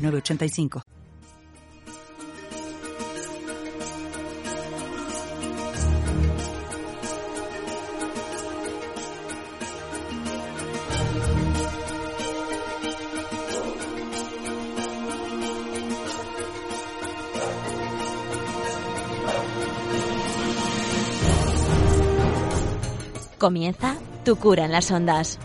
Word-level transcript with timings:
985. 0.00 0.82
Comienza 23.38 23.96
Tu 24.22 24.36
cura 24.36 24.66
en 24.66 24.72
las 24.72 24.90
ondas 24.90 25.38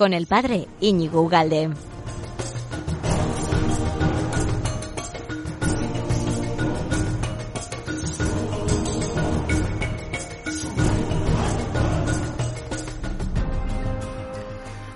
con 0.00 0.14
el 0.14 0.26
padre 0.26 0.66
Íñigo 0.80 1.20
Ugalde. 1.20 1.68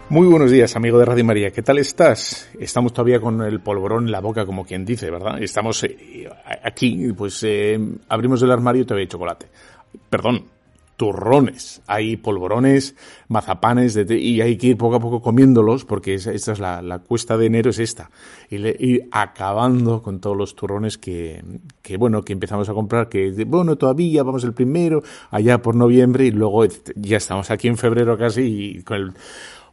Muy 0.08 0.26
buenos 0.26 0.50
días, 0.50 0.74
amigo 0.74 0.98
de 0.98 1.04
Radio 1.04 1.22
María. 1.26 1.50
¿Qué 1.50 1.60
tal 1.60 1.76
estás? 1.76 2.48
Estamos 2.58 2.94
todavía 2.94 3.20
con 3.20 3.42
el 3.42 3.60
polvorón 3.60 4.06
en 4.06 4.10
la 4.10 4.20
boca, 4.20 4.46
como 4.46 4.64
quien 4.64 4.86
dice, 4.86 5.10
¿verdad? 5.10 5.42
Estamos 5.42 5.84
eh, 5.84 6.30
aquí, 6.62 7.12
pues 7.12 7.42
eh, 7.42 7.78
abrimos 8.08 8.40
el 8.40 8.50
armario 8.50 8.80
y 8.80 8.84
todavía 8.86 9.02
hay 9.02 9.08
chocolate. 9.08 9.48
Perdón, 10.08 10.46
turrones, 10.96 11.82
hay 11.86 12.16
polvorones, 12.16 12.94
mazapanes, 13.28 13.96
y 14.08 14.40
hay 14.40 14.56
que 14.56 14.68
ir 14.68 14.76
poco 14.76 14.96
a 14.96 15.00
poco 15.00 15.20
comiéndolos 15.20 15.84
porque 15.84 16.14
esta 16.14 16.32
es 16.32 16.58
la, 16.58 17.02
cuesta 17.06 17.36
de 17.36 17.46
enero, 17.46 17.70
es 17.70 17.78
esta. 17.78 18.10
Y 18.50 19.00
acabando 19.10 20.02
con 20.02 20.20
todos 20.20 20.36
los 20.36 20.54
turrones 20.54 20.98
que, 20.98 21.42
que, 21.82 21.96
bueno, 21.96 22.22
que 22.22 22.32
empezamos 22.32 22.68
a 22.68 22.74
comprar, 22.74 23.08
que, 23.08 23.44
bueno, 23.44 23.76
todavía 23.76 24.22
vamos 24.22 24.44
el 24.44 24.54
primero, 24.54 25.02
allá 25.30 25.60
por 25.60 25.74
noviembre 25.74 26.26
y 26.26 26.30
luego 26.30 26.64
ya 26.96 27.16
estamos 27.16 27.50
aquí 27.50 27.68
en 27.68 27.76
febrero 27.76 28.16
casi 28.16 28.42
y 28.42 28.82
con 28.82 28.96
el... 28.96 29.12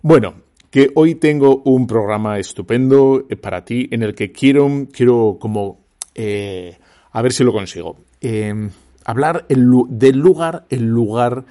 Bueno, 0.02 0.34
que 0.72 0.90
hoy 0.96 1.16
tengo 1.16 1.62
un 1.66 1.86
programa 1.86 2.40
estupendo 2.40 3.26
eh, 3.30 3.36
para 3.36 3.64
ti 3.64 3.88
en 3.92 4.04
el 4.04 4.16
que 4.16 4.32
quiero, 4.32 4.88
quiero 4.92 5.38
como, 5.40 5.86
eh, 6.16 6.78
a 7.12 7.22
ver 7.22 7.34
si 7.34 7.44
lo 7.44 7.52
consigo. 7.52 7.98
Eh, 8.22 8.70
hablar 9.06 9.46
del 9.48 10.18
lugar, 10.18 10.66
el 10.70 10.88
lugar 10.88 11.46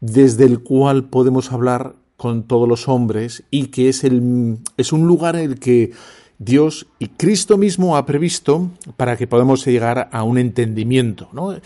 desde 0.00 0.44
el 0.44 0.60
cual 0.60 1.04
podemos 1.04 1.52
hablar 1.52 1.94
con 2.16 2.42
todos 2.42 2.68
los 2.68 2.88
hombres 2.88 3.44
y 3.50 3.66
que 3.66 3.88
es, 3.88 4.04
el, 4.04 4.58
es 4.76 4.92
un 4.92 5.06
lugar 5.06 5.36
el 5.36 5.58
que 5.58 5.92
Dios 6.38 6.86
y 6.98 7.08
Cristo 7.08 7.56
mismo 7.56 7.96
ha 7.96 8.06
previsto 8.06 8.70
para 8.96 9.16
que 9.16 9.26
podamos 9.26 9.64
llegar 9.66 10.08
a 10.12 10.22
un 10.22 10.38
entendimiento. 10.38 11.28
¿no? 11.32 11.56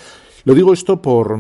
Lo 0.44 0.54
digo 0.54 0.72
esto 0.72 1.02
por, 1.02 1.38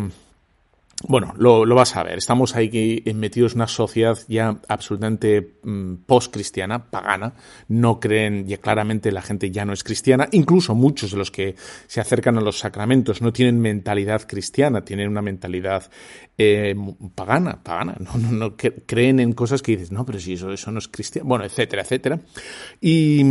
bueno, 1.08 1.34
lo, 1.36 1.64
lo, 1.64 1.74
vas 1.74 1.96
a 1.96 2.02
ver. 2.02 2.18
Estamos 2.18 2.54
ahí 2.56 3.02
metidos 3.14 3.52
en 3.52 3.58
una 3.58 3.68
sociedad 3.68 4.18
ya 4.28 4.58
absolutamente 4.68 5.56
mm, 5.62 5.94
post-cristiana, 6.06 6.90
pagana. 6.90 7.34
No 7.68 8.00
creen, 8.00 8.46
ya 8.46 8.58
claramente 8.58 9.12
la 9.12 9.22
gente 9.22 9.50
ya 9.50 9.64
no 9.64 9.72
es 9.72 9.84
cristiana. 9.84 10.28
Incluso 10.32 10.74
muchos 10.74 11.12
de 11.12 11.16
los 11.16 11.30
que 11.30 11.56
se 11.86 12.00
acercan 12.00 12.38
a 12.38 12.40
los 12.40 12.58
sacramentos 12.58 13.22
no 13.22 13.32
tienen 13.32 13.60
mentalidad 13.60 14.26
cristiana, 14.26 14.84
tienen 14.84 15.08
una 15.08 15.22
mentalidad 15.22 15.90
eh, 16.38 16.74
pagana, 17.14 17.62
pagana. 17.62 17.96
No, 17.98 18.18
no, 18.18 18.32
no, 18.32 18.56
creen 18.56 19.20
en 19.20 19.32
cosas 19.32 19.62
que 19.62 19.72
dices, 19.72 19.92
no, 19.92 20.04
pero 20.04 20.18
si 20.18 20.34
eso, 20.34 20.52
eso 20.52 20.70
no 20.70 20.78
es 20.78 20.88
cristiano. 20.88 21.28
Bueno, 21.28 21.44
etcétera, 21.44 21.82
etcétera. 21.82 22.20
Y, 22.80 23.24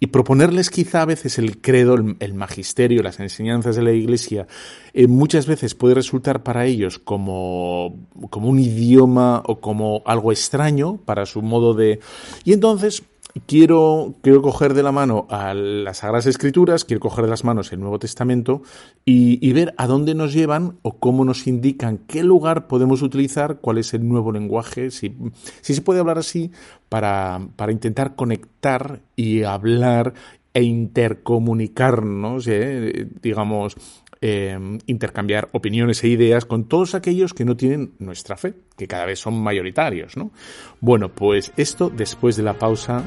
y 0.00 0.06
proponerles 0.06 0.70
quizá 0.70 1.02
a 1.02 1.04
veces 1.06 1.38
el 1.38 1.60
credo, 1.60 1.94
el, 1.94 2.34
magisterio, 2.34 3.02
las 3.02 3.20
enseñanzas 3.20 3.76
de 3.76 3.82
la 3.82 3.92
Iglesia, 3.92 4.46
eh, 4.94 5.06
muchas 5.06 5.46
veces 5.46 5.74
puede 5.74 5.94
resultar 5.94 6.42
para 6.42 6.64
ellos 6.64 6.98
como, 6.98 8.08
como 8.30 8.48
un 8.48 8.58
idioma 8.58 9.42
o 9.44 9.60
como 9.60 10.02
algo 10.06 10.32
extraño 10.32 10.96
para 11.04 11.26
su 11.26 11.42
modo 11.42 11.74
de... 11.74 12.00
Y 12.44 12.54
entonces 12.54 13.02
quiero, 13.46 14.14
quiero 14.22 14.42
coger 14.42 14.74
de 14.74 14.82
la 14.82 14.92
mano 14.92 15.26
a 15.30 15.54
las 15.54 15.98
Sagradas 15.98 16.26
Escrituras, 16.26 16.84
quiero 16.84 17.00
coger 17.00 17.24
de 17.24 17.30
las 17.30 17.44
manos 17.44 17.72
el 17.72 17.80
Nuevo 17.80 17.98
Testamento 17.98 18.62
y, 19.04 19.52
ver 19.52 19.74
a 19.76 19.86
dónde 19.86 20.14
nos 20.14 20.32
llevan 20.32 20.78
o 20.82 20.98
cómo 20.98 21.24
nos 21.24 21.46
indican 21.46 21.98
qué 22.06 22.22
lugar 22.22 22.66
podemos 22.66 23.02
utilizar, 23.02 23.58
cuál 23.60 23.78
es 23.78 23.92
el 23.94 24.08
nuevo 24.08 24.32
lenguaje, 24.32 24.90
si, 24.90 25.14
si 25.60 25.74
se 25.74 25.82
puede 25.82 26.00
hablar 26.00 26.18
así, 26.18 26.50
para, 26.88 27.40
para 27.56 27.72
intentar 27.72 28.14
conectar 28.14 29.00
y 29.16 29.42
hablar 29.42 30.14
e 30.54 30.62
intercomunicarnos, 30.62 32.46
¿eh? 32.48 33.08
digamos, 33.22 33.76
Em, 34.22 34.76
intercambiar 34.84 35.48
opiniones 35.52 36.04
e 36.04 36.08
ideas 36.08 36.44
con 36.44 36.68
todos 36.68 36.94
aquellos 36.94 37.32
que 37.32 37.46
no 37.46 37.56
tienen 37.56 37.94
nuestra 37.98 38.36
fe, 38.36 38.52
que 38.76 38.86
cada 38.86 39.06
vez 39.06 39.18
son 39.18 39.40
mayoritarios, 39.40 40.14
¿no? 40.14 40.30
Bueno, 40.78 41.08
pues 41.08 41.52
esto 41.56 41.88
después 41.88 42.36
de 42.36 42.42
la 42.42 42.52
pausa 42.52 43.02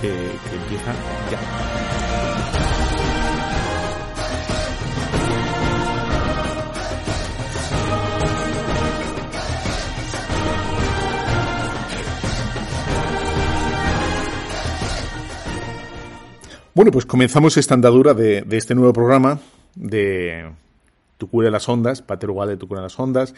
eh, 0.00 0.30
que 0.48 0.54
empieza 0.54 0.92
ya. 1.28 1.40
Bueno, 16.76 16.92
pues 16.92 17.06
comenzamos 17.06 17.56
esta 17.56 17.74
andadura 17.74 18.14
de, 18.14 18.42
de, 18.42 18.56
este 18.56 18.76
nuevo 18.76 18.92
programa 18.92 19.40
de 19.76 20.52
Tu 21.24 21.30
cura 21.30 21.46
de 21.46 21.52
las 21.52 21.70
ondas, 21.70 22.02
Pater 22.02 22.28
de 22.28 22.56
Tu 22.58 22.68
cura 22.68 22.80
de 22.80 22.84
las 22.84 23.00
ondas, 23.00 23.34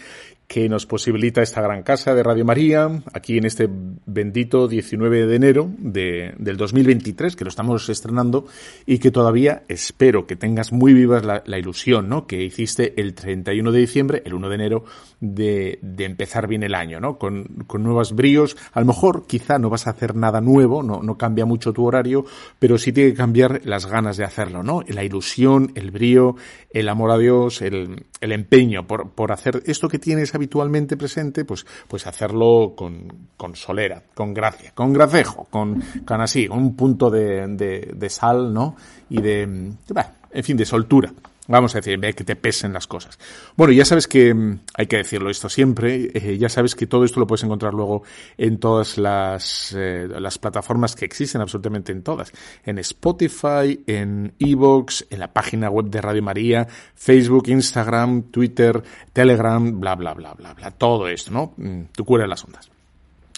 que 0.49 0.69
nos 0.69 0.87
posibilita 0.87 1.41
esta 1.41 1.61
gran 1.61 1.85
casa 1.85 2.15
de 2.15 2.23
Radio 2.25 2.45
María, 2.45 3.03
aquí 3.13 3.39
en 3.39 3.45
este 3.45 3.69
bendito 3.71 4.67
19 4.67 5.27
de 5.27 5.37
enero 5.37 5.71
de, 5.79 6.35
del 6.39 6.57
2023, 6.57 7.37
que 7.37 7.45
lo 7.45 7.49
estamos 7.49 7.89
estrenando, 7.89 8.47
y 8.87 8.99
que 8.99 9.13
todavía 9.13 9.63
espero 9.69 10.27
que 10.27 10.35
tengas 10.35 10.73
muy 10.73 10.95
vivas 10.95 11.25
la, 11.25 11.45
la 11.47 11.59
ilusión, 11.59 12.09
¿no? 12.09 12.27
Que 12.27 12.43
hiciste 12.43 13.01
el 13.01 13.15
31 13.15 13.71
de 13.71 13.79
diciembre, 13.79 14.23
el 14.25 14.35
1 14.35 14.49
de 14.49 14.55
enero, 14.55 14.85
de, 15.21 15.79
de 15.83 16.05
empezar 16.05 16.49
bien 16.49 16.65
el 16.65 16.75
año, 16.75 16.99
¿no? 16.99 17.19
Con, 17.19 17.65
con 17.67 17.85
nuevos 17.85 18.15
bríos. 18.15 18.57
A 18.73 18.81
lo 18.81 18.87
mejor, 18.87 19.27
quizá 19.27 19.59
no 19.59 19.71
vas 19.71 19.87
a 19.87 19.91
hacer 19.91 20.17
nada 20.17 20.41
nuevo, 20.41 20.83
no, 20.83 21.03
no 21.03 21.17
cambia 21.17 21.45
mucho 21.47 21.73
tu 21.73 21.85
horario, 21.85 22.25
pero 22.59 22.79
sí 22.79 22.93
tiene 22.93 23.11
que 23.11 23.17
cambiar 23.17 23.61
las 23.65 23.87
ganas 23.87 24.17
de 24.17 24.25
hacerlo, 24.25 24.63
¿no? 24.63 24.83
La 24.89 25.05
ilusión, 25.05 25.73
el 25.75 25.91
brío, 25.93 26.37
el 26.71 26.89
amor 26.89 27.11
a 27.11 27.19
Dios, 27.19 27.63
el, 27.63 27.76
el 28.21 28.33
empeño 28.33 28.87
por, 28.87 29.11
por 29.11 29.33
hacer 29.33 29.63
esto 29.67 29.89
que 29.89 29.99
tienes 29.99 30.35
habitualmente 30.35 30.97
presente, 30.97 31.45
pues, 31.45 31.67
pues 31.89 32.07
hacerlo 32.07 32.75
con, 32.77 33.29
con 33.37 33.55
solera, 33.55 34.03
con 34.15 34.35
gracia, 34.35 34.73
con 34.75 34.93
gracejo, 34.93 35.47
con, 35.51 35.83
con 36.05 36.21
así, 36.21 36.49
un 36.49 36.77
punto 36.77 37.11
de, 37.11 37.47
de, 37.49 37.93
de 37.95 38.11
sal, 38.11 38.53
¿no? 38.53 38.77
Y 39.11 39.21
de, 39.21 39.43
en 39.43 40.45
fin, 40.45 40.57
de 40.57 40.65
soltura. 40.65 41.13
Vamos 41.49 41.75
a 41.75 41.79
decir, 41.79 41.99
ve 41.99 42.13
que 42.13 42.25
te 42.25 42.37
pesen 42.37 42.73
las 42.73 42.87
cosas. 42.87 43.19
Bueno, 43.57 43.73
ya 43.73 43.85
sabes 43.85 44.09
que, 44.09 44.35
mm, 44.35 44.61
hay 44.75 44.87
que 44.87 44.97
decirlo 44.97 45.31
esto 45.31 45.49
siempre, 45.49 46.11
eh, 46.13 46.39
ya 46.39 46.49
sabes 46.49 46.75
que 46.75 46.87
todo 46.87 47.05
esto 47.05 47.21
lo 47.21 47.27
puedes 47.27 47.45
encontrar 47.45 47.73
luego 47.73 48.03
en 48.37 48.59
todas 48.59 48.99
las, 48.99 49.75
eh, 49.77 50.09
las 50.09 50.39
plataformas 50.39 50.97
que 50.97 51.05
existen, 51.05 51.41
absolutamente 51.41 51.93
en 51.93 52.03
todas. 52.03 52.33
En 52.65 52.79
Spotify, 52.79 53.81
en 53.87 54.33
Evox, 54.39 55.07
en 55.11 55.21
la 55.21 55.33
página 55.33 55.71
web 55.71 55.87
de 55.87 56.01
Radio 56.01 56.23
María, 56.23 56.67
Facebook, 56.95 57.49
Instagram, 57.49 58.25
Twitter, 58.25 58.83
Telegram, 59.13 59.81
bla, 59.81 59.95
bla, 59.95 60.15
bla, 60.15 60.35
bla, 60.35 60.55
bla. 60.55 60.71
Todo 60.73 61.09
esto, 61.09 61.31
¿no? 61.31 61.55
Mm, 61.57 61.83
cura 62.05 62.25
de 62.25 62.29
las 62.29 62.45
ondas. 62.45 62.71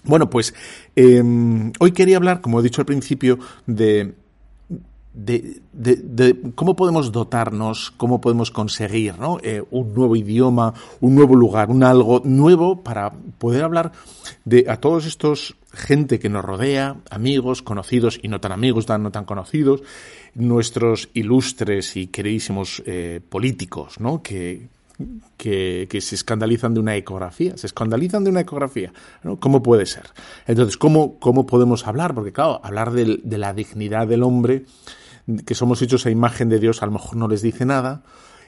Bueno, 0.04 0.30
pues 0.30 0.54
eh, 0.96 1.22
hoy 1.78 1.92
quería 1.92 2.16
hablar, 2.16 2.40
como 2.40 2.60
he 2.60 2.62
dicho 2.62 2.80
al 2.80 2.86
principio, 2.86 3.38
de 3.66 4.14
de, 5.12 5.60
cómo 6.54 6.76
podemos 6.76 7.12
dotarnos, 7.12 7.90
cómo 7.96 8.20
podemos 8.20 8.50
conseguir 8.50 9.18
¿no? 9.18 9.38
Eh, 9.42 9.62
un 9.70 9.94
nuevo 9.94 10.16
idioma, 10.16 10.74
un 11.00 11.14
nuevo 11.14 11.34
lugar, 11.34 11.70
un 11.70 11.82
algo 11.82 12.22
nuevo 12.24 12.82
para 12.82 13.10
poder 13.38 13.64
hablar 13.64 13.92
de 14.44 14.66
a 14.68 14.76
todos 14.76 15.06
estos 15.06 15.56
gente 15.72 16.18
que 16.18 16.28
nos 16.28 16.44
rodea, 16.44 16.96
amigos, 17.10 17.62
conocidos 17.62 18.18
y 18.22 18.28
no 18.28 18.40
tan 18.40 18.52
amigos, 18.52 18.88
no 18.88 19.10
tan 19.10 19.24
conocidos, 19.24 19.82
nuestros 20.34 21.10
ilustres 21.14 21.96
y 21.96 22.08
queridísimos 22.08 22.82
eh, 22.86 23.20
políticos, 23.28 24.00
¿no? 24.00 24.22
Que, 24.22 24.68
que, 25.36 26.00
se 26.00 26.14
escandalizan 26.14 26.74
de 26.74 26.80
una 26.80 26.96
ecografía, 26.96 27.56
se 27.56 27.68
escandalizan 27.68 28.24
de 28.24 28.30
una 28.30 28.40
ecografía. 28.40 28.92
¿no? 29.22 29.38
¿Cómo 29.38 29.62
puede 29.62 29.86
ser? 29.86 30.04
Entonces, 30.46 30.76
¿cómo, 30.76 31.18
cómo 31.20 31.46
podemos 31.46 31.86
hablar? 31.86 32.14
Porque, 32.14 32.32
claro, 32.32 32.60
hablar 32.64 32.90
de, 32.90 33.20
de 33.22 33.38
la 33.38 33.52
dignidad 33.54 34.08
del 34.08 34.24
hombre, 34.24 34.64
que 35.44 35.54
somos 35.54 35.82
hechos 35.82 36.06
a 36.06 36.10
imagen 36.10 36.48
de 36.48 36.58
Dios, 36.58 36.82
a 36.82 36.86
lo 36.86 36.92
mejor 36.92 37.16
no 37.16 37.28
les 37.28 37.42
dice 37.42 37.64
nada, 37.64 38.02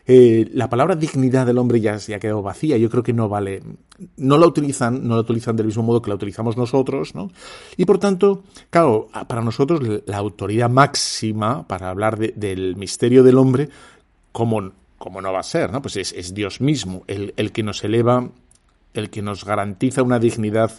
eh, 0.07 0.51
la 0.55 0.69
palabra 0.69 0.97
dignidad 0.97 1.47
del 1.47 1.59
hombre 1.59 1.81
ya, 1.81 1.95
ha 1.95 2.19
quedado 2.19 2.43
vacía. 2.43 2.77
Yo 2.77 2.91
creo 2.91 3.03
que 3.03 3.13
no 3.13 3.29
vale. 3.29 3.63
No 4.17 4.39
la 4.39 4.47
utilizan, 4.47 5.07
no 5.07 5.15
la 5.15 5.21
utilizan 5.21 5.57
del 5.57 5.67
mismo 5.67 5.83
modo 5.83 6.03
que 6.03 6.11
la 6.11 6.17
utilizamos 6.17 6.57
nosotros, 6.57 7.15
¿no? 7.15 7.31
Y 7.77 7.85
por 7.85 7.99
tanto, 7.99 8.43
claro, 8.71 9.09
para 9.29 9.43
nosotros 9.43 9.81
la 10.07 10.17
autoridad 10.17 10.71
máxima 10.71 11.67
para 11.67 11.91
hablar 11.91 12.19
del 12.19 12.77
misterio 12.77 13.23
del 13.23 13.39
hombre, 13.39 13.69
como, 14.33 14.61
no 14.61 15.33
va 15.33 15.41
a 15.41 15.45
ser, 15.45 15.71
¿no? 15.71 15.83
Pues 15.83 15.97
es, 15.97 16.35
Dios 16.35 16.61
mismo, 16.61 17.05
el, 17.07 17.35
el, 17.37 17.53
que 17.53 17.63
nos 17.63 17.85
eleva, 17.85 18.29
el 18.95 19.11
que 19.11 19.23
nos 19.23 19.45
garantiza 19.45 20.03
una 20.03 20.19
dignidad, 20.19 20.73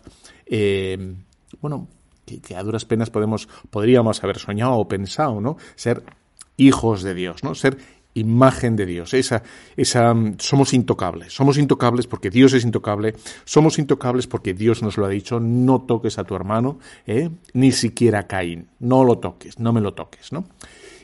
eh, 0.46 1.16
bueno, 1.62 1.88
que, 2.32 2.42
que, 2.42 2.56
a 2.56 2.64
duras 2.64 2.86
penas 2.86 3.10
podemos, 3.10 3.48
podríamos 3.70 4.24
haber 4.24 4.38
soñado 4.38 4.74
o 4.74 4.88
pensado, 4.88 5.42
¿no? 5.42 5.58
Ser 5.76 6.04
hijos 6.58 7.04
de 7.04 7.14
Dios, 7.14 7.44
¿no? 7.44 7.56
Ser 7.56 7.78
imagen 8.14 8.76
de 8.76 8.86
Dios. 8.86 9.14
Esa, 9.14 9.44
esa, 9.78 10.14
somos 10.38 10.74
intocables. 10.74 11.34
Somos 11.34 11.58
intocables 11.58 12.08
porque 12.08 12.30
Dios 12.30 12.54
es 12.54 12.64
intocable. 12.64 13.16
Somos 13.46 13.80
intocables 13.80 14.28
porque 14.28 14.54
Dios 14.54 14.82
nos 14.84 14.98
lo 14.98 15.06
ha 15.06 15.10
dicho. 15.10 15.40
No 15.40 15.82
toques 15.82 16.18
a 16.18 16.24
tu 16.24 16.36
hermano, 16.36 16.80
¿eh? 17.06 17.30
ni 17.54 17.72
siquiera 17.72 18.20
a 18.20 18.28
Caín. 18.28 18.68
No 18.80 19.04
lo 19.04 19.20
toques, 19.20 19.60
no 19.60 19.74
me 19.74 19.82
lo 19.82 19.94
toques, 19.94 20.32
¿no? 20.32 20.46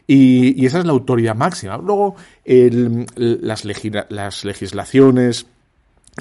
Y, 0.10 0.66
esa 0.66 0.80
es 0.80 0.86
la 0.86 0.94
autoridad 0.94 1.36
máxima. 1.36 1.78
Luego, 1.78 2.16
las 2.46 3.66
legislaciones, 3.66 5.48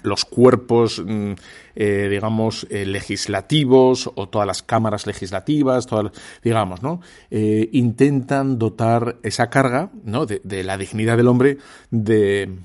los 0.02 0.24
cuerpos, 0.24 1.02
mm, 1.04 1.32
eh, 1.74 2.08
digamos, 2.10 2.66
eh, 2.70 2.86
legislativos 2.86 4.10
o 4.14 4.28
todas 4.28 4.46
las 4.46 4.62
cámaras 4.62 5.06
legislativas, 5.06 5.86
todas, 5.86 6.12
digamos, 6.42 6.82
¿no? 6.82 7.00
Eh, 7.30 7.68
intentan 7.72 8.58
dotar 8.58 9.16
esa 9.22 9.50
carga, 9.50 9.90
¿no? 10.04 10.26
De, 10.26 10.40
de, 10.44 10.64
la 10.64 10.78
dignidad 10.78 11.16
del 11.16 11.28
hombre 11.28 11.58
de, 11.90 12.58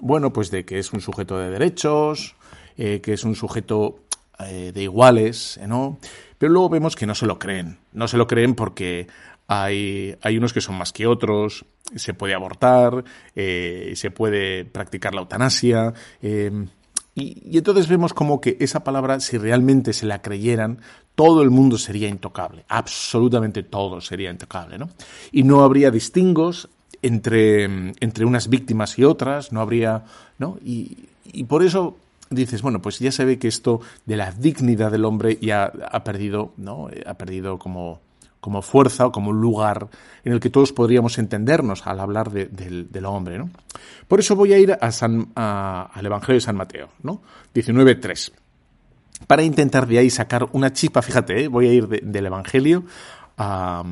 bueno, 0.00 0.32
pues 0.32 0.50
de 0.50 0.64
que 0.64 0.78
es 0.78 0.92
un 0.92 1.00
sujeto 1.00 1.38
de 1.38 1.50
derechos, 1.50 2.36
que 2.76 3.12
es 3.12 3.22
un 3.22 3.36
sujeto 3.36 4.00
de 4.38 4.82
iguales, 4.82 5.60
¿no? 5.68 5.98
Pero 6.38 6.52
luego 6.52 6.70
vemos 6.70 6.96
que 6.96 7.06
no 7.06 7.14
se 7.14 7.26
lo 7.26 7.38
creen. 7.38 7.78
No 7.92 8.08
se 8.08 8.16
lo 8.16 8.26
creen 8.26 8.56
porque 8.56 9.06
hay, 9.46 10.16
hay 10.22 10.38
unos 10.38 10.52
que 10.52 10.60
son 10.60 10.76
más 10.76 10.92
que 10.92 11.06
otros, 11.06 11.64
se 11.94 12.14
puede 12.14 12.34
abortar, 12.34 13.04
eh, 13.34 13.92
se 13.96 14.10
puede 14.10 14.64
practicar 14.64 15.14
la 15.14 15.22
eutanasia. 15.22 15.92
Eh, 16.22 16.66
y, 17.14 17.58
entonces 17.58 17.88
vemos 17.88 18.14
como 18.14 18.40
que 18.40 18.56
esa 18.60 18.84
palabra, 18.84 19.20
si 19.20 19.36
realmente 19.38 19.92
se 19.92 20.06
la 20.06 20.22
creyeran, 20.22 20.78
todo 21.14 21.42
el 21.42 21.50
mundo 21.50 21.76
sería 21.76 22.08
intocable, 22.08 22.64
absolutamente 22.68 23.62
todo 23.62 24.00
sería 24.00 24.30
intocable, 24.30 24.78
¿no? 24.78 24.88
Y 25.30 25.42
no 25.42 25.62
habría 25.62 25.90
distingos 25.90 26.70
entre, 27.02 27.64
entre 28.00 28.24
unas 28.24 28.48
víctimas 28.48 28.98
y 28.98 29.04
otras, 29.04 29.52
no 29.52 29.60
habría, 29.60 30.04
¿no? 30.38 30.58
Y, 30.64 30.96
y 31.24 31.44
por 31.44 31.62
eso 31.62 31.98
dices, 32.30 32.62
bueno, 32.62 32.80
pues 32.80 32.98
ya 32.98 33.12
se 33.12 33.26
ve 33.26 33.38
que 33.38 33.48
esto 33.48 33.80
de 34.06 34.16
la 34.16 34.32
dignidad 34.32 34.90
del 34.90 35.04
hombre 35.04 35.38
ya 35.42 35.64
ha 35.90 36.04
perdido, 36.04 36.52
¿no? 36.56 36.88
Ha 37.04 37.14
perdido 37.14 37.58
como 37.58 38.00
como 38.42 38.60
fuerza 38.60 39.06
o 39.06 39.12
como 39.12 39.30
un 39.30 39.40
lugar 39.40 39.86
en 40.24 40.32
el 40.32 40.40
que 40.40 40.50
todos 40.50 40.72
podríamos 40.72 41.16
entendernos 41.16 41.86
al 41.86 42.00
hablar 42.00 42.32
del 42.32 43.06
hombre. 43.06 43.38
¿no? 43.38 43.50
Por 44.08 44.18
eso 44.18 44.34
voy 44.34 44.52
a 44.52 44.58
ir 44.58 44.76
a 44.78 44.90
San, 44.90 45.28
al 45.36 46.04
Evangelio 46.04 46.34
de 46.34 46.40
San 46.40 46.56
Mateo, 46.56 46.88
¿no? 47.04 47.22
19.3. 47.54 48.32
Para 49.28 49.44
intentar 49.44 49.86
de 49.86 49.98
ahí 50.00 50.10
sacar 50.10 50.48
una 50.50 50.72
chispa, 50.72 51.02
fíjate, 51.02 51.44
¿eh? 51.44 51.48
voy 51.48 51.68
a 51.68 51.72
ir 51.72 51.88
del 51.88 52.26
Evangelio 52.26 52.82
a... 53.38 53.84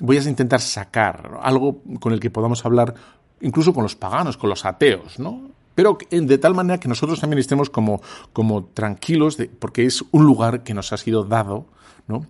Voy 0.00 0.18
a 0.18 0.22
intentar 0.22 0.60
sacar 0.60 1.38
algo 1.40 1.80
con 1.98 2.12
el 2.12 2.20
que 2.20 2.28
podamos 2.28 2.66
hablar 2.66 2.94
incluso 3.40 3.72
con 3.72 3.84
los 3.84 3.94
paganos, 3.94 4.36
con 4.36 4.50
los 4.50 4.64
ateos, 4.64 5.18
¿no? 5.18 5.54
pero 5.74 5.96
de 6.10 6.38
tal 6.38 6.54
manera 6.54 6.78
que 6.78 6.88
nosotros 6.88 7.20
también 7.20 7.38
estemos 7.38 7.70
como, 7.70 8.02
como 8.32 8.64
tranquilos, 8.64 9.36
de, 9.36 9.46
porque 9.46 9.86
es 9.86 10.04
un 10.10 10.24
lugar 10.24 10.62
que 10.62 10.74
nos 10.74 10.92
ha 10.92 10.96
sido 10.96 11.24
dado, 11.24 11.66
¿no? 12.06 12.26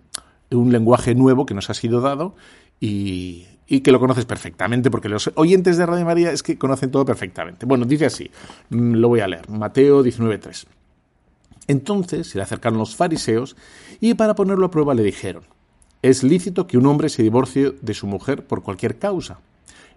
Un 0.51 0.71
lenguaje 0.71 1.15
nuevo 1.15 1.45
que 1.45 1.53
nos 1.53 1.69
ha 1.69 1.73
sido 1.73 2.01
dado 2.01 2.35
y, 2.79 3.45
que 3.83 3.91
lo 3.91 3.99
conoces 3.99 4.25
perfectamente, 4.25 4.91
porque 4.91 5.09
los 5.09 5.31
oyentes 5.35 5.77
de 5.77 5.85
Radio 5.85 6.05
María 6.05 6.31
es 6.31 6.43
que 6.43 6.57
conocen 6.57 6.91
todo 6.91 7.05
perfectamente. 7.05 7.65
Bueno, 7.65 7.85
dice 7.85 8.05
así, 8.05 8.29
mm, 8.69 8.93
lo 8.93 9.09
voy 9.09 9.21
a 9.21 9.27
leer, 9.27 9.49
Mateo 9.49 10.03
19.3. 10.03 10.65
Entonces 11.67 12.27
se 12.27 12.37
le 12.37 12.43
acercaron 12.43 12.77
los 12.77 12.95
fariseos 12.95 13.55
y 13.99 14.13
para 14.13 14.35
ponerlo 14.35 14.67
a 14.67 14.71
prueba 14.71 14.93
le 14.93 15.03
dijeron, 15.03 15.43
es 16.01 16.23
lícito 16.23 16.67
que 16.67 16.77
un 16.77 16.85
hombre 16.85 17.09
se 17.09 17.23
divorcie 17.23 17.73
de 17.81 17.93
su 17.95 18.05
mujer 18.05 18.45
por 18.45 18.61
cualquier 18.61 18.99
causa. 18.99 19.39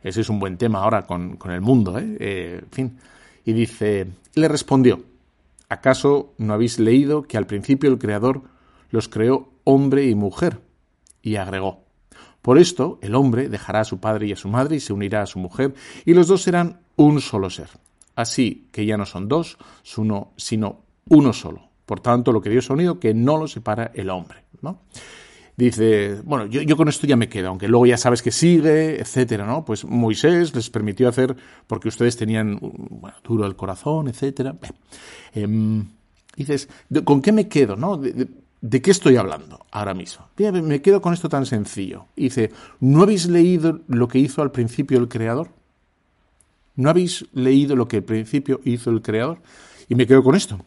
Ese 0.03 0.23
es 0.23 0.29
un 0.31 0.39
buen 0.39 0.57
tema 0.57 0.83
ahora 0.83 1.07
con, 1.07 1.39
el 1.51 1.61
mundo, 1.61 1.99
¿eh? 1.99 2.17
¿eh? 2.19 2.61
En 2.63 2.71
fin. 2.71 2.99
Y 3.45 3.53
dice, 3.53 4.07
le 4.35 4.49
respondió, 4.49 5.03
¿acaso 5.69 6.33
no 6.39 6.55
habéis 6.55 6.79
leído 6.79 7.23
que 7.23 7.37
al 7.37 7.47
principio 7.47 7.91
el 7.91 7.99
Creador 7.99 8.43
los 8.91 9.09
creó 9.09 9.51
hombre 9.69 10.07
y 10.07 10.15
mujer. 10.15 10.63
Y 11.21 11.37
agregó, 11.37 11.85
por 12.41 12.59
esto 12.59 12.99
el 13.03 13.15
hombre 13.15 13.51
dejará 13.51 13.81
a 13.81 13.85
su 13.85 14.01
padre 14.01 14.27
y 14.27 14.33
a 14.33 14.37
su 14.37 14.49
madre 14.49 14.77
y 14.77 14.81
se 14.81 14.95
unirá 14.95 15.21
a 15.21 15.27
su 15.27 15.39
mujer, 15.39 15.75
y 16.07 16.15
los 16.15 16.27
dos 16.27 16.43
serán 16.43 16.81
un 16.97 17.21
solo 17.21 17.51
ser. 17.51 17.69
Así 18.15 18.67
que 18.73 18.87
ya 18.87 18.97
no 18.97 19.05
son 19.05 19.29
dos, 19.29 19.59
sino 19.83 20.83
uno 21.11 21.33
solo. 21.35 21.69
Por 21.85 22.01
tanto, 22.01 22.33
lo 22.33 22.41
que 22.41 22.49
Dios 22.49 22.71
ha 22.71 22.73
unido, 22.73 22.99
que 22.99 23.13
no 23.13 23.37
lo 23.37 23.47
separa 23.47 23.91
el 23.95 24.09
hombre. 24.09 24.39
¿no? 24.63 24.81
Dice, 25.55 26.23
bueno, 26.25 26.47
yo, 26.47 26.77
con 26.77 26.89
esto 26.89 27.07
ya 27.07 27.17
me 27.17 27.29
quedo, 27.29 27.49
aunque 27.49 27.69
luego 27.69 27.85
ya 27.85 27.99
sabes 27.99 28.23
que 28.23 28.31
sigue, 28.31 28.99
etcétera, 29.01 29.45
¿no? 29.45 29.67
Pues 29.67 29.85
Moisés 29.85 30.55
les 30.55 30.71
permitió 30.71 31.09
hacer, 31.09 31.37
porque 31.67 31.89
ustedes 31.89 32.17
tenían, 32.17 32.59
duro 33.23 33.45
el 33.45 33.55
corazón, 33.57 34.09
etcétera. 34.09 34.57
Em, 35.35 35.85
dices, 36.37 36.71
¿con 37.05 37.21
qué 37.21 37.33
me 37.33 37.49
quedo, 37.49 37.77
no? 37.77 37.99
¿De 37.99 38.29
qué 38.61 38.91
estoy 38.91 39.17
hablando 39.17 39.67
ahora 39.71 39.95
mismo? 39.95 40.27
me 40.37 40.83
quedo 40.83 41.01
con 41.01 41.15
esto 41.15 41.29
tan 41.29 41.47
sencillo. 41.47 42.07
Dice, 42.17 42.51
¿no 42.81 43.03
habéis 43.03 43.27
leído 43.27 43.81
lo 43.87 44.09
que 44.09 44.19
hizo 44.19 44.43
al 44.43 44.51
principio 44.51 44.99
el 44.99 45.09
Creador? 45.09 45.51
¿No 46.77 46.91
habéis 46.91 47.27
leído 47.33 47.77
lo 47.77 47.89
que 47.89 47.99
al 47.99 48.05
principio 48.05 48.61
hizo 48.65 48.91
el 48.91 49.03
Creador? 49.03 49.41
Y 49.89 49.95
me 49.95 50.07
quedo 50.07 50.23
con 50.23 50.35
esto. 50.35 50.59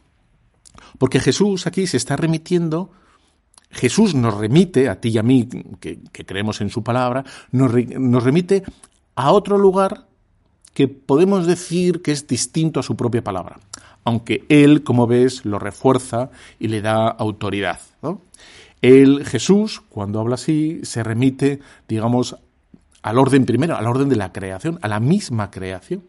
Porque 0.97 1.19
Jesús 1.19 1.67
aquí 1.67 1.87
se 1.87 1.97
está 1.97 2.15
remitiendo, 2.15 2.91
Jesús 3.69 4.15
nos 4.15 4.35
remite, 4.35 4.89
a 4.89 4.99
ti 4.99 5.09
y 5.09 5.17
a 5.17 5.23
mí, 5.23 5.47
que, 5.79 5.99
creemos 6.25 6.61
en 6.61 6.69
su 6.69 6.83
palabra, 6.83 7.23
nos 7.51 8.23
remite 8.23 8.63
a 9.15 9.31
otro 9.31 9.57
lugar 9.57 10.07
que 10.73 10.87
podemos 10.87 11.45
decir 11.45 12.01
que 12.01 12.11
es 12.11 12.27
distinto 12.27 12.79
a 12.79 12.83
su 12.83 12.95
propia 12.95 13.23
palabra 13.23 13.59
aunque 14.03 14.45
él, 14.49 14.83
como 14.83 15.07
ves, 15.07 15.45
lo 15.45 15.59
refuerza 15.59 16.29
y 16.59 16.67
le 16.67 16.81
da 16.81 17.07
autoridad. 17.07 17.79
¿no? 18.01 18.21
Él, 18.81 19.25
Jesús, 19.25 19.81
cuando 19.89 20.19
habla 20.19 20.35
así, 20.35 20.79
se 20.83 21.03
remite, 21.03 21.59
digamos, 21.87 22.37
al 23.01 23.17
orden 23.17 23.45
primero, 23.45 23.75
al 23.75 23.87
orden 23.87 24.09
de 24.09 24.15
la 24.15 24.31
creación, 24.31 24.79
a 24.81 24.87
la 24.87 24.99
misma 24.99 25.51
creación. 25.51 26.03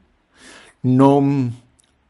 No, 0.83 1.23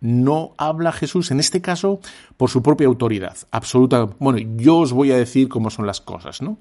no 0.01 0.55
habla 0.57 0.93
Jesús, 0.93 1.31
en 1.31 1.41
este 1.41 1.61
caso, 1.61 2.01
por 2.37 2.51
su 2.51 2.62
propia 2.62 2.87
autoridad, 2.87 3.37
absoluta. 3.51 4.09
Bueno, 4.19 4.39
yo 4.57 4.79
os 4.79 4.93
voy 4.93 5.12
a 5.12 5.17
decir 5.17 5.49
cómo 5.49 5.71
son 5.71 5.87
las 5.87 6.01
cosas, 6.01 6.43
¿no? 6.43 6.59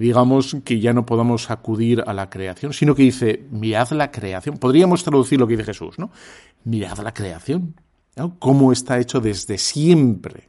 digamos 0.00 0.56
que 0.64 0.80
ya 0.80 0.94
no 0.94 1.04
podamos 1.04 1.50
acudir 1.50 2.02
a 2.06 2.14
la 2.14 2.30
creación, 2.30 2.72
sino 2.72 2.94
que 2.94 3.02
dice, 3.02 3.44
mirad 3.50 3.90
la 3.90 4.10
creación. 4.10 4.56
Podríamos 4.56 5.04
traducir 5.04 5.38
lo 5.38 5.46
que 5.46 5.58
dice 5.58 5.66
Jesús, 5.66 5.98
¿no? 5.98 6.10
Mirad 6.64 6.98
la 7.00 7.12
creación. 7.12 7.74
Cómo 8.38 8.72
está 8.72 8.98
hecho 8.98 9.20
desde 9.20 9.58
siempre. 9.58 10.48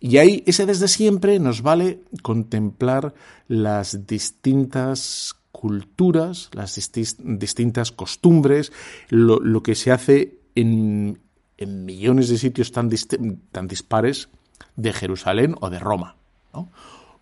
Y 0.00 0.18
ahí, 0.18 0.44
ese 0.46 0.64
desde 0.66 0.86
siempre 0.86 1.38
nos 1.40 1.62
vale 1.62 2.02
contemplar 2.22 3.14
las 3.48 4.06
distintas 4.06 5.34
culturas, 5.50 6.50
las 6.52 6.78
distintas 7.16 7.90
costumbres, 7.90 8.72
lo, 9.08 9.62
que 9.62 9.74
se 9.74 9.90
hace 9.90 10.38
en, 10.54 11.18
millones 11.58 12.28
de 12.28 12.38
sitios 12.38 12.70
tan, 12.70 12.88
dispares 12.88 14.28
de 14.76 14.92
Jerusalén 14.92 15.56
o 15.60 15.70
de 15.70 15.80
Roma. 15.80 16.16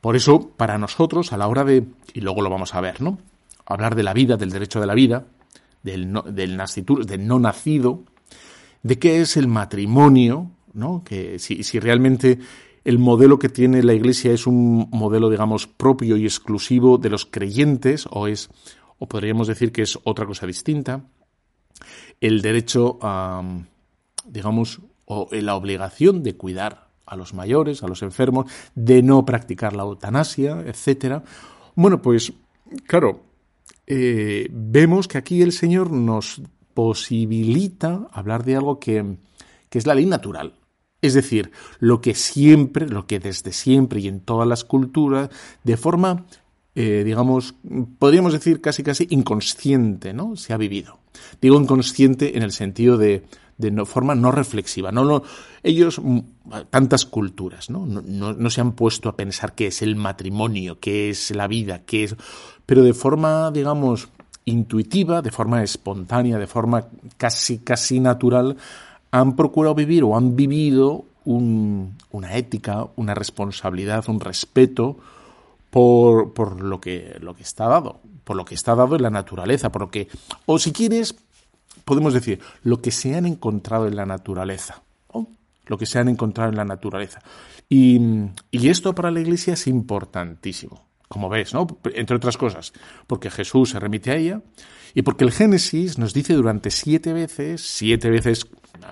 Por 0.01 0.17
eso, 0.17 0.51
para 0.51 0.77
nosotros, 0.77 1.33
a 1.33 1.39
la 1.39 1.49
hora 1.49 1.65
de, 1.65 1.87
y 2.13 2.21
luego 2.21 2.43
lo 2.43 2.51
vamos 2.51 2.75
a 2.75 2.81
ver, 2.81 3.01
¿no? 3.01 3.19
hablar 3.67 3.97
de 3.97 4.05
la 4.05 4.15
vida, 4.15 4.37
del 4.37 4.51
derecho 4.51 4.81
de 4.81 4.87
la 4.87 4.95
vida, 4.95 5.25
del 5.83 6.11
no, 6.11 6.23
del 6.23 6.57
no 7.27 7.39
nacido, 7.39 8.05
de 8.83 8.99
qué 8.99 9.21
es 9.21 9.37
el 9.37 9.49
matrimonio, 9.49 10.51
¿no? 10.73 11.03
Que 11.05 11.39
si, 11.39 11.79
realmente 11.79 12.39
el 12.85 12.99
modelo 12.99 13.39
que 13.39 13.49
tiene 13.49 13.83
la 13.83 13.95
Iglesia 13.95 14.33
es 14.33 14.47
un 14.47 14.89
modelo, 14.91 15.31
digamos, 15.31 15.67
propio 15.67 16.17
y 16.17 16.25
exclusivo 16.25 16.99
de 16.99 17.11
los 17.11 17.27
creyentes, 17.27 18.07
o 18.11 18.29
es, 18.29 18.51
o 18.99 19.09
podríamos 19.09 19.49
decir 19.49 19.73
que 19.73 19.83
es 19.83 19.99
otra 20.05 20.27
cosa 20.27 20.47
distinta. 20.47 21.05
El 22.21 22.43
derecho 22.43 22.99
a, 23.03 23.43
digamos, 24.27 24.81
o 25.05 25.29
la 25.33 25.57
obligación 25.57 26.23
de 26.23 26.37
cuidar 26.37 26.89
a 27.07 27.17
los 27.17 27.35
mayores, 27.35 27.83
a 27.83 27.89
los 27.89 28.03
enfermos, 28.03 28.51
de 28.75 29.03
no 29.03 29.25
practicar 29.25 29.75
la 29.75 29.85
eutanasia, 29.85 30.63
etcétera. 30.67 31.23
Bueno, 31.75 32.03
pues, 32.03 32.33
claro, 32.87 33.23
eh, 33.87 34.49
vemos 34.51 35.07
que 35.07 35.19
aquí 35.19 35.43
el 35.43 35.53
Señor 35.53 35.91
nos 35.91 36.43
posibilita 36.77 38.07
hablar 38.13 38.45
de 38.45 38.55
algo 38.55 38.79
que, 38.79 39.17
que 39.71 39.79
es 39.79 39.87
la 39.87 39.95
ley 39.95 40.05
natural, 40.05 40.53
es 41.01 41.15
decir, 41.15 41.53
lo 41.79 42.03
que 42.03 42.15
siempre, 42.15 42.87
lo 42.87 43.07
que 43.07 43.19
desde 43.19 43.53
siempre 43.53 44.01
y 44.01 44.09
en 44.09 44.21
todas 44.21 44.47
las 44.47 44.63
culturas, 44.63 45.31
de 45.65 45.79
forma, 45.79 46.27
eh, 46.75 47.03
digamos, 47.03 47.55
podríamos 47.99 48.35
decir 48.35 48.61
casi 48.61 48.83
casi 48.83 49.07
inconsciente, 49.09 50.13
¿no? 50.13 50.37
Se 50.37 50.53
ha 50.53 50.59
vivido. 50.59 50.99
Digo 51.41 51.59
inconsciente 51.59 52.37
en 52.37 52.43
el 52.43 52.53
sentido 52.53 52.99
de, 52.99 53.25
de 53.57 53.85
forma 53.87 54.15
no 54.15 54.31
reflexiva. 54.31 54.93
No, 54.93 55.07
no, 55.07 55.23
ellos, 55.63 55.99
mm, 55.99 56.19
tantas 56.69 57.07
culturas, 57.07 57.71
¿no? 57.71 57.87
No, 57.87 58.03
¿no? 58.03 58.35
no, 58.35 58.51
se 58.51 58.61
han 58.61 58.73
puesto 58.73 59.09
a 59.09 59.17
pensar 59.17 59.55
qué 59.55 59.69
es 59.69 59.81
el 59.81 59.97
matrimonio, 59.97 60.79
qué 60.79 61.09
es 61.09 61.31
la 61.31 61.47
vida, 61.47 61.87
qué 61.87 62.05
es. 62.05 62.17
Pero 62.67 62.83
de 62.83 62.93
forma, 62.93 63.51
digamos, 63.51 64.11
intuitiva, 64.47 65.21
de 65.21 65.31
forma 65.31 65.63
espontánea, 65.63 66.39
de 66.39 66.47
forma 66.47 66.87
casi, 67.19 67.59
casi 67.59 68.01
natural, 68.01 68.57
han 69.11 69.37
procurado 69.37 69.75
vivir 69.75 70.05
o 70.05 70.17
han 70.17 70.35
vivido 70.37 71.05
una 71.25 72.37
ética, 72.37 72.87
una 72.95 73.15
responsabilidad, 73.15 74.09
un 74.09 74.21
respeto 74.21 74.97
por, 75.71 76.33
por, 76.33 76.61
lo, 76.63 76.81
que, 76.81 77.17
lo 77.21 77.35
que 77.35 77.43
está 77.43 77.67
dado, 77.67 78.01
por 78.23 78.37
lo 78.37 78.45
que 78.45 78.55
está 78.55 78.77
dado 78.77 78.95
en 78.95 79.03
la 79.03 79.11
naturaleza, 79.11 79.71
por 79.73 79.83
lo 79.83 79.91
que, 79.91 80.09
o 80.47 80.59
si 80.59 80.73
quieres, 80.73 81.17
podemos 81.85 82.15
decir, 82.15 82.41
lo 82.63 82.81
que 82.81 82.93
se 82.93 83.17
han 83.17 83.27
encontrado 83.27 83.89
en 83.89 83.97
la 83.97 84.07
naturaleza, 84.07 84.83
lo 85.67 85.77
que 85.77 85.87
se 85.87 85.99
han 85.99 86.09
encontrado 86.09 86.51
en 86.51 86.57
la 86.57 86.65
naturaleza. 86.65 87.21
Y, 87.69 88.01
y 88.53 88.69
esto 88.69 88.95
para 88.95 89.11
la 89.11 89.21
Iglesia 89.21 89.55
es 89.55 89.67
importantísimo, 89.67 90.81
como 91.09 91.29
ves, 91.29 91.55
¿no? 91.55 91.67
Entre 91.95 92.17
otras 92.17 92.37
cosas, 92.37 92.73
porque 93.07 93.31
Jesús 93.31 93.71
se 93.71 93.81
remite 93.81 94.11
a 94.11 94.17
ella 94.17 94.43
y 94.95 95.03
porque 95.03 95.25
el 95.25 95.33
Génesis 95.33 95.99
nos 95.99 96.13
dice 96.13 96.35
durante 96.35 96.71
siete 96.71 97.13
veces, 97.13 97.63
siete 97.63 98.11
veces 98.11 98.47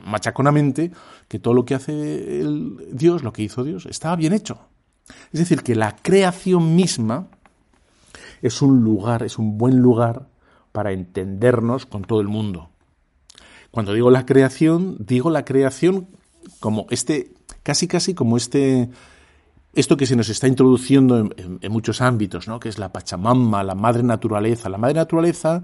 machaconamente, 0.04 0.92
que 1.28 1.38
todo 1.38 1.54
lo 1.54 1.64
que 1.64 1.75
hace 1.75 2.44
Dios, 2.92 3.23
lo 3.23 3.33
que 3.33 3.42
hizo 3.42 3.64
Dios, 3.64 3.87
estaba 3.87 4.16
bien 4.16 4.33
hecho. 4.33 4.68
Es 5.33 5.40
decir, 5.40 5.62
que 5.62 5.75
la 5.75 5.97
creación 5.97 6.76
misma 6.76 7.28
es 8.42 8.62
un 8.62 8.83
lugar, 8.83 9.23
es 9.23 9.38
un 9.38 9.59
buen 9.59 9.78
lugar 9.78 10.28
para 10.73 10.92
entendernos 10.92 11.87
con 11.87 12.02
todo 12.02 12.21
el 12.21 12.28
mundo. 12.28 12.71
Cuando 13.71 13.92
digo 13.92 14.11
la 14.11 14.26
creación, 14.26 14.97
digo 15.00 15.30
la 15.30 15.44
creación 15.44 16.09
como 16.61 16.87
este, 16.90 17.33
casi 17.62 17.88
casi 17.88 18.14
como 18.14 18.37
este, 18.37 18.90
esto 19.75 19.97
que 19.97 20.07
se 20.07 20.16
nos 20.16 20.28
está 20.28 20.49
introduciendo 20.49 21.31
en, 21.37 21.73
muchos 21.73 22.00
ámbitos, 22.00 22.49
¿no? 22.49 22.61
Que 22.61 22.69
es 22.69 22.78
la 22.78 22.93
Pachamama, 22.93 23.62
la 23.62 23.75
madre 23.75 24.02
naturaleza. 24.02 24.69
La 24.69 24.78
madre 24.78 24.95
naturaleza 24.95 25.62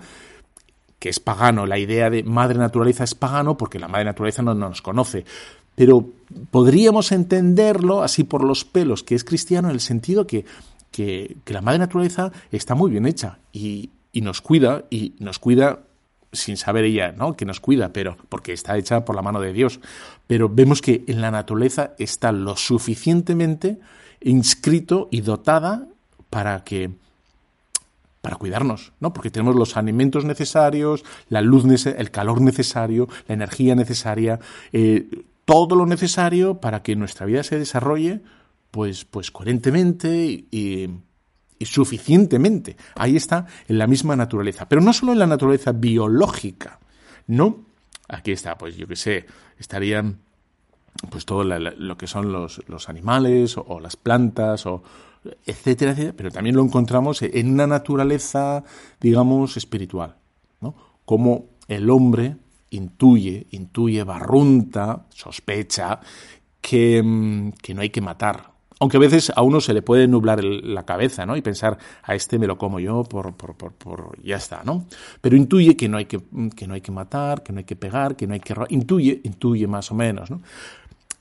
que 0.99 1.09
es 1.09 1.19
pagano, 1.19 1.67
la 1.67 1.79
idea 1.79 2.11
de 2.11 2.23
madre 2.23 2.59
naturaleza 2.59 3.05
es 3.05 3.15
pagano 3.15 3.57
porque 3.57 3.79
la 3.79 3.89
madre 3.89 4.05
naturaleza 4.05 4.43
no, 4.43 4.55
nos 4.55 4.83
conoce. 4.83 5.25
Pero 5.75 6.07
podríamos 6.51 7.11
entenderlo 7.11 8.03
así 8.03 8.23
por 8.23 8.45
los 8.45 8.65
pelos, 8.65 9.03
que 9.03 9.15
es 9.15 9.25
cristiano 9.25 9.69
en 9.69 9.75
el 9.75 9.81
sentido 9.81 10.27
que, 10.27 10.45
que, 10.91 11.37
la 11.47 11.63
madre 11.63 11.79
naturaleza 11.79 12.33
está 12.53 12.75
muy 12.75 12.91
bien 12.91 13.07
hecha 13.07 13.39
y, 13.51 13.91
y 14.13 14.21
nos 14.21 14.43
cuida, 14.43 14.85
y 14.91 15.15
nos 15.19 15.39
cuida 15.39 15.81
sin 16.33 16.57
saber 16.57 16.85
ella, 16.85 17.13
¿no? 17.13 17.35
Que 17.35 17.47
nos 17.47 17.61
cuida, 17.61 17.93
pero 17.93 18.17
porque 18.29 18.53
está 18.53 18.77
hecha 18.77 19.05
por 19.05 19.17
la 19.17 19.23
mano 19.23 19.41
de 19.41 19.53
Dios. 19.53 19.81
Pero 20.27 20.49
vemos 20.49 20.83
que 20.83 21.03
en 21.07 21.23
la 21.23 21.31
naturaleza 21.31 21.95
está 21.99 22.31
lo 22.31 22.57
suficientemente 22.57 23.79
inscrito 24.21 25.09
y 25.11 25.21
dotada 25.21 25.89
para 26.29 26.65
que 26.65 26.91
para 28.21 28.37
cuidarnos, 28.37 28.93
¿no? 29.01 29.13
Porque 29.13 29.31
tenemos 29.31 29.57
los 29.57 29.77
alimentos 29.77 30.25
necesarios, 30.25 31.05
la 31.29 31.41
luz, 31.41 31.65
el 31.87 32.11
calor 32.11 32.43
necesario, 32.43 33.09
la 33.27 33.35
energía 33.35 33.75
necesaria, 33.75 34.39
eh, 34.73 35.25
todo 35.47 35.75
lo 35.75 35.87
necesario 35.87 36.61
para 36.61 36.83
que 36.83 36.97
nuestra 36.97 37.25
vida 37.25 37.43
se 37.43 37.59
desarrolle, 37.59 38.21
pues, 38.71 39.07
pues 39.07 39.31
coherentemente 39.31 40.47
y, 40.51 40.91
y 41.59 41.65
suficientemente. 41.65 42.77
Ahí 42.97 43.17
está, 43.17 43.47
en 43.69 43.79
la 43.79 43.87
misma 43.87 44.17
naturaleza. 44.17 44.69
Pero 44.69 44.83
no 44.83 44.93
solo 44.93 45.13
en 45.13 45.19
la 45.19 45.27
naturaleza 45.27 45.73
biológica, 45.73 46.79
¿no? 47.27 47.65
Aquí 48.07 48.33
está, 48.33 48.59
pues 48.59 48.77
yo 48.77 48.87
qué 48.87 48.97
sé, 48.97 49.27
estarían 49.59 50.19
pues 51.11 51.25
todo 51.25 51.45
lo 51.45 51.97
que 51.97 52.07
son 52.07 52.33
los, 52.33 52.63
los 52.69 52.89
animales 52.89 53.57
o, 53.57 53.81
las 53.81 53.97
plantas 53.97 54.67
o 54.67 54.83
etcétera, 55.47 55.93
etcétera, 55.93 56.15
pero 56.17 56.31
también 56.31 56.57
lo 56.57 56.63
encontramos 56.63 57.23
en 57.23 57.53
una 57.53 57.67
naturaleza, 57.67 58.65
digamos, 59.01 59.57
espiritual, 59.57 60.17
¿no? 60.61 60.75
Como 61.05 61.47
el 61.69 61.91
hombre 61.91 62.37
intuye, 62.71 63.47
intuye, 63.51 64.03
barrunta, 64.05 65.07
sospecha 65.11 66.01
que, 66.61 67.03
mm, 67.03 67.53
que 67.63 67.75
no 67.75 67.83
hay 67.83 67.91
que 67.91 68.01
matar. 68.01 68.51
Aunque 68.83 68.97
a 68.97 69.01
veces 69.01 69.31
a 69.37 69.43
uno 69.43 69.61
se 69.61 69.75
le 69.75 69.83
puede 69.83 70.09
nublar 70.09 70.43
la 70.43 70.87
cabeza, 70.87 71.27
¿no? 71.27 71.37
Y 71.37 71.43
pensar, 71.43 71.77
a 72.03 72.15
este 72.15 72.39
me 72.39 72.47
lo 72.47 72.57
como 72.57 72.81
yo 72.81 73.05
por, 73.05 73.35
por, 73.35 73.55
por, 73.55 73.73
por, 73.73 74.23
ya 74.25 74.37
está, 74.37 74.63
¿no? 74.65 74.87
Pero 75.21 75.37
intuye 75.37 75.77
que 75.77 75.87
no 75.87 75.99
hay 75.99 76.07
que, 76.07 76.19
que 76.57 76.67
no 76.67 76.73
hay 76.73 76.81
que 76.81 76.91
matar, 76.91 77.43
que 77.43 77.53
no 77.53 77.59
hay 77.59 77.65
que 77.65 77.77
pegar, 77.77 78.17
que 78.17 78.27
no 78.27 78.33
hay 78.33 78.41
que... 78.41 78.55
Intuye, 78.71 79.21
intuye 79.25 79.67
más 79.67 79.91
o 79.91 79.95
menos, 79.95 80.31
¿no? 80.31 80.41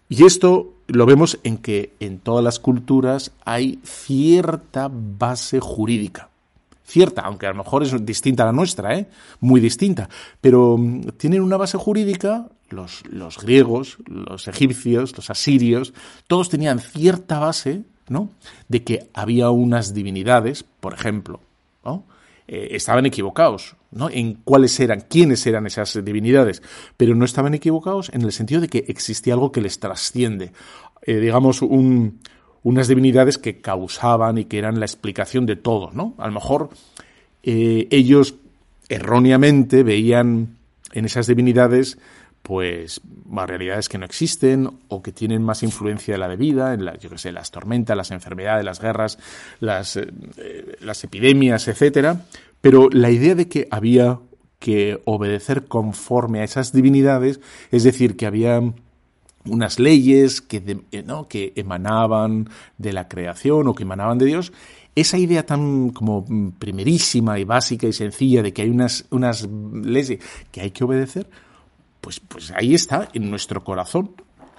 Y 0.09 0.25
esto 0.25 0.73
lo 0.87 1.05
vemos 1.05 1.39
en 1.43 1.59
que 1.59 1.93
en 1.99 2.19
todas 2.19 2.43
las 2.43 2.59
culturas 2.59 3.31
hay 3.45 3.79
cierta 3.83 4.89
base 4.91 5.59
jurídica. 5.59 6.29
Cierta, 6.83 7.21
aunque 7.21 7.45
a 7.45 7.51
lo 7.51 7.63
mejor 7.63 7.83
es 7.83 8.03
distinta 8.03 8.41
a 8.41 8.47
la 8.47 8.51
nuestra, 8.51 8.97
¿eh? 8.97 9.07
muy 9.39 9.61
distinta, 9.61 10.09
pero 10.41 10.75
mm, 10.75 11.01
tienen 11.17 11.43
una 11.43 11.57
base 11.57 11.77
jurídica, 11.77 12.47
los, 12.69 13.03
griegos, 13.39 13.97
los 14.07 14.47
egipcios, 14.47 15.15
los 15.15 15.29
asirios, 15.29 15.93
todos 16.25 16.49
tenían 16.49 16.79
cierta 16.79 17.37
base, 17.37 17.83
¿no? 18.07 18.29
De 18.67 18.83
que 18.83 19.07
había 19.13 19.51
unas 19.51 19.93
divinidades, 19.93 20.63
por 20.63 20.95
ejemplo, 20.95 21.39
¿no? 21.85 22.03
Eh, 22.51 22.75
estaban 22.75 23.05
equivocados 23.05 23.75
¿no? 23.91 24.09
en 24.09 24.33
cuáles 24.33 24.79
eran, 24.79 25.01
quiénes 25.01 25.45
eran 25.45 25.67
esas 25.67 26.03
divinidades, 26.03 26.63
pero 26.97 27.13
no 27.13 27.23
estaban 27.23 27.53
equivocados 27.53 28.09
en 28.11 28.23
el 28.23 28.31
sentido 28.31 28.59
de 28.59 28.67
que 28.67 28.85
existía 28.87 29.35
algo 29.35 29.51
que 29.51 29.61
les 29.61 29.79
trasciende, 29.79 30.51
eh, 31.03 31.17
digamos, 31.17 31.61
un, 31.61 32.21
unas 32.63 32.87
divinidades 32.87 33.37
que 33.37 33.61
causaban 33.61 34.39
y 34.39 34.45
que 34.45 34.57
eran 34.57 34.79
la 34.79 34.87
explicación 34.87 35.45
de 35.45 35.57
todo. 35.57 35.91
¿no? 35.93 36.15
A 36.17 36.25
lo 36.25 36.33
mejor 36.33 36.71
eh, 37.43 37.87
ellos 37.91 38.33
erróneamente 38.87 39.83
veían 39.83 40.57
en 40.93 41.05
esas 41.05 41.27
divinidades 41.27 41.99
pues 42.41 43.01
realidades 43.47 43.89
que 43.89 43.97
no 43.97 44.05
existen 44.05 44.69
o 44.87 45.01
que 45.01 45.11
tienen 45.11 45.43
más 45.43 45.63
influencia 45.63 46.13
de 46.13 46.17
la 46.17 46.27
de 46.27 46.35
vida, 46.35 46.73
en 46.73 46.85
la, 46.85 46.97
yo 46.97 47.09
que 47.09 47.17
sé, 47.17 47.31
las 47.31 47.51
tormentas, 47.51 47.95
las 47.95 48.11
enfermedades, 48.11 48.65
las 48.65 48.79
guerras, 48.79 49.19
las, 49.59 49.97
eh, 49.97 50.77
las 50.81 51.03
epidemias, 51.03 51.67
etcétera. 51.67 52.25
Pero 52.61 52.89
la 52.91 53.11
idea 53.11 53.35
de 53.35 53.47
que 53.47 53.67
había 53.71 54.19
que 54.59 55.01
obedecer 55.05 55.65
conforme 55.67 56.41
a 56.41 56.43
esas 56.43 56.73
divinidades, 56.73 57.39
es 57.71 57.83
decir, 57.83 58.17
que 58.17 58.25
había 58.25 58.61
unas 59.45 59.79
leyes 59.79 60.41
que, 60.41 60.81
eh, 60.91 61.03
¿no? 61.03 61.27
que 61.27 61.53
emanaban 61.55 62.49
de 62.77 62.93
la 62.93 63.07
creación 63.07 63.67
o 63.67 63.73
que 63.73 63.83
emanaban 63.83 64.17
de 64.17 64.25
Dios, 64.25 64.51
esa 64.95 65.17
idea 65.17 65.45
tan 65.45 65.91
como 65.91 66.25
primerísima 66.59 67.39
y 67.39 67.45
básica 67.45 67.87
y 67.87 67.93
sencilla 67.93 68.43
de 68.43 68.51
que 68.51 68.63
hay 68.63 68.69
unas, 68.69 69.05
unas 69.11 69.47
leyes 69.73 70.19
que 70.51 70.61
hay 70.61 70.71
que 70.71 70.83
obedecer, 70.83 71.29
pues, 72.01 72.19
pues 72.19 72.51
ahí 72.51 72.73
está, 72.73 73.09
en 73.13 73.29
nuestro 73.29 73.63
corazón. 73.63 74.11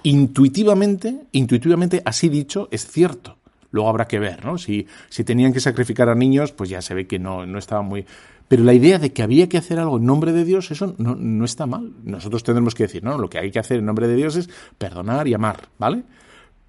Intuitivamente, 0.03 1.25
intuitivamente, 1.31 2.01
así 2.05 2.29
dicho, 2.29 2.67
es 2.71 2.87
cierto. 2.87 3.37
Luego 3.71 3.89
habrá 3.89 4.07
que 4.07 4.19
ver, 4.19 4.43
¿no? 4.43 4.57
Si, 4.57 4.87
si 5.09 5.23
tenían 5.23 5.53
que 5.53 5.59
sacrificar 5.59 6.09
a 6.09 6.15
niños, 6.15 6.51
pues 6.51 6.69
ya 6.69 6.81
se 6.81 6.93
ve 6.93 7.07
que 7.07 7.19
no, 7.19 7.45
no 7.45 7.57
estaba 7.57 7.81
muy... 7.81 8.05
Pero 8.47 8.63
la 8.65 8.73
idea 8.73 8.99
de 8.99 9.13
que 9.13 9.23
había 9.23 9.47
que 9.47 9.57
hacer 9.57 9.79
algo 9.79 9.97
en 9.97 10.05
nombre 10.05 10.33
de 10.33 10.43
Dios, 10.43 10.71
eso 10.71 10.93
no, 10.97 11.15
no 11.15 11.45
está 11.45 11.65
mal. 11.65 11.93
Nosotros 12.03 12.43
tendremos 12.43 12.75
que 12.75 12.83
decir, 12.83 13.01
no, 13.01 13.17
lo 13.17 13.29
que 13.29 13.39
hay 13.39 13.49
que 13.49 13.59
hacer 13.59 13.79
en 13.79 13.85
nombre 13.85 14.07
de 14.09 14.15
Dios 14.15 14.35
es 14.35 14.49
perdonar 14.77 15.27
y 15.29 15.33
amar, 15.33 15.69
¿vale? 15.79 16.03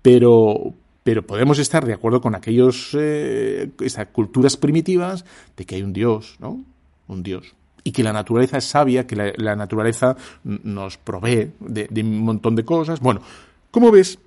Pero, 0.00 0.74
pero 1.02 1.26
podemos 1.26 1.58
estar 1.58 1.84
de 1.84 1.94
acuerdo 1.94 2.20
con 2.20 2.36
aquellos 2.36 2.96
eh, 2.96 3.70
culturas 4.12 4.56
primitivas 4.56 5.24
de 5.56 5.64
que 5.64 5.74
hay 5.74 5.82
un 5.82 5.92
Dios, 5.92 6.36
¿no? 6.38 6.64
Un 7.08 7.24
Dios. 7.24 7.56
Y 7.84 7.92
que 7.92 8.02
la 8.02 8.12
naturaleza 8.12 8.58
es 8.58 8.64
sabia, 8.64 9.06
que 9.06 9.16
la, 9.16 9.56
naturaleza 9.56 10.16
nos 10.44 10.98
provee 10.98 11.52
de, 11.58 11.88
un 12.02 12.20
montón 12.20 12.54
de 12.54 12.64
cosas. 12.64 13.00
Bueno, 13.00 13.22
como 13.70 13.90
ves, 13.90 14.18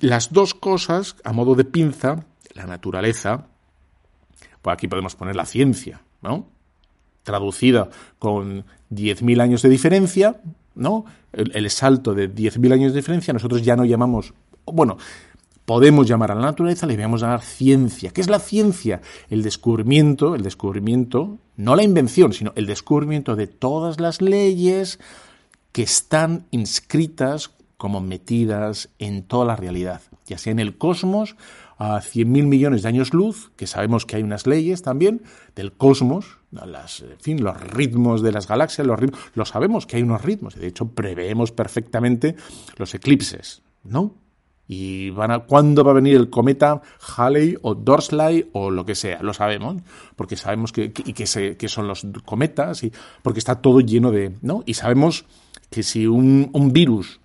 las 0.00 0.32
dos 0.32 0.54
cosas, 0.54 1.16
a 1.24 1.32
modo 1.32 1.54
de 1.54 1.64
pinza, 1.64 2.24
la 2.54 2.66
naturaleza, 2.66 3.46
pues 4.60 4.74
aquí 4.74 4.88
podemos 4.88 5.16
poner 5.16 5.36
la 5.36 5.46
ciencia, 5.46 6.02
¿no? 6.20 6.46
Traducida 7.22 7.88
con 8.18 8.64
10.000 8.90 9.40
años 9.40 9.62
de 9.62 9.68
diferencia, 9.68 10.40
¿no? 10.74 11.06
El, 11.32 11.52
el 11.54 11.70
salto 11.70 12.14
de 12.14 12.32
10.000 12.34 12.72
años 12.72 12.92
de 12.92 12.98
diferencia, 12.98 13.32
nosotros 13.32 13.62
ya 13.62 13.76
no 13.76 13.84
llamamos, 13.84 14.34
bueno, 14.66 14.98
podemos 15.70 16.08
llamar 16.08 16.32
a 16.32 16.34
la 16.34 16.40
naturaleza, 16.40 16.84
le 16.84 16.96
debemos 16.96 17.20
llamar 17.20 17.42
ciencia. 17.42 18.10
¿Qué 18.10 18.20
es 18.20 18.28
la 18.28 18.40
ciencia? 18.40 19.02
El 19.28 19.44
descubrimiento, 19.44 20.34
el 20.34 20.42
descubrimiento, 20.42 21.38
no 21.56 21.76
la 21.76 21.84
invención, 21.84 22.32
sino 22.32 22.52
el 22.56 22.66
descubrimiento 22.66 23.36
de 23.36 23.46
todas 23.46 24.00
las 24.00 24.20
leyes 24.20 24.98
que 25.70 25.84
están 25.84 26.44
inscritas 26.50 27.52
como 27.76 28.00
metidas 28.00 28.88
en 28.98 29.22
toda 29.22 29.44
la 29.44 29.54
realidad, 29.54 30.02
ya 30.26 30.38
sea 30.38 30.50
en 30.50 30.58
el 30.58 30.76
cosmos 30.76 31.36
a 31.78 32.00
100.000 32.00 32.26
millones 32.26 32.82
de 32.82 32.88
años 32.88 33.14
luz, 33.14 33.52
que 33.54 33.68
sabemos 33.68 34.06
que 34.06 34.16
hay 34.16 34.24
unas 34.24 34.48
leyes 34.48 34.82
también 34.82 35.22
del 35.54 35.70
cosmos, 35.70 36.38
las, 36.50 37.02
en 37.02 37.20
fin, 37.20 37.44
los 37.44 37.60
ritmos 37.60 38.22
de 38.22 38.32
las 38.32 38.48
galaxias, 38.48 38.84
los 38.84 38.98
ritmos, 38.98 39.20
lo 39.34 39.44
sabemos 39.44 39.86
que 39.86 39.98
hay 39.98 40.02
unos 40.02 40.22
ritmos, 40.22 40.56
y 40.56 40.58
de 40.58 40.66
hecho 40.66 40.88
preveemos 40.88 41.52
perfectamente 41.52 42.34
los 42.76 42.92
eclipses, 42.92 43.62
¿no? 43.84 44.16
Y 44.72 45.10
van 45.10 45.32
a 45.32 45.40
cuándo 45.40 45.82
va 45.82 45.90
a 45.90 45.94
venir 45.94 46.16
el 46.16 46.30
cometa 46.30 46.80
Halley 47.16 47.58
o 47.62 47.74
Dorsley 47.74 48.50
o 48.52 48.70
lo 48.70 48.84
que 48.84 48.94
sea, 48.94 49.20
lo 49.20 49.34
sabemos, 49.34 49.82
porque 50.14 50.36
sabemos 50.36 50.70
que, 50.70 50.92
que 50.92 51.68
son 51.68 51.88
los 51.88 52.06
cometas 52.24 52.84
y 52.84 52.92
porque 53.22 53.40
está 53.40 53.56
todo 53.56 53.80
lleno 53.80 54.12
de, 54.12 54.32
¿no? 54.42 54.62
Y 54.66 54.74
sabemos 54.74 55.24
que 55.70 55.82
si 55.82 56.06
un, 56.06 56.50
un 56.52 56.72
virus 56.72 57.18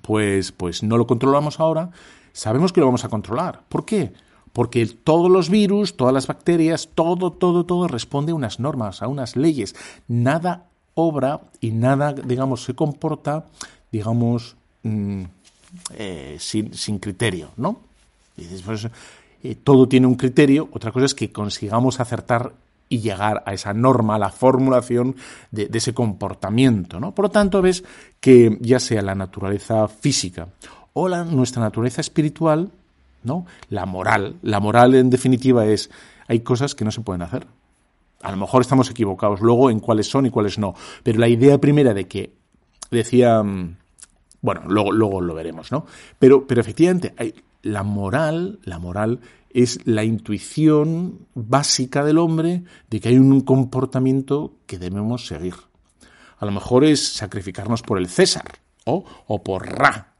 pues 0.00 0.52
pues 0.52 0.84
no 0.84 0.96
lo 0.96 1.08
controlamos 1.08 1.58
ahora, 1.58 1.90
sabemos 2.32 2.72
que 2.72 2.78
lo 2.78 2.86
vamos 2.86 3.04
a 3.04 3.08
controlar. 3.08 3.62
¿Por 3.68 3.84
qué? 3.84 4.12
Porque 4.52 4.86
todos 4.86 5.28
los 5.28 5.50
virus, 5.50 5.96
todas 5.96 6.14
las 6.14 6.28
bacterias, 6.28 6.90
todo, 6.94 7.32
todo, 7.32 7.66
todo 7.66 7.88
responde 7.88 8.30
a 8.30 8.36
unas 8.36 8.60
normas, 8.60 9.02
a 9.02 9.08
unas 9.08 9.34
leyes. 9.34 9.74
Nada 10.06 10.68
obra 10.94 11.40
y 11.60 11.72
nada, 11.72 12.12
digamos, 12.12 12.62
se 12.62 12.74
comporta, 12.74 13.46
digamos, 13.90 14.54
mm, 14.84 15.24
eh, 15.96 16.36
sin, 16.38 16.74
sin, 16.74 16.98
criterio, 16.98 17.50
¿no? 17.56 17.78
Y 18.36 18.44
después, 18.44 18.88
eh, 19.42 19.56
todo 19.62 19.86
tiene 19.88 20.06
un 20.06 20.14
criterio, 20.14 20.68
otra 20.72 20.92
cosa 20.92 21.06
es 21.06 21.14
que 21.14 21.30
consigamos 21.30 22.00
acertar 22.00 22.52
y 22.88 23.00
llegar 23.00 23.42
a 23.46 23.54
esa 23.54 23.72
norma, 23.72 24.16
a 24.16 24.18
la 24.18 24.30
formulación 24.30 25.16
de, 25.50 25.68
ese 25.72 25.94
comportamiento, 25.94 27.00
¿no? 27.00 27.14
Por 27.14 27.26
lo 27.26 27.30
tanto, 27.30 27.62
ves 27.62 27.84
que 28.20 28.56
ya 28.60 28.78
sea 28.78 29.02
la 29.02 29.14
naturaleza 29.14 29.88
física 29.88 30.48
o 30.92 31.08
la, 31.08 31.24
nuestra 31.24 31.62
naturaleza 31.62 32.00
espiritual, 32.00 32.70
¿no? 33.22 33.46
La 33.70 33.86
moral, 33.86 34.36
la 34.42 34.60
moral 34.60 34.94
en 34.94 35.10
definitiva 35.10 35.66
es, 35.66 35.90
hay 36.28 36.40
cosas 36.40 36.74
que 36.74 36.84
no 36.84 36.90
se 36.90 37.00
pueden 37.00 37.22
hacer. 37.22 37.46
A 38.22 38.30
lo 38.30 38.36
mejor 38.36 38.62
estamos 38.62 38.90
equivocados 38.90 39.40
luego 39.40 39.70
en 39.70 39.80
cuáles 39.80 40.08
son 40.08 40.26
y 40.26 40.30
cuáles 40.30 40.58
no, 40.58 40.74
pero 41.02 41.18
la 41.18 41.28
idea 41.28 41.58
primera 41.58 41.94
de 41.94 42.06
que 42.06 42.32
decía 42.90 43.42
mm, 43.42 43.76
bueno, 44.44 44.60
luego, 44.68 44.92
luego 44.92 45.20
lo 45.22 45.34
veremos, 45.34 45.72
¿no? 45.72 45.86
Pero, 46.18 46.46
pero 46.46 46.60
efectivamente, 46.60 47.14
la 47.62 47.82
moral, 47.82 48.58
la 48.64 48.78
moral 48.78 49.20
es 49.48 49.80
la 49.86 50.04
intuición 50.04 51.26
básica 51.32 52.04
del 52.04 52.18
hombre 52.18 52.62
de 52.90 53.00
que 53.00 53.08
hay 53.08 53.16
un 53.16 53.40
comportamiento 53.40 54.52
que 54.66 54.78
debemos 54.78 55.26
seguir. 55.26 55.54
A 56.36 56.44
lo 56.44 56.52
mejor 56.52 56.84
es 56.84 57.14
sacrificarnos 57.14 57.80
por 57.80 57.96
el 57.96 58.06
César 58.06 58.58
o, 58.84 59.06
o 59.28 59.42
por 59.42 59.66
Ra, 59.66 60.12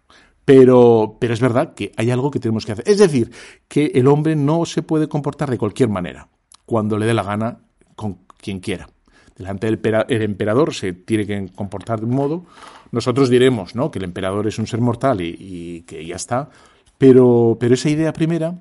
pero, 0.47 1.19
pero 1.21 1.35
es 1.35 1.41
verdad 1.41 1.75
que 1.75 1.93
hay 1.95 2.11
algo 2.11 2.31
que 2.31 2.41
tenemos 2.41 2.65
que 2.65 2.73
hacer. 2.73 2.89
Es 2.89 2.97
decir, 2.97 3.31
que 3.69 3.93
el 3.95 4.07
hombre 4.07 4.37
no 4.37 4.65
se 4.65 4.81
puede 4.81 5.07
comportar 5.07 5.51
de 5.51 5.59
cualquier 5.59 5.91
manera, 5.91 6.29
cuando 6.65 6.97
le 6.97 7.05
dé 7.05 7.13
la 7.13 7.25
gana 7.25 7.59
con 7.95 8.21
quien 8.39 8.61
quiera. 8.61 8.89
Delante 9.37 9.67
del 9.67 10.23
emperador 10.23 10.75
se 10.75 10.93
tiene 10.93 11.27
que 11.27 11.49
comportar 11.55 12.01
de 12.01 12.07
un 12.07 12.15
modo, 12.15 12.47
nosotros 12.93 13.29
diremos 13.29 13.75
¿no? 13.75 13.91
que 13.91 13.99
el 13.99 14.05
emperador 14.05 14.47
es 14.47 14.59
un 14.59 14.67
ser 14.67 14.81
mortal 14.81 15.21
y, 15.21 15.83
que 15.87 16.07
ya 16.07 16.15
está, 16.15 16.51
pero, 16.99 17.57
pero 17.59 17.75
esa 17.75 17.91
idea 17.91 18.13
primera, 18.13 18.55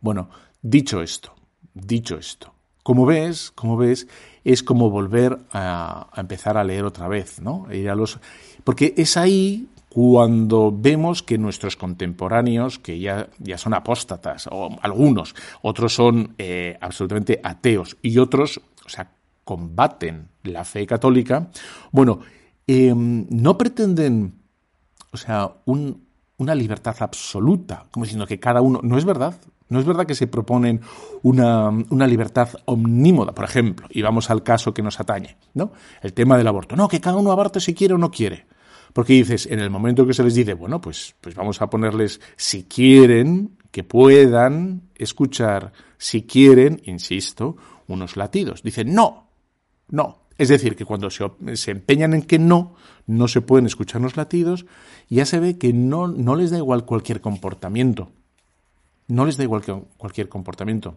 bueno, 0.00 0.30
dicho 0.62 1.02
esto, 1.02 1.34
dicho 1.74 2.16
esto, 2.16 2.54
como 2.82 3.04
ves, 3.04 3.50
como 3.50 3.76
ves, 3.76 4.08
es 4.44 4.62
como 4.62 4.88
volver 4.88 5.38
a, 5.52 6.08
empezar 6.16 6.56
a 6.56 6.64
leer 6.64 6.84
otra 6.84 7.08
vez, 7.08 7.40
¿no? 7.42 7.66
Ir 7.70 7.90
a 7.90 7.94
los, 7.94 8.18
porque 8.64 8.94
es 8.96 9.18
ahí 9.18 9.68
cuando 9.90 10.72
vemos 10.74 11.22
que 11.22 11.36
nuestros 11.36 11.76
contemporáneos, 11.76 12.78
que 12.78 12.98
ya, 12.98 13.28
ya 13.38 13.58
son 13.58 13.74
apóstatas, 13.74 14.48
o 14.50 14.78
algunos, 14.80 15.34
otros 15.62 15.94
son 15.94 16.34
eh, 16.38 16.78
absolutamente 16.80 17.40
ateos, 17.42 17.98
y 18.00 18.16
otros, 18.18 18.60
o 18.86 18.88
sea, 18.88 19.10
combaten 19.50 20.28
la 20.44 20.64
fe 20.64 20.86
católica, 20.86 21.50
bueno, 21.90 22.20
Em, 22.72 23.26
no 23.30 23.58
pretenden, 23.58 24.32
o 25.10 25.16
sea, 25.16 25.56
una 25.66 26.54
libertad 26.54 26.94
absoluta, 27.00 27.86
como 27.90 28.04
diciendo 28.04 28.28
que 28.28 28.38
cada 28.38 28.60
uno, 28.60 28.78
no 28.84 28.96
es 28.96 29.04
verdad, 29.04 29.34
no 29.68 29.80
es 29.80 29.84
verdad 29.84 30.06
que 30.06 30.14
se 30.14 30.28
proponen 30.28 30.80
una, 31.22 31.72
libertad 32.06 32.50
omnímoda, 32.66 33.34
por 33.34 33.44
ejemplo, 33.44 33.88
y 33.90 34.02
vamos 34.02 34.30
al 34.30 34.44
caso 34.44 34.72
que 34.72 34.82
nos 34.82 35.00
atañe, 35.00 35.36
¿no? 35.52 35.72
El 36.00 36.12
tema 36.12 36.38
del 36.38 36.46
aborto. 36.46 36.76
No, 36.76 36.86
que 36.86 37.00
cada 37.00 37.16
uno 37.16 37.32
aborte 37.32 37.58
si 37.58 37.74
quiere 37.74 37.94
o 37.94 37.98
no 37.98 38.12
quiere. 38.12 38.46
Porque 38.92 39.14
dices, 39.14 39.46
en 39.46 39.58
el 39.58 39.70
momento 39.70 40.06
que 40.06 40.14
se 40.14 40.22
les 40.22 40.36
dice, 40.36 40.54
bueno, 40.54 40.80
pues, 40.80 41.16
pues 41.20 41.34
vamos 41.34 41.60
a 41.62 41.68
ponerles, 41.68 42.20
si 42.36 42.66
quieren, 42.66 43.58
que 43.72 43.82
puedan 43.82 44.90
escuchar, 44.94 45.72
si 45.98 46.22
quieren, 46.22 46.80
insisto, 46.84 47.56
unos 47.88 48.16
latidos. 48.16 48.62
Dicen, 48.62 48.94
no, 48.94 49.29
no, 49.90 50.20
es 50.38 50.48
decir, 50.48 50.74
que 50.74 50.86
cuando 50.86 51.10
se, 51.10 51.70
empeñan 51.70 52.14
en 52.14 52.22
que 52.22 52.38
no, 52.38 52.74
no 53.06 53.28
se 53.28 53.42
pueden 53.42 53.66
escuchar 53.66 54.00
los 54.00 54.16
latidos, 54.16 54.64
ya 55.10 55.26
se 55.26 55.38
ve 55.38 55.58
que 55.58 55.74
no, 55.74 56.08
no 56.08 56.34
les 56.34 56.50
da 56.50 56.56
igual 56.56 56.86
cualquier 56.86 57.20
comportamiento. 57.20 58.10
No 59.08 59.26
les 59.26 59.36
da 59.36 59.44
igual 59.44 59.62
cualquier 59.98 60.30
comportamiento. 60.30 60.96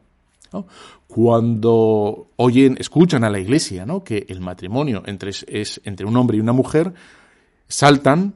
Cuando 1.07 2.29
oyen, 2.37 2.77
escuchan 2.79 3.23
a 3.23 3.29
la 3.29 3.39
iglesia, 3.39 3.85
¿no? 3.85 4.03
Que 4.03 4.25
el 4.29 4.39
matrimonio 4.39 5.03
entre, 5.05 5.31
es 5.31 5.81
entre 5.83 6.05
un 6.05 6.15
hombre 6.15 6.37
y 6.37 6.39
una 6.39 6.53
mujer, 6.53 6.93
saltan 7.67 8.35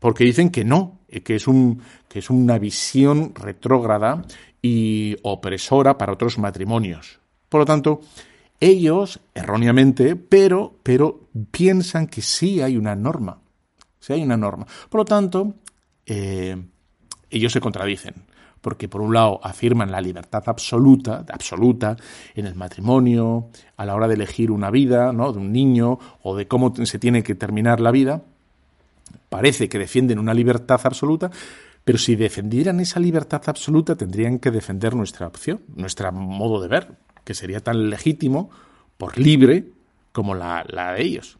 porque 0.00 0.24
dicen 0.24 0.50
que 0.50 0.64
no, 0.64 0.98
que 1.24 1.36
es, 1.36 1.46
un, 1.46 1.82
que 2.08 2.18
es 2.18 2.30
una 2.30 2.58
visión 2.58 3.32
retrógrada 3.34 4.24
y 4.60 5.16
opresora 5.22 5.96
para 5.96 6.12
otros 6.12 6.38
matrimonios. 6.38 7.20
Por 7.48 7.60
lo 7.60 7.64
tanto, 7.64 8.00
ellos, 8.60 9.20
erróneamente, 9.34 10.16
pero, 10.16 10.74
pero 10.82 11.28
piensan 11.50 12.06
que 12.06 12.20
sí 12.20 12.60
hay 12.60 12.76
una 12.76 12.94
norma. 12.94 13.40
Sí 13.98 14.12
hay 14.12 14.22
una 14.22 14.36
norma. 14.36 14.66
Por 14.88 15.00
lo 15.00 15.04
tanto, 15.06 15.54
eh, 16.06 16.56
ellos 17.30 17.52
se 17.52 17.60
contradicen. 17.60 18.14
Porque 18.60 18.88
por 18.88 19.00
un 19.00 19.14
lado 19.14 19.40
afirman 19.42 19.90
la 19.90 20.02
libertad 20.02 20.42
absoluta, 20.46 21.24
absoluta, 21.32 21.96
en 22.34 22.44
el 22.44 22.54
matrimonio, 22.54 23.48
a 23.78 23.86
la 23.86 23.94
hora 23.94 24.06
de 24.06 24.14
elegir 24.14 24.50
una 24.50 24.70
vida, 24.70 25.14
¿no? 25.14 25.32
de 25.32 25.38
un 25.38 25.50
niño, 25.50 25.98
o 26.22 26.36
de 26.36 26.46
cómo 26.46 26.74
se 26.84 26.98
tiene 26.98 27.22
que 27.22 27.34
terminar 27.34 27.80
la 27.80 27.90
vida. 27.90 28.22
Parece 29.30 29.70
que 29.70 29.78
defienden 29.78 30.18
una 30.18 30.34
libertad 30.34 30.80
absoluta, 30.84 31.30
pero 31.84 31.96
si 31.96 32.16
defendieran 32.16 32.80
esa 32.80 33.00
libertad 33.00 33.40
absoluta 33.46 33.96
tendrían 33.96 34.38
que 34.38 34.50
defender 34.50 34.94
nuestra 34.94 35.26
opción, 35.26 35.62
nuestro 35.74 36.12
modo 36.12 36.60
de 36.60 36.68
ver, 36.68 36.88
que 37.24 37.34
sería 37.34 37.60
tan 37.60 37.90
legítimo 37.90 38.50
por 38.96 39.18
libre 39.18 39.64
como 40.12 40.34
la, 40.34 40.64
de 40.96 41.02
ellos. 41.02 41.38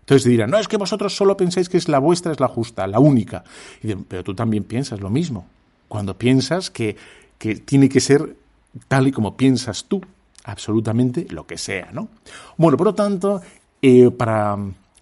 Entonces 0.00 0.24
dirán, 0.30 0.50
no, 0.50 0.58
es 0.58 0.68
que 0.68 0.76
vosotros 0.76 1.16
solo 1.16 1.36
pensáis 1.36 1.68
que 1.68 1.76
es 1.76 1.88
la 1.88 1.98
vuestra, 1.98 2.32
es 2.32 2.40
la 2.40 2.48
justa, 2.48 2.86
la 2.86 3.00
única. 3.00 3.42
pero 4.08 4.22
tú 4.22 4.34
también 4.34 4.64
piensas 4.64 5.00
lo 5.00 5.10
mismo. 5.10 5.46
Cuando 5.88 6.16
piensas 6.16 6.70
que, 6.70 6.96
que 7.38 7.56
tiene 7.56 7.88
que 7.88 8.00
ser 8.00 8.36
tal 8.88 9.08
y 9.08 9.12
como 9.12 9.36
piensas 9.36 9.84
tú, 9.84 10.00
absolutamente 10.44 11.26
lo 11.30 11.46
que 11.46 11.58
sea, 11.58 11.90
¿no? 11.92 12.08
Bueno, 12.56 12.76
por 12.76 12.86
lo 12.86 12.94
tanto, 12.94 13.42
eh, 13.82 14.10
para 14.10 14.56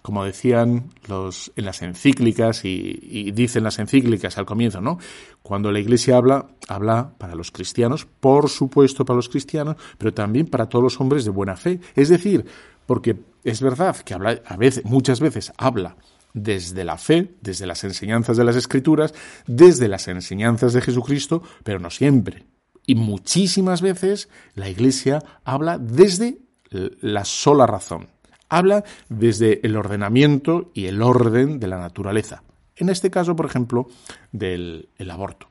como 0.05 0.23
decían 0.23 0.91
los, 1.07 1.51
en 1.55 1.65
las 1.65 1.81
encíclicas 1.81 2.63
y, 2.63 3.31
dicen 3.31 3.63
las 3.63 3.79
encíclicas 3.79 4.37
al 4.37 4.45
comienzo, 4.45 4.79
¿no? 4.79 4.99
Cuando 5.41 5.71
la 5.71 5.79
Iglesia 5.79 6.17
habla, 6.17 6.45
habla 6.67 7.15
para 7.17 7.33
los 7.33 7.49
cristianos, 7.49 8.05
por 8.19 8.51
supuesto 8.51 9.03
para 9.03 9.15
los 9.15 9.29
cristianos, 9.29 9.77
pero 9.97 10.13
también 10.13 10.45
para 10.45 10.69
todos 10.69 10.83
los 10.83 11.01
hombres 11.01 11.25
de 11.25 11.31
buena 11.31 11.55
fe. 11.55 11.79
Es 11.95 12.09
decir, 12.09 12.45
porque 12.85 13.15
es 13.43 13.61
verdad 13.61 13.97
que 13.97 14.13
habla, 14.13 14.43
a 14.45 14.55
veces, 14.57 14.85
muchas 14.85 15.19
veces 15.19 15.51
habla 15.57 15.97
desde 16.35 16.83
la 16.83 16.99
fe, 16.99 17.33
desde 17.41 17.65
las 17.65 17.83
enseñanzas 17.83 18.37
de 18.37 18.43
las 18.43 18.55
Escrituras, 18.55 19.15
desde 19.47 19.87
las 19.87 20.07
enseñanzas 20.07 20.73
de 20.73 20.81
Jesucristo, 20.81 21.41
pero 21.63 21.79
no 21.79 21.89
siempre. 21.89 22.45
Y 22.85 22.93
muchísimas 22.93 23.81
veces 23.81 24.29
la 24.53 24.69
Iglesia 24.69 25.23
habla 25.43 25.79
desde 25.79 26.37
la 26.69 27.25
sola 27.25 27.65
razón. 27.65 28.13
Habla 28.55 28.85
desde 29.09 29.59
el 29.67 29.75
ordenamiento 29.75 30.71
y 30.73 30.85
el 30.85 31.01
orden 31.01 31.59
de 31.59 31.67
la 31.67 31.77
naturaleza. 31.77 32.41
En 32.77 32.87
este 32.87 33.11
caso, 33.11 33.35
por 33.35 33.45
ejemplo, 33.45 33.87
del 34.31 34.87
aborto. 35.09 35.47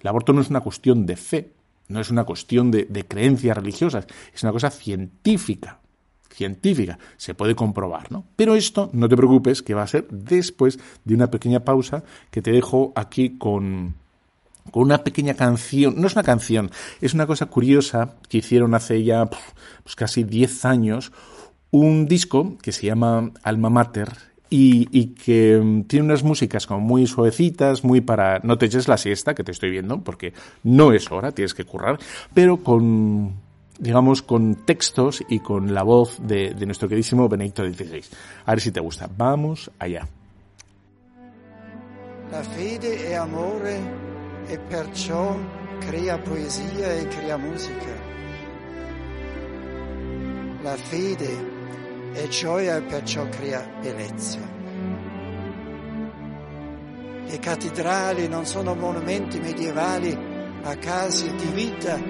El 0.00 0.06
aborto 0.06 0.32
no 0.32 0.40
es 0.42 0.48
una 0.48 0.60
cuestión 0.60 1.06
de 1.06 1.16
fe, 1.16 1.50
no 1.88 2.00
es 2.00 2.10
una 2.10 2.22
cuestión 2.22 2.70
de, 2.70 2.84
de 2.84 3.04
creencias 3.04 3.56
religiosas, 3.56 4.06
es 4.32 4.42
una 4.44 4.52
cosa 4.52 4.70
científica 4.70 5.80
científica, 6.32 6.98
se 7.16 7.34
puede 7.34 7.56
comprobar, 7.56 8.12
¿no? 8.12 8.24
Pero 8.36 8.54
esto, 8.54 8.90
no 8.92 9.08
te 9.08 9.16
preocupes, 9.16 9.62
que 9.62 9.72
va 9.72 9.82
a 9.82 9.86
ser 9.86 10.06
después 10.10 10.78
de 11.04 11.14
una 11.14 11.30
pequeña 11.30 11.60
pausa 11.60 12.04
que 12.30 12.42
te 12.42 12.52
dejo 12.52 12.92
aquí 12.94 13.38
con, 13.38 13.94
con 14.70 14.82
una 14.82 15.02
pequeña 15.02 15.34
canción, 15.34 15.94
no 15.96 16.06
es 16.06 16.12
una 16.12 16.22
canción, 16.22 16.70
es 17.00 17.14
una 17.14 17.26
cosa 17.26 17.46
curiosa 17.46 18.16
que 18.28 18.38
hicieron 18.38 18.74
hace 18.74 19.02
ya 19.02 19.26
pues 19.26 19.96
casi 19.96 20.24
10 20.24 20.64
años, 20.66 21.10
un 21.70 22.06
disco 22.06 22.56
que 22.62 22.72
se 22.72 22.86
llama 22.86 23.32
Alma 23.42 23.70
Mater 23.70 24.12
y, 24.48 25.06
que 25.14 25.58
mm, 25.62 25.82
tiene 25.84 26.06
unas 26.06 26.22
músicas 26.22 26.66
como 26.66 26.80
muy 26.80 27.06
suavecitas, 27.06 27.84
muy 27.84 28.00
para 28.00 28.38
no 28.40 28.58
te 28.58 28.66
eches 28.66 28.88
la 28.88 28.96
siesta, 28.96 29.34
que 29.34 29.44
te 29.44 29.52
estoy 29.52 29.70
viendo, 29.70 30.00
porque 30.00 30.32
no 30.62 30.92
es 30.92 31.10
hora, 31.10 31.32
tienes 31.32 31.54
que 31.54 31.64
currar, 31.64 31.98
pero 32.32 32.58
con, 32.58 33.34
digamos, 33.78 34.22
con 34.22 34.54
textos 34.54 35.24
y 35.28 35.40
con 35.40 35.74
la 35.74 35.82
voz 35.82 36.18
de, 36.22 36.54
de 36.54 36.66
nuestro 36.66 36.88
queridísimo 36.88 37.28
Benedicto 37.28 37.64
XVI. 37.64 38.02
A 38.44 38.52
ver 38.52 38.60
si 38.60 38.70
te 38.70 38.80
gusta. 38.80 39.08
Vamos 39.16 39.70
allá. 39.78 40.06
La 42.30 42.42
fede 42.42 43.08
è 43.08 43.14
amore 43.14 43.80
e 44.48 44.58
perciò 44.58 45.36
crea 45.78 46.18
poesia 46.18 46.92
e 46.92 47.06
crea 47.06 47.36
musica. 47.36 48.14
La 50.62 50.76
fede 50.76 51.55
e 52.16 52.28
gioia 52.28 52.80
perciò 52.80 53.28
crea 53.28 53.62
bellezza. 53.80 54.38
Le 57.26 57.38
cattedrali 57.38 58.26
non 58.26 58.46
sono 58.46 58.74
monumenti 58.74 59.38
medievali, 59.38 60.16
ma 60.62 60.76
case 60.78 61.34
di 61.34 61.46
vita 61.52 62.00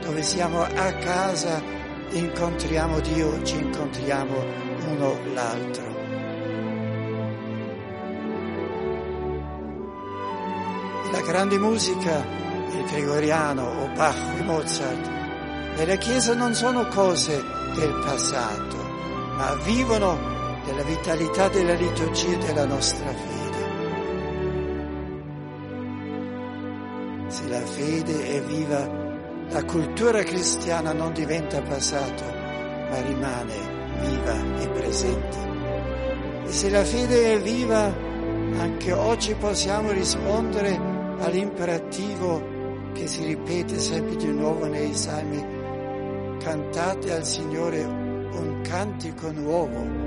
dove 0.00 0.22
siamo 0.22 0.62
a 0.62 0.92
casa, 0.94 1.62
incontriamo 2.10 2.98
Dio, 3.00 3.42
ci 3.44 3.56
incontriamo 3.58 4.34
uno 4.88 5.16
l'altro. 5.32 5.90
La 11.12 11.20
grande 11.20 11.58
musica, 11.58 12.24
il 12.72 12.84
gregoriano 12.90 13.62
o 13.62 13.88
Bach 13.94 14.40
o 14.40 14.42
Mozart, 14.42 15.10
nella 15.76 15.96
Chiesa 15.96 16.34
non 16.34 16.54
sono 16.54 16.88
cose 16.88 17.40
del 17.74 18.00
passato, 18.04 18.81
ma 19.42 19.56
vivono 19.64 20.16
della 20.64 20.84
vitalità 20.84 21.48
della 21.48 21.74
liturgia 21.74 22.36
della 22.36 22.64
nostra 22.64 23.08
fede. 23.08 23.70
Se 27.26 27.48
la 27.48 27.60
fede 27.60 28.36
è 28.36 28.42
viva, 28.42 28.88
la 29.48 29.64
cultura 29.64 30.22
cristiana 30.22 30.92
non 30.92 31.12
diventa 31.12 31.60
passato, 31.60 32.22
ma 32.22 33.00
rimane 33.00 33.54
viva 34.00 34.60
e 34.60 34.68
presente. 34.68 35.38
E 36.46 36.52
se 36.52 36.70
la 36.70 36.84
fede 36.84 37.32
è 37.32 37.40
viva, 37.40 37.92
anche 38.60 38.92
oggi 38.92 39.34
possiamo 39.34 39.90
rispondere 39.90 40.78
all'imperativo 41.18 42.90
che 42.92 43.08
si 43.08 43.24
ripete 43.24 43.76
sempre 43.76 44.14
di 44.14 44.28
nuovo 44.28 44.66
nei 44.66 44.94
salmi. 44.94 45.44
Cantate 46.38 47.12
al 47.12 47.24
Signore 47.24 48.01
un 48.34 48.62
cantico 48.62 49.32
nuovo. 49.32 50.01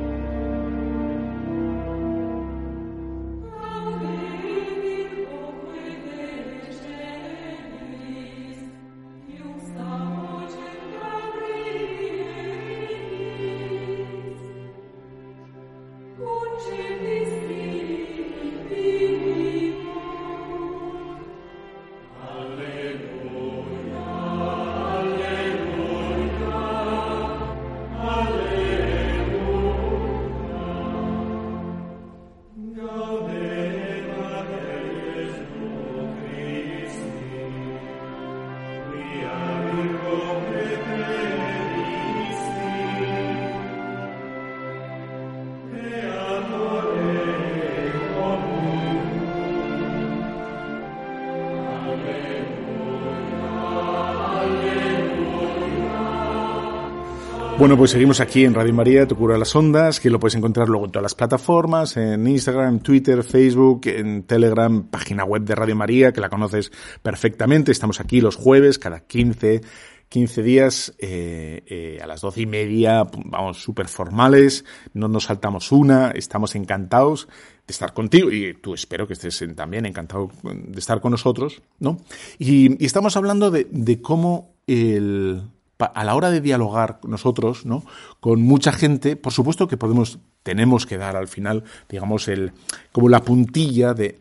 Bueno, 57.66 57.80
pues 57.80 57.90
seguimos 57.90 58.20
aquí 58.20 58.46
en 58.46 58.54
Radio 58.54 58.76
María, 58.76 59.08
Tu 59.08 59.16
Cura 59.16 59.40
las 59.40 59.56
Ondas, 59.56 60.00
que 60.00 60.12
lo 60.12 60.20
puedes 60.20 60.36
encontrar 60.36 60.70
luego 60.70 60.86
en 60.86 60.92
todas 60.92 61.02
las 61.02 61.16
plataformas, 61.16 61.98
en 61.98 62.28
Instagram, 62.28 62.80
Twitter, 62.82 63.24
Facebook, 63.24 63.88
en 63.88 64.22
Telegram, 64.22 64.84
página 64.84 65.24
web 65.24 65.42
de 65.42 65.56
Radio 65.56 65.76
María, 65.76 66.14
que 66.14 66.22
la 66.22 66.30
conoces 66.30 66.72
perfectamente. 67.02 67.72
Estamos 67.72 68.00
aquí 68.00 68.22
los 68.22 68.36
jueves, 68.36 68.78
cada 68.78 69.00
15, 69.00 69.62
15 70.10 70.44
días, 70.44 70.94
eh, 71.00 71.64
eh, 71.66 71.98
a 72.04 72.06
las 72.06 72.22
doce 72.22 72.42
y 72.42 72.46
media, 72.46 73.04
vamos 73.26 73.64
súper 73.64 73.88
formales, 73.88 74.64
no 74.94 75.08
nos 75.08 75.24
saltamos 75.24 75.72
una, 75.72 76.12
estamos 76.12 76.54
encantados 76.54 77.28
de 77.66 77.72
estar 77.72 77.96
contigo 77.96 78.32
y 78.32 78.54
tú 78.54 78.76
espero 78.76 79.08
que 79.08 79.14
estés 79.14 79.44
también 79.56 79.88
encantado 79.88 80.30
de 80.44 80.78
estar 80.80 81.02
con 81.02 81.10
nosotros, 81.10 81.64
¿no? 81.80 81.98
Y, 82.38 82.80
y 82.80 82.86
estamos 82.86 83.18
hablando 83.18 83.50
de, 83.50 83.68
de 83.72 84.04
cómo 84.04 84.54
el, 84.68 85.42
a 85.78 86.04
la 86.04 86.16
hora 86.16 86.32
de 86.32 86.42
dialogar 86.42 87.00
nosotros, 87.04 87.66
¿no? 87.66 87.84
Con 88.20 88.42
mucha 88.42 88.72
gente, 88.72 89.16
por 89.16 89.34
supuesto 89.34 89.68
que 89.68 89.78
podemos, 89.78 90.20
tenemos 90.44 90.86
que 90.86 90.98
dar 90.98 91.16
al 91.16 91.28
final, 91.28 91.64
digamos, 91.90 92.28
el, 92.28 92.54
como 92.92 93.10
la 93.10 93.24
puntilla 93.24 93.94
de, 93.94 94.20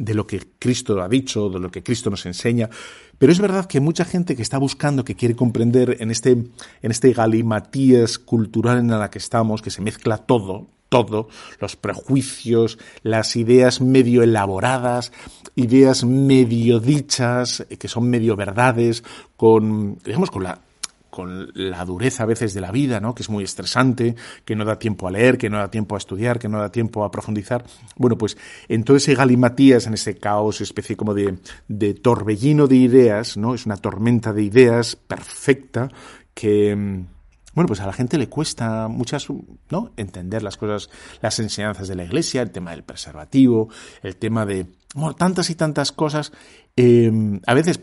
de 0.00 0.14
lo 0.14 0.26
que 0.26 0.40
Cristo 0.58 1.00
ha 1.02 1.08
dicho, 1.08 1.50
de 1.50 1.60
lo 1.60 1.70
que 1.70 1.82
Cristo 1.82 2.10
nos 2.10 2.24
enseña. 2.26 2.70
Pero 3.18 3.32
es 3.32 3.38
verdad 3.38 3.66
que 3.66 3.80
mucha 3.80 4.04
gente 4.04 4.34
que 4.34 4.42
está 4.42 4.58
buscando, 4.58 5.04
que 5.04 5.14
quiere 5.14 5.36
comprender 5.36 5.98
en 6.00 6.10
este, 6.10 6.30
en 6.30 6.90
este 6.90 7.12
galimatías 7.12 8.18
cultural 8.18 8.78
en 8.78 8.88
la 8.88 9.10
que 9.10 9.18
estamos, 9.18 9.60
que 9.60 9.70
se 9.70 9.82
mezcla 9.82 10.16
todo, 10.16 10.68
todo, 10.88 11.28
los 11.60 11.76
prejuicios, 11.76 12.78
las 13.02 13.36
ideas 13.36 13.82
medio 13.82 14.22
elaboradas, 14.22 15.12
ideas 15.54 16.04
medio 16.04 16.80
dichas, 16.80 17.66
que 17.78 17.88
son 17.88 18.08
medio 18.08 18.36
verdades, 18.36 19.04
con, 19.36 19.98
digamos, 20.04 20.30
con 20.30 20.44
la 20.44 20.60
con 21.10 21.50
la 21.54 21.84
dureza 21.84 22.22
a 22.22 22.26
veces 22.26 22.54
de 22.54 22.60
la 22.60 22.70
vida, 22.70 23.00
¿no? 23.00 23.14
que 23.14 23.22
es 23.22 23.30
muy 23.30 23.44
estresante, 23.44 24.14
que 24.44 24.56
no 24.56 24.64
da 24.64 24.78
tiempo 24.78 25.08
a 25.08 25.10
leer, 25.10 25.36
que 25.36 25.50
no 25.50 25.58
da 25.58 25.70
tiempo 25.70 25.94
a 25.94 25.98
estudiar, 25.98 26.38
que 26.38 26.48
no 26.48 26.58
da 26.58 26.70
tiempo 26.70 27.04
a 27.04 27.10
profundizar. 27.10 27.64
Bueno, 27.96 28.16
pues 28.16 28.36
en 28.68 28.84
todo 28.84 28.96
ese 28.96 29.14
galimatías, 29.14 29.86
en 29.86 29.94
ese 29.94 30.16
caos, 30.16 30.60
especie 30.60 30.96
como 30.96 31.14
de, 31.14 31.38
de 31.68 31.94
torbellino 31.94 32.66
de 32.66 32.76
ideas, 32.76 33.36
¿no? 33.36 33.54
Es 33.54 33.66
una 33.66 33.76
tormenta 33.76 34.32
de 34.32 34.42
ideas 34.42 34.96
perfecta 34.96 35.90
que 36.34 36.74
mm, 36.74 37.06
bueno, 37.54 37.66
pues 37.66 37.80
a 37.80 37.86
la 37.86 37.92
gente 37.92 38.16
le 38.16 38.28
cuesta 38.28 38.86
muchas, 38.88 39.26
¿no? 39.70 39.92
Entender 39.96 40.42
las 40.42 40.56
cosas, 40.56 40.88
las 41.20 41.38
enseñanzas 41.40 41.88
de 41.88 41.96
la 41.96 42.04
iglesia, 42.04 42.42
el 42.42 42.52
tema 42.52 42.70
del 42.70 42.84
preservativo, 42.84 43.68
el 44.02 44.16
tema 44.16 44.46
de, 44.46 44.66
bueno, 44.94 45.14
tantas 45.14 45.50
y 45.50 45.56
tantas 45.56 45.90
cosas, 45.90 46.32
eh, 46.76 47.10
a 47.46 47.54
veces 47.54 47.80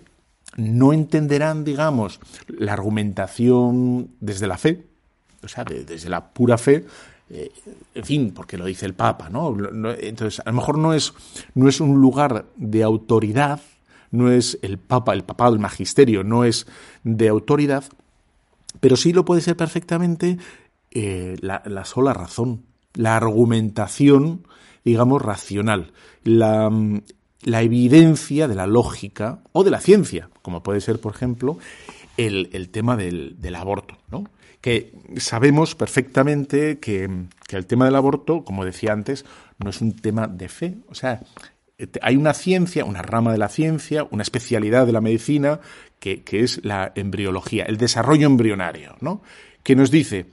no 0.55 0.93
entenderán, 0.93 1.63
digamos, 1.63 2.19
la 2.47 2.73
argumentación 2.73 4.11
desde 4.19 4.47
la 4.47 4.57
fe, 4.57 4.85
o 5.43 5.47
sea, 5.47 5.63
desde 5.63 6.09
la 6.09 6.29
pura 6.29 6.57
fe, 6.57 6.85
eh, 7.29 7.51
en 7.93 8.03
fin, 8.03 8.31
porque 8.33 8.57
lo 8.57 8.65
dice 8.65 8.85
el 8.85 8.93
Papa, 8.93 9.29
¿no? 9.29 9.55
Entonces, 9.99 10.41
a 10.45 10.49
lo 10.49 10.55
mejor 10.55 10.77
no 10.77 10.93
es, 10.93 11.13
no 11.53 11.67
es 11.67 11.79
un 11.79 11.99
lugar 11.99 12.45
de 12.55 12.83
autoridad, 12.83 13.61
no 14.11 14.31
es 14.31 14.57
el 14.61 14.77
Papa, 14.77 15.13
el 15.13 15.23
papado, 15.23 15.53
el 15.53 15.59
magisterio, 15.59 16.23
no 16.23 16.43
es 16.43 16.65
de 17.03 17.27
autoridad, 17.27 17.83
pero 18.79 18.95
sí 18.95 19.13
lo 19.13 19.25
puede 19.25 19.41
ser 19.41 19.57
perfectamente 19.57 20.37
eh, 20.91 21.35
la, 21.41 21.61
la 21.65 21.85
sola 21.85 22.13
razón, 22.13 22.63
la 22.93 23.17
argumentación 23.17 24.47
digamos, 24.87 25.21
racional, 25.21 25.91
la, 26.23 26.71
la 27.47 27.61
evidencia 27.61 28.49
de 28.49 28.55
la 28.55 28.67
lógica 28.67 29.39
o 29.53 29.63
de 29.63 29.71
la 29.71 29.79
ciencia, 29.79 30.29
como 30.41 30.63
puede 30.63 30.81
ser, 30.81 30.99
por 30.99 31.15
ejemplo, 31.15 31.57
el, 32.17 32.49
el 32.51 32.67
tema 32.67 32.97
del, 32.97 33.39
del 33.39 33.55
aborto, 33.55 33.97
¿no? 34.11 34.25
que 34.59 34.91
sabemos 35.15 35.73
perfectamente 35.73 36.79
que, 36.79 37.09
que, 37.47 37.55
el 37.55 37.65
tema 37.65 37.85
del 37.85 37.95
aborto, 37.95 38.43
como 38.43 38.65
decía 38.65 38.91
antes, 38.91 39.23
no 39.59 39.69
es 39.69 39.79
un 39.79 39.93
tema 39.93 40.27
de 40.27 40.49
fe. 40.49 40.75
O 40.89 40.93
sea, 40.93 41.21
hay 42.01 42.17
una 42.17 42.33
ciencia, 42.33 42.83
una 42.83 43.01
rama 43.01 43.31
de 43.31 43.37
la 43.37 43.47
ciencia, 43.47 44.05
una 44.11 44.23
especialidad 44.23 44.85
de 44.85 44.91
la 44.91 44.99
medicina, 44.99 45.61
que, 45.99 46.23
que 46.23 46.41
es 46.41 46.65
la 46.65 46.91
embriología, 46.95 47.63
el 47.63 47.77
desarrollo 47.77 48.27
embrionario, 48.27 48.97
¿no? 48.99 49.21
que 49.63 49.77
nos 49.77 49.89
dice 49.89 50.25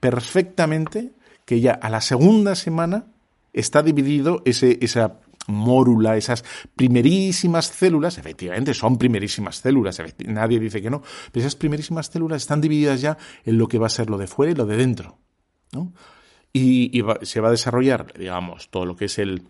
perfectamente 0.00 1.12
que 1.46 1.60
ya 1.60 1.72
a 1.72 1.88
la 1.88 2.02
segunda 2.02 2.54
semana 2.54 3.06
está 3.54 3.82
dividido 3.82 4.42
ese, 4.44 4.76
esa 4.82 5.14
mórula, 5.48 6.16
esas 6.16 6.44
primerísimas 6.76 7.66
células, 7.66 8.18
efectivamente 8.18 8.74
son 8.74 8.98
primerísimas 8.98 9.56
células, 9.56 10.00
nadie 10.26 10.60
dice 10.60 10.80
que 10.80 10.90
no, 10.90 11.02
pero 11.32 11.40
esas 11.40 11.56
primerísimas 11.56 12.06
células 12.06 12.42
están 12.42 12.60
divididas 12.60 13.00
ya 13.00 13.18
en 13.44 13.58
lo 13.58 13.66
que 13.66 13.78
va 13.78 13.86
a 13.86 13.90
ser 13.90 14.10
lo 14.10 14.18
de 14.18 14.26
fuera 14.26 14.52
y 14.52 14.54
lo 14.54 14.66
de 14.66 14.76
dentro. 14.76 15.18
¿no? 15.72 15.92
Y, 16.52 17.02
se 17.22 17.40
va 17.40 17.48
a 17.48 17.50
desarrollar, 17.52 18.12
digamos, 18.16 18.68
todo 18.68 18.84
lo 18.84 18.96
que 18.96 19.06
es 19.06 19.18
el, 19.18 19.42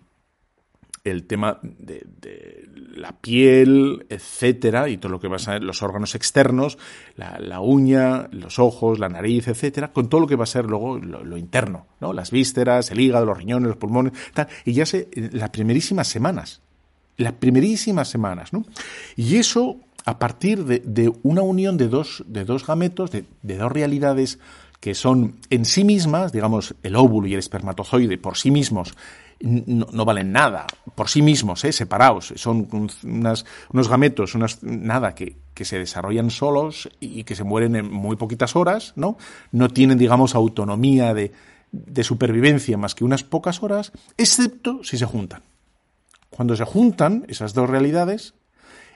el 1.10 1.24
tema 1.24 1.58
de, 1.62 2.06
la 2.94 3.12
piel, 3.12 4.06
etcétera, 4.08 4.88
y 4.88 4.98
todo 4.98 5.12
lo 5.12 5.20
que 5.20 5.28
va 5.28 5.36
a 5.36 5.40
ser 5.40 5.62
los 5.62 5.82
órganos 5.82 6.14
externos, 6.14 6.78
la, 7.16 7.60
uña, 7.60 8.28
los 8.32 8.58
ojos, 8.58 8.98
la 8.98 9.08
nariz, 9.08 9.48
etcétera, 9.48 9.92
con 9.92 10.08
todo 10.08 10.20
lo 10.22 10.26
que 10.26 10.36
va 10.36 10.44
a 10.44 10.48
ser 10.48 10.64
luego 10.64 10.98
lo, 10.98 11.36
interno, 11.36 11.86
¿no? 12.00 12.12
Las 12.12 12.30
vísceras, 12.30 12.90
el 12.90 13.00
hígado, 13.00 13.26
los 13.26 13.38
riñones, 13.38 13.68
los 13.68 13.76
pulmones, 13.76 14.12
tal, 14.34 14.48
y 14.64 14.72
ya 14.72 14.84
se, 14.84 15.08
las 15.32 15.50
primerísimas 15.50 16.08
semanas, 16.08 16.60
las 17.16 17.34
primerísimas 17.34 18.08
semanas, 18.08 18.52
¿no? 18.52 18.64
Y 19.16 19.36
eso 19.36 19.76
a 20.04 20.18
partir 20.18 20.64
de, 20.64 21.12
una 21.22 21.42
unión 21.42 21.76
de 21.76 21.88
dos, 21.88 22.24
de 22.26 22.44
dos 22.44 22.66
gametos, 22.66 23.10
de 23.10 23.56
dos 23.56 23.70
realidades 23.70 24.38
que 24.80 24.94
son 24.94 25.36
en 25.50 25.64
sí 25.64 25.84
mismas, 25.84 26.32
digamos, 26.32 26.74
el 26.82 26.96
óvulo 26.96 27.26
y 27.26 27.32
el 27.32 27.40
espermatozoide 27.40 28.16
por 28.18 28.36
sí 28.36 28.50
mismos, 28.50 28.94
no, 29.40 30.04
valen 30.04 30.32
nada 30.32 30.66
por 30.94 31.08
sí 31.08 31.22
mismos, 31.22 31.64
¿eh? 31.64 31.72
separados. 31.72 32.32
Son 32.36 32.68
unos 32.72 33.88
gametos, 33.88 34.34
unas, 34.34 34.62
nada, 34.62 35.14
que, 35.14 35.36
que, 35.54 35.64
se 35.64 35.78
desarrollan 35.78 36.30
solos 36.30 36.88
y 37.00 37.24
que 37.24 37.36
se 37.36 37.44
mueren 37.44 37.76
en 37.76 37.90
muy 37.90 38.16
poquitas 38.16 38.56
horas, 38.56 38.92
¿no? 38.96 39.16
No 39.52 39.68
tienen, 39.68 39.98
digamos, 39.98 40.34
autonomía 40.34 41.14
de, 41.14 41.32
de 41.72 42.04
supervivencia 42.04 42.76
más 42.76 42.94
que 42.94 43.04
unas 43.04 43.22
pocas 43.22 43.62
horas, 43.62 43.92
excepto 44.16 44.82
si 44.82 44.98
se 44.98 45.06
juntan. 45.06 45.42
Cuando 46.30 46.56
se 46.56 46.64
juntan 46.64 47.24
esas 47.28 47.54
dos 47.54 47.70
realidades, 47.70 48.34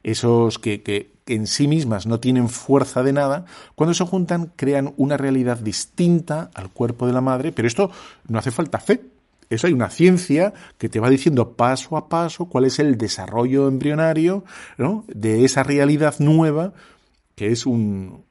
esos 0.02 0.58
que, 0.58 0.82
que, 0.82 1.12
en 1.26 1.46
sí 1.46 1.68
mismas 1.68 2.06
no 2.06 2.18
tienen 2.18 2.48
fuerza 2.48 3.02
de 3.04 3.12
nada, 3.12 3.44
cuando 3.76 3.94
se 3.94 4.04
juntan 4.04 4.52
crean 4.56 4.92
una 4.96 5.16
realidad 5.16 5.58
distinta 5.58 6.50
al 6.54 6.70
cuerpo 6.70 7.06
de 7.06 7.12
la 7.12 7.20
madre, 7.20 7.52
pero 7.52 7.68
esto 7.68 7.90
no 8.26 8.40
hace 8.40 8.50
falta 8.50 8.80
fe, 8.80 9.11
eso 9.54 9.66
hay 9.66 9.72
una 9.72 9.90
ciencia 9.90 10.52
que 10.78 10.88
te 10.88 11.00
va 11.00 11.10
diciendo 11.10 11.56
paso 11.56 11.96
a 11.96 12.08
paso 12.08 12.46
cuál 12.46 12.64
es 12.64 12.78
el 12.78 12.96
desarrollo 12.96 13.68
embrionario 13.68 14.44
¿no? 14.78 15.04
de 15.08 15.44
esa 15.44 15.62
realidad 15.62 16.16
nueva 16.18 16.72
que 17.34 17.48
es 17.50 17.66
un, 17.66 18.24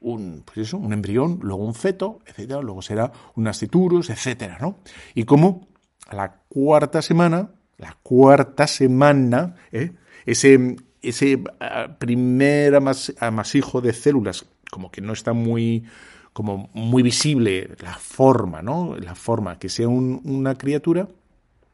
pues 0.44 0.58
eso, 0.58 0.78
un 0.78 0.92
embrión, 0.92 1.40
luego 1.42 1.64
un 1.64 1.74
feto, 1.74 2.20
etcétera, 2.24 2.62
luego 2.62 2.82
será 2.82 3.10
un 3.34 3.44
nasciturus, 3.44 4.10
etcétera, 4.10 4.58
¿no? 4.60 4.78
Y 5.14 5.24
como 5.24 5.66
a 6.06 6.14
la 6.14 6.36
cuarta 6.48 7.02
semana, 7.02 7.50
la 7.78 7.98
cuarta 8.02 8.66
semana, 8.66 9.56
¿eh? 9.72 9.92
ese, 10.24 10.76
ese 11.02 11.34
uh, 11.34 11.98
primer 11.98 12.76
amas, 12.76 13.12
amasijo 13.18 13.80
de 13.80 13.92
células, 13.92 14.46
como 14.70 14.90
que 14.90 15.00
no 15.00 15.12
está 15.12 15.32
muy, 15.32 15.84
como 16.32 16.70
muy 16.72 17.02
visible 17.02 17.70
la 17.80 17.94
forma, 17.94 18.62
¿no? 18.62 18.96
La 18.96 19.14
forma 19.14 19.58
que 19.58 19.68
sea 19.68 19.88
un, 19.88 20.20
una 20.24 20.56
criatura. 20.56 21.08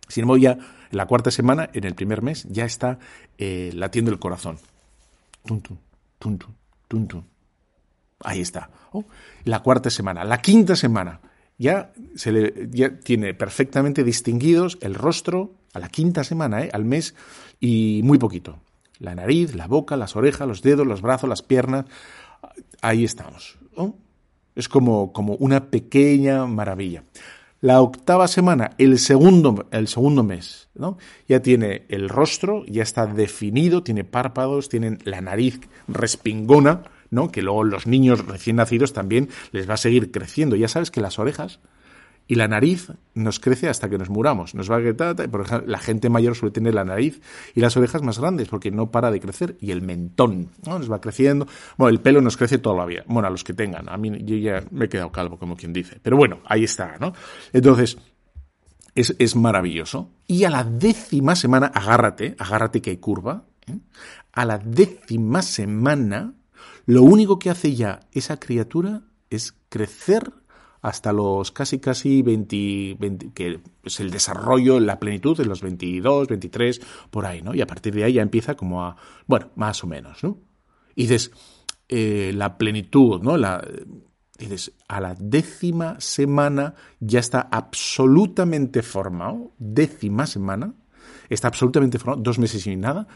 Sin 0.09 0.23
embargo, 0.23 0.43
ya 0.43 0.53
en 0.53 0.97
la 0.97 1.07
cuarta 1.07 1.31
semana, 1.31 1.71
en 1.73 1.85
el 1.85 1.95
primer 1.95 2.23
mes, 2.23 2.47
ya 2.49 2.65
está 2.65 2.99
eh, 3.37 3.71
latiendo 3.75 4.11
el 4.11 4.19
corazón. 4.19 4.59
Tum, 5.45 5.61
tum, 5.61 5.77
tum, 6.19 6.39
tum, 6.89 7.07
tum. 7.07 7.23
Ahí 8.21 8.41
está. 8.41 8.71
La 9.45 9.61
cuarta 9.61 9.91
semana. 9.91 10.25
La 10.25 10.41
quinta 10.43 10.75
semana, 10.75 11.21
ya, 11.57 11.93
se 12.17 12.33
le, 12.33 12.69
ya 12.71 12.99
tiene 12.99 13.35
perfectamente 13.35 14.03
distinguidos 14.03 14.79
el 14.81 14.95
rostro 14.95 15.55
a 15.75 15.79
la 15.79 15.89
quinta 15.89 16.25
semana, 16.25 16.65
¿eh? 16.65 16.71
al 16.73 16.85
mes, 16.85 17.15
y 17.61 18.01
muy 18.03 18.19
poquito. 18.19 18.59
La 18.99 19.15
nariz, 19.15 19.55
la 19.55 19.69
boca, 19.69 19.97
las 19.97 20.17
orejas, 20.17 20.49
los 20.49 20.63
dedos, 20.63 20.87
los 20.87 21.03
brazos, 21.03 21.29
las 21.29 21.43
piernas. 21.43 21.85
Ahí 22.83 23.05
estamos. 23.05 23.59
¿Oh? 23.77 23.95
Es 24.59 24.69
como, 24.69 25.13
como 25.13 25.37
una 25.37 25.71
pequeña 25.71 26.45
maravilla. 26.47 27.05
La 27.61 27.81
octava 27.81 28.27
semana, 28.27 28.73
el 28.77 28.99
segundo, 28.99 29.69
el 29.71 29.87
segundo 29.87 30.25
mes, 30.25 30.69
¿no? 30.75 30.99
Ya 31.29 31.43
tiene 31.43 31.87
el 31.89 32.09
rostro, 32.09 32.65
ya 32.67 32.83
está 32.83 33.07
definido, 33.07 33.85
tiene 33.85 34.03
párpados, 34.03 34.69
tienen 34.69 34.99
la 35.05 35.21
nariz 35.21 35.61
respingona, 35.87 36.83
¿no? 37.11 37.31
Que 37.31 37.41
luego 37.41 37.63
los 37.63 37.87
niños 37.87 38.27
recién 38.27 38.57
nacidos 38.57 38.93
también 38.93 39.29
les 39.53 39.71
va 39.71 39.75
a 39.75 39.77
seguir 39.77 40.11
creciendo. 40.11 40.57
Ya 40.57 40.67
sabes 40.67 40.91
que 40.91 41.01
las 41.01 41.21
orejas 41.21 41.61
y 42.29 42.35
la 42.35 42.47
nariz 42.47 42.93
nos 43.15 43.41
crece 43.41 43.71
hasta 43.71 43.89
que 43.89 43.97
nos 43.97 44.11
muramos. 44.11 44.55
Nos 44.55 44.71
va 44.71 44.77
a 44.77 44.81
gritar, 44.81 45.17
por 45.31 45.41
ejemplo, 45.41 45.67
la 45.67 45.79
gente 45.79 46.11
mayor 46.11 46.37
suele 46.37 46.53
tener 46.53 46.75
la 46.75 46.85
nariz 46.85 47.23
y 47.55 47.61
las 47.61 47.75
orejas 47.79 48.03
más 48.03 48.19
grandes 48.19 48.49
porque 48.49 48.71
no 48.71 48.91
para 48.91 49.11
de 49.11 49.19
crecer. 49.19 49.57
Y 49.61 49.71
el 49.71 49.81
mentón, 49.81 50.51
¿no? 50.67 50.79
Nos 50.79 50.93
va 50.93 51.01
creciendo. 51.01 51.49
Bueno, 51.79 51.89
el 51.89 52.01
pelo 52.01 52.21
nos 52.21 52.37
crece 52.37 52.59
todavía. 52.59 53.03
Bueno, 53.09 53.29
a 53.29 53.31
los 53.31 53.45
que 53.45 53.55
tengan. 53.55 53.89
A 53.89 53.97
mí 53.97 54.13
yo 54.25 54.37
ya 54.37 54.63
me 54.71 54.85
he 54.85 54.89
quedado 54.91 55.11
calvo, 55.11 55.39
como 55.39 55.57
quien 55.57 55.73
dice. 55.73 55.99
Pero 56.03 56.19
bueno, 56.19 56.41
ahí 56.45 56.65
está, 56.65 56.99
¿no? 57.01 57.15
Entonces, 57.55 57.97
es, 58.95 59.17
es 59.19 59.35
maravilloso. 59.35 60.11
Y 60.27 60.45
a 60.45 60.51
la 60.51 60.65
décima 60.65 61.35
semana, 61.35 61.69
agárrate, 61.69 62.37
agárrate 62.39 62.83
que 62.83 62.91
hay 62.91 62.99
curva. 62.99 63.47
¿eh? 63.67 63.79
A 64.33 64.45
la 64.45 64.59
décima 64.59 65.41
semana, 65.41 66.35
lo 66.85 67.05
único 67.05 67.39
que 67.39 67.49
hace 67.49 67.75
ya 67.75 68.01
esa 68.13 68.39
criatura 68.39 69.01
es 69.31 69.55
crecer 69.71 70.31
hasta 70.81 71.13
los 71.13 71.51
casi, 71.51 71.79
casi 71.79 72.23
20, 72.23 72.97
20, 72.99 73.33
que 73.33 73.61
es 73.83 74.01
el 74.01 74.11
desarrollo, 74.11 74.81
la 74.81 74.99
plenitud 74.99 75.37
de 75.37 75.45
los 75.45 75.63
22, 75.63 76.29
23, 76.29 76.81
por 77.11 77.27
ahí, 77.27 77.43
¿no? 77.43 77.55
Y 77.55 77.61
a 77.61 77.67
partir 77.67 77.95
de 77.95 78.05
ahí 78.05 78.15
ya 78.15 78.23
empieza 78.23 78.55
como 78.55 78.85
a, 78.85 78.97
bueno, 79.27 79.51
más 79.57 79.83
o 79.85 79.87
menos, 79.87 80.23
¿no? 80.23 80.39
Y 80.95 81.03
dices, 81.03 81.33
eh, 81.89 82.33
la 82.35 82.59
plenitud, 82.59 83.23
¿no? 83.23 83.37
La, 83.37 83.65
dices, 84.39 84.73
a 84.89 85.01
la 85.01 85.15
décima 85.19 85.97
semana 85.99 86.75
ya 87.01 87.21
está 87.21 87.49
absolutamente 87.51 88.83
formado, 88.83 89.53
décima 89.59 90.27
semana, 90.27 90.75
está 91.29 91.49
absolutamente 91.49 91.99
formado, 91.99 92.23
dos 92.23 92.39
meses 92.39 92.67
y 92.67 92.77
nada, 92.77 93.07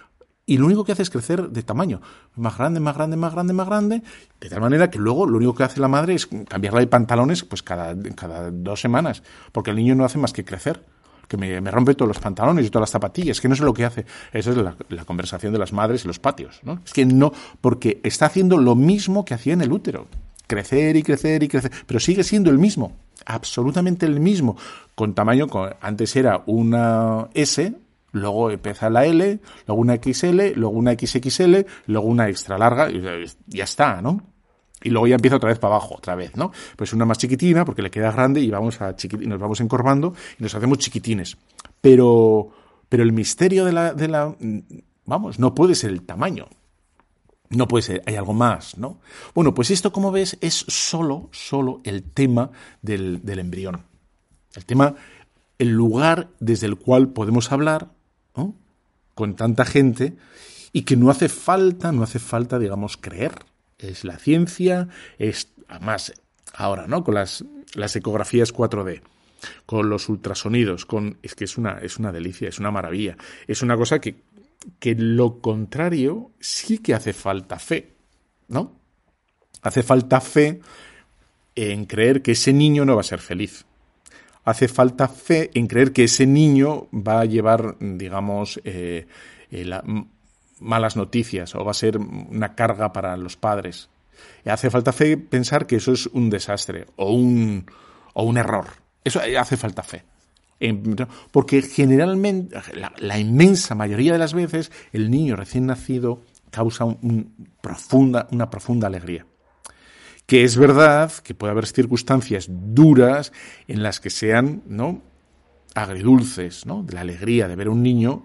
y 0.44 0.58
lo 0.58 0.66
único 0.66 0.84
que 0.84 0.92
hace 0.92 1.02
es 1.02 1.10
crecer 1.10 1.50
de 1.50 1.62
tamaño, 1.62 2.00
más 2.36 2.58
grande, 2.58 2.80
más 2.80 2.96
grande, 2.96 3.16
más 3.16 3.32
grande, 3.32 3.52
más 3.52 3.66
grande, 3.66 4.02
de 4.40 4.48
tal 4.48 4.60
manera 4.60 4.90
que 4.90 4.98
luego 4.98 5.26
lo 5.26 5.36
único 5.36 5.54
que 5.54 5.64
hace 5.64 5.80
la 5.80 5.88
madre 5.88 6.14
es 6.14 6.26
cambiarla 6.48 6.80
de 6.80 6.88
pantalones 6.88 7.44
pues 7.44 7.62
cada, 7.62 7.94
cada 8.14 8.50
dos 8.50 8.80
semanas, 8.80 9.22
porque 9.52 9.70
el 9.70 9.76
niño 9.76 9.94
no 9.94 10.04
hace 10.04 10.18
más 10.18 10.32
que 10.32 10.44
crecer 10.44 10.84
que 11.28 11.36
me, 11.38 11.60
me, 11.62 11.70
rompe 11.70 11.94
todos 11.94 12.08
los 12.08 12.18
pantalones 12.18 12.66
y 12.66 12.70
todas 12.70 12.82
las 12.82 12.90
zapatillas, 12.90 13.40
que 13.40 13.48
no 13.48 13.56
sé 13.56 13.64
lo 13.64 13.72
que 13.72 13.86
hace. 13.86 14.04
Esa 14.32 14.50
es 14.50 14.56
la, 14.56 15.04
conversación 15.06 15.52
de 15.52 15.58
las 15.58 15.72
madres 15.72 16.04
en 16.04 16.08
los 16.08 16.18
patios, 16.18 16.60
¿no? 16.62 16.80
Es 16.84 16.92
que 16.92 17.06
no, 17.06 17.32
porque 17.60 18.00
está 18.02 18.26
haciendo 18.26 18.58
lo 18.58 18.74
mismo 18.74 19.24
que 19.24 19.32
hacía 19.32 19.54
en 19.54 19.62
el 19.62 19.72
útero. 19.72 20.08
Crecer 20.46 20.94
y 20.96 21.02
crecer 21.02 21.42
y 21.42 21.48
crecer, 21.48 21.70
pero 21.86 22.00
sigue 22.00 22.22
siendo 22.22 22.50
el 22.50 22.58
mismo, 22.58 22.98
absolutamente 23.24 24.04
el 24.04 24.20
mismo, 24.20 24.58
con 24.94 25.14
tamaño, 25.14 25.48
con, 25.48 25.70
antes 25.80 26.14
era 26.16 26.42
una 26.44 27.28
S, 27.32 27.72
luego 28.12 28.50
empieza 28.50 28.88
la 28.90 29.04
L, 29.04 29.40
luego 29.66 29.80
una 29.80 29.96
XL, 29.96 30.52
luego 30.54 30.76
una 30.76 30.92
XXL, 30.92 31.66
luego 31.86 32.06
una 32.06 32.28
extra 32.28 32.58
larga, 32.58 32.90
y 32.90 33.02
ya 33.48 33.64
está, 33.64 34.00
¿no? 34.00 34.22
Y 34.82 34.90
luego 34.90 35.06
ya 35.06 35.14
empieza 35.14 35.36
otra 35.36 35.48
vez 35.48 35.58
para 35.58 35.76
abajo, 35.76 35.96
otra 35.96 36.14
vez, 36.14 36.36
¿no? 36.36 36.52
Pues 36.76 36.92
una 36.92 37.04
más 37.04 37.18
chiquitina, 37.18 37.64
porque 37.64 37.82
le 37.82 37.90
queda 37.90 38.10
grande 38.10 38.40
y 38.40 38.50
vamos 38.50 38.80
a 38.80 38.96
chiquit 38.96 39.20
nos 39.20 39.40
vamos 39.40 39.60
encorvando 39.60 40.14
y 40.38 40.42
nos 40.42 40.54
hacemos 40.54 40.78
chiquitines. 40.78 41.36
Pero, 41.80 42.50
pero 42.88 43.02
el 43.02 43.12
misterio 43.12 43.64
de 43.64 43.72
la, 43.72 43.94
de 43.94 44.08
la, 44.08 44.34
vamos, 45.04 45.38
no 45.38 45.54
puede 45.54 45.74
ser 45.74 45.90
el 45.90 46.02
tamaño. 46.02 46.46
No 47.50 47.68
puede 47.68 47.82
ser, 47.82 48.02
hay 48.06 48.16
algo 48.16 48.32
más, 48.32 48.78
¿no? 48.78 48.98
Bueno, 49.34 49.52
pues 49.52 49.70
esto, 49.70 49.92
como 49.92 50.10
ves, 50.10 50.38
es 50.40 50.54
solo, 50.54 51.28
solo 51.32 51.80
el 51.84 52.02
tema 52.02 52.50
del, 52.80 53.20
del 53.22 53.40
embrión. 53.40 53.84
El 54.54 54.64
tema, 54.64 54.94
el 55.58 55.68
lugar 55.68 56.30
desde 56.40 56.66
el 56.66 56.76
cual 56.76 57.12
podemos 57.12 57.52
hablar, 57.52 57.90
con 59.14 59.36
tanta 59.36 59.64
gente 59.64 60.16
y 60.72 60.82
que 60.82 60.96
no 60.96 61.10
hace 61.10 61.28
falta, 61.28 61.92
no 61.92 62.02
hace 62.02 62.18
falta, 62.18 62.58
digamos, 62.58 62.96
creer. 62.96 63.32
Es 63.78 64.04
la 64.04 64.18
ciencia, 64.18 64.88
es 65.18 65.48
además 65.68 66.12
ahora, 66.54 66.86
¿no? 66.86 67.04
Con 67.04 67.14
las, 67.14 67.44
las 67.74 67.94
ecografías 67.96 68.54
4D. 68.54 69.02
con 69.66 69.88
los 69.88 70.08
ultrasonidos, 70.08 70.86
con 70.86 71.18
es 71.22 71.34
que 71.34 71.44
es 71.44 71.58
una 71.58 71.78
es 71.78 71.98
una 71.98 72.12
delicia, 72.12 72.48
es 72.48 72.60
una 72.60 72.70
maravilla, 72.70 73.16
es 73.48 73.62
una 73.62 73.76
cosa 73.76 74.00
que 74.00 74.22
que 74.78 74.94
lo 74.94 75.40
contrario 75.40 76.30
sí 76.38 76.78
que 76.78 76.94
hace 76.94 77.12
falta 77.12 77.58
fe, 77.58 77.94
¿no? 78.48 78.78
Hace 79.62 79.82
falta 79.82 80.20
fe 80.20 80.60
en 81.54 81.84
creer 81.86 82.22
que 82.22 82.32
ese 82.32 82.52
niño 82.52 82.84
no 82.84 82.94
va 82.94 83.00
a 83.00 83.04
ser 83.04 83.20
feliz. 83.20 83.64
Hace 84.44 84.68
falta 84.68 85.08
fe 85.08 85.50
en 85.54 85.66
creer 85.66 85.92
que 85.92 86.04
ese 86.04 86.26
niño 86.26 86.88
va 86.92 87.20
a 87.20 87.24
llevar, 87.24 87.76
digamos, 87.78 88.60
eh, 88.64 89.06
eh, 89.50 89.70
malas 90.58 90.96
noticias 90.96 91.54
o 91.54 91.64
va 91.64 91.70
a 91.70 91.74
ser 91.74 91.98
una 91.98 92.54
carga 92.54 92.92
para 92.92 93.16
los 93.16 93.36
padres. 93.36 93.88
Hace 94.44 94.70
falta 94.70 94.92
fe 94.92 95.16
pensar 95.16 95.66
que 95.66 95.76
eso 95.76 95.92
es 95.92 96.06
un 96.06 96.30
desastre 96.30 96.86
o 96.96 97.12
un, 97.12 97.66
o 98.14 98.24
un 98.24 98.36
error. 98.36 98.66
Eso 99.04 99.20
hace 99.38 99.56
falta 99.56 99.82
fe. 99.82 100.04
Porque 101.30 101.62
generalmente, 101.62 102.56
la, 102.98 103.18
inmensa 103.18 103.74
mayoría 103.74 104.12
de 104.12 104.18
las 104.18 104.34
veces, 104.34 104.70
el 104.92 105.10
niño 105.10 105.34
recién 105.34 105.66
nacido 105.66 106.22
causa 106.50 106.84
una 106.84 108.50
profunda 108.50 108.86
alegría. 108.86 109.26
Que 110.32 110.44
es 110.44 110.56
verdad 110.56 111.12
que 111.22 111.34
puede 111.34 111.50
haber 111.50 111.66
circunstancias 111.66 112.46
duras 112.48 113.34
en 113.68 113.82
las 113.82 114.00
que 114.00 114.08
sean, 114.08 114.62
¿no? 114.66 115.02
agridulces, 115.74 116.64
¿no? 116.64 116.82
De 116.82 116.94
la 116.94 117.02
alegría 117.02 117.48
de 117.48 117.54
ver 117.54 117.66
a 117.66 117.70
un 117.70 117.82
niño 117.82 118.22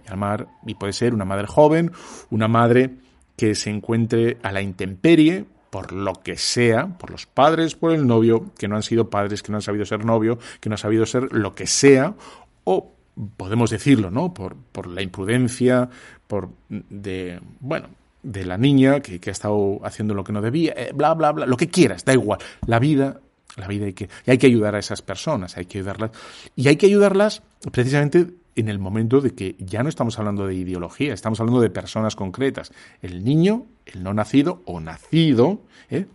y 0.65 0.75
puede 0.75 0.93
ser 0.93 1.13
una 1.13 1.25
madre 1.25 1.47
joven, 1.47 1.91
una 2.29 2.47
madre 2.47 2.91
que 3.35 3.55
se 3.55 3.71
encuentre 3.71 4.37
a 4.41 4.53
la 4.53 4.61
intemperie 4.61 5.47
por 5.69 5.91
lo 5.91 6.13
que 6.13 6.37
sea, 6.37 6.97
por 6.97 7.11
los 7.11 7.25
padres, 7.25 7.75
por 7.75 7.91
el 7.91 8.07
novio, 8.07 8.53
que 8.57 8.69
no 8.69 8.77
han 8.77 8.83
sido 8.83 9.09
padres, 9.09 9.43
que 9.43 9.51
no 9.51 9.57
han 9.57 9.61
sabido 9.61 9.83
ser 9.83 10.05
novio, 10.05 10.39
que 10.61 10.69
no 10.69 10.75
han 10.75 10.79
sabido 10.79 11.05
ser 11.05 11.33
lo 11.33 11.55
que 11.55 11.67
sea, 11.67 12.15
o 12.63 12.93
podemos 13.35 13.69
decirlo, 13.69 14.11
¿no? 14.11 14.33
Por, 14.33 14.55
por 14.55 14.87
la 14.87 15.01
imprudencia, 15.01 15.89
por 16.25 16.51
de, 16.69 17.41
bueno, 17.59 17.89
de 18.27 18.45
la 18.45 18.57
niña 18.57 18.99
que, 18.99 19.19
que 19.19 19.29
ha 19.29 19.31
estado 19.31 19.79
haciendo 19.83 20.13
lo 20.13 20.23
que 20.23 20.33
no 20.33 20.41
debía, 20.41 20.73
eh, 20.75 20.91
bla, 20.93 21.13
bla, 21.13 21.31
bla, 21.31 21.45
lo 21.45 21.57
que 21.57 21.69
quieras, 21.69 22.03
da 22.05 22.13
igual. 22.13 22.39
La 22.65 22.79
vida 22.79 23.21
la 23.55 23.67
vida 23.67 23.85
hay 23.85 23.93
que, 23.93 24.07
y 24.25 24.31
hay 24.31 24.37
que 24.37 24.45
ayudar 24.45 24.75
a 24.75 24.79
esas 24.79 25.01
personas, 25.01 25.57
hay 25.57 25.65
que 25.65 25.79
ayudarlas. 25.79 26.11
Y 26.55 26.67
hay 26.67 26.75
que 26.75 26.85
ayudarlas 26.85 27.41
precisamente 27.71 28.27
en 28.55 28.69
el 28.69 28.77
momento 28.77 29.19
de 29.19 29.33
que 29.33 29.55
ya 29.57 29.81
no 29.81 29.89
estamos 29.89 30.19
hablando 30.19 30.45
de 30.45 30.53
ideología, 30.53 31.13
estamos 31.13 31.39
hablando 31.39 31.61
de 31.61 31.71
personas 31.71 32.15
concretas. 32.15 32.71
El 33.01 33.23
niño, 33.23 33.65
el 33.85 34.03
no 34.03 34.13
nacido 34.13 34.61
o 34.65 34.79
nacido, 34.79 35.61
¿eh? 35.89 36.05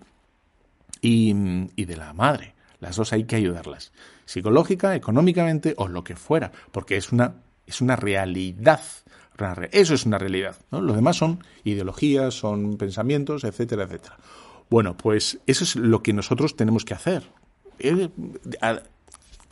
y, 1.01 1.35
y 1.75 1.85
de 1.85 1.97
la 1.97 2.13
madre. 2.13 2.55
Las 2.79 2.97
dos 2.97 3.13
hay 3.13 3.25
que 3.25 3.37
ayudarlas. 3.37 3.93
Psicológica, 4.25 4.95
económicamente 4.95 5.75
o 5.77 5.89
lo 5.89 6.05
que 6.05 6.17
fuera, 6.17 6.53
porque 6.71 6.97
es 6.97 7.13
una, 7.13 7.35
es 7.67 7.81
una 7.81 7.97
realidad. 7.97 8.83
Eso 9.73 9.95
es 9.95 10.07
una 10.07 10.19
realidad. 10.19 10.57
¿no? 10.71 10.81
Lo 10.81 10.95
demás 10.95 11.17
son 11.17 11.45
ideologías, 11.65 12.35
son 12.35 12.77
pensamientos, 12.77 13.45
etcétera, 13.45 13.85
etcétera. 13.85 14.17
Bueno, 14.71 14.97
pues 14.97 15.39
eso 15.47 15.65
es 15.65 15.77
lo 15.77 16.03
que 16.03 16.13
nosotros 16.13 16.57
tenemos 16.57 16.85
que 16.85 16.95
hacer. 16.95 17.25
Eh, 17.79 18.09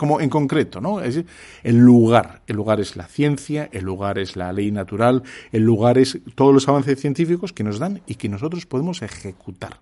como 0.00 0.22
en 0.22 0.30
concreto, 0.30 0.80
¿no? 0.80 1.02
Es 1.02 1.22
el 1.62 1.76
lugar. 1.76 2.40
El 2.46 2.56
lugar 2.56 2.80
es 2.80 2.96
la 2.96 3.04
ciencia, 3.04 3.68
el 3.70 3.84
lugar 3.84 4.18
es 4.18 4.34
la 4.34 4.50
ley 4.50 4.70
natural, 4.70 5.24
el 5.52 5.62
lugar 5.62 5.98
es 5.98 6.18
todos 6.34 6.54
los 6.54 6.66
avances 6.68 6.98
científicos 6.98 7.52
que 7.52 7.64
nos 7.64 7.78
dan 7.78 8.00
y 8.06 8.14
que 8.14 8.30
nosotros 8.30 8.64
podemos 8.64 9.02
ejecutar. 9.02 9.80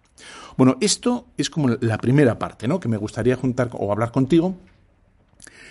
Bueno, 0.56 0.76
esto 0.80 1.28
es 1.36 1.50
como 1.50 1.68
la 1.68 1.98
primera 1.98 2.36
parte, 2.36 2.66
¿no? 2.66 2.80
Que 2.80 2.88
me 2.88 2.96
gustaría 2.96 3.36
juntar 3.36 3.70
o 3.74 3.92
hablar 3.92 4.10
contigo. 4.10 4.56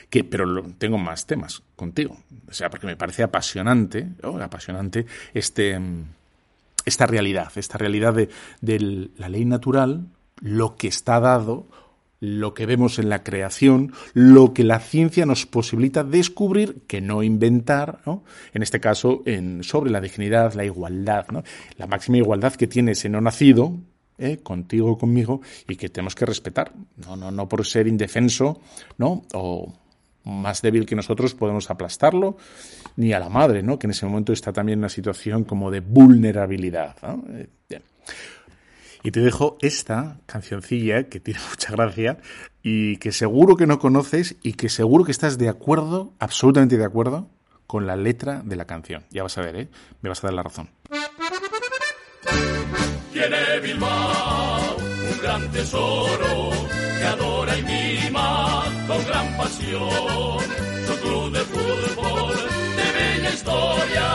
Que, 0.10 0.24
pero 0.24 0.64
tengo 0.78 0.98
más 0.98 1.26
temas 1.26 1.62
contigo. 1.76 2.18
O 2.50 2.54
sea, 2.54 2.70
porque 2.70 2.88
me 2.88 2.96
parece 2.96 3.24
apasionante, 3.24 4.08
apasionante 4.42 5.06
este, 5.34 5.80
esta 6.86 7.06
realidad, 7.06 7.52
esta 7.56 7.78
realidad 7.78 8.14
de, 8.14 8.30
de 8.62 9.10
la 9.18 9.28
ley 9.28 9.44
natural, 9.44 10.08
lo 10.42 10.76
que 10.76 10.88
está 10.88 11.20
dado, 11.20 11.68
lo 12.20 12.54
que 12.54 12.66
vemos 12.66 13.00
en 13.00 13.10
la 13.10 13.24
creación, 13.24 13.94
lo 14.14 14.54
que 14.54 14.64
la 14.64 14.80
ciencia 14.80 15.26
nos 15.26 15.46
posibilita 15.46 16.04
descubrir, 16.04 16.84
que 16.88 17.02
no 17.02 17.24
inventar, 17.24 18.02
¿no? 18.06 18.24
en 18.54 18.64
este 18.64 18.80
caso 18.80 19.22
en, 19.26 19.64
sobre 19.64 19.92
la 19.92 20.02
dignidad, 20.02 20.54
la 20.54 20.66
igualdad, 20.66 21.28
¿no? 21.32 21.44
la 21.78 21.88
máxima 21.88 22.18
igualdad 22.18 22.54
que 22.54 22.68
tiene 22.68 22.94
ese 22.94 23.10
no 23.10 23.22
nacido, 23.22 23.78
¿eh? 24.18 24.38
contigo, 24.38 24.98
conmigo, 24.98 25.42
y 25.68 25.76
que 25.76 25.90
tenemos 25.90 26.16
que 26.16 26.26
respetar, 26.26 26.74
no, 27.06 27.16
no, 27.16 27.30
no 27.32 27.48
por 27.48 27.66
ser 27.66 27.88
indefenso, 27.88 28.62
¿no? 28.98 29.24
o 29.34 29.74
más 30.28 30.62
débil 30.62 30.86
que 30.86 30.96
nosotros 30.96 31.34
podemos 31.34 31.70
aplastarlo, 31.70 32.38
ni 32.96 33.14
a 33.14 33.20
la 33.20 33.30
madre, 33.30 33.64
¿no? 33.64 33.80
que 33.80 33.88
en 33.88 33.92
ese 33.92 34.06
momento 34.06 34.34
está 34.34 34.54
también 34.54 34.80
en 34.80 34.82
una 34.82 34.90
situación 34.90 35.44
como 35.44 35.72
de 35.72 35.80
vulnerabilidad. 35.80 36.96
Eh, 37.30 37.48
y 39.04 39.12
te 39.12 39.22
dejo 39.22 39.58
esta 39.62 40.20
cancioncilla 40.26 41.04
que 41.04 41.20
tiene 41.20 41.40
mucha 41.50 41.72
gracia 41.72 42.18
y 42.62 42.98
que 42.98 43.12
seguro 43.12 43.56
que 43.56 43.68
no 43.68 43.80
conoces 43.80 44.36
y 44.44 44.54
que 44.54 44.70
seguro 44.70 45.06
que 45.06 45.12
estás 45.12 45.38
de 45.38 45.50
acuerdo, 45.50 46.14
absolutamente 46.20 46.78
de 46.78 46.86
acuerdo, 46.86 47.30
con 47.68 47.88
la 47.88 47.96
letra 47.96 48.42
de 48.44 48.56
la 48.56 48.66
canción. 48.66 49.06
Ya 49.10 49.24
vas 49.24 49.38
a 49.38 49.42
ver, 49.42 49.56
¿eh? 49.56 49.70
Me 50.02 50.10
vas 50.10 50.24
a 50.24 50.28
dar 50.28 50.34
la 50.34 50.44
razón. 50.44 50.70
Tiene 53.14 53.60
Bilbao 53.62 54.67
gran 55.22 55.52
tesoro 55.52 56.52
que 56.98 57.06
adora 57.06 57.58
y 57.58 57.64
mima 57.64 58.64
con 58.88 59.06
gran 59.06 59.38
pasión. 59.38 60.40
Su 60.88 60.96
club 61.02 61.32
de 61.32 61.40
fútbol 61.40 62.36
de 62.78 62.88
bella 62.98 63.30
historia, 63.34 64.08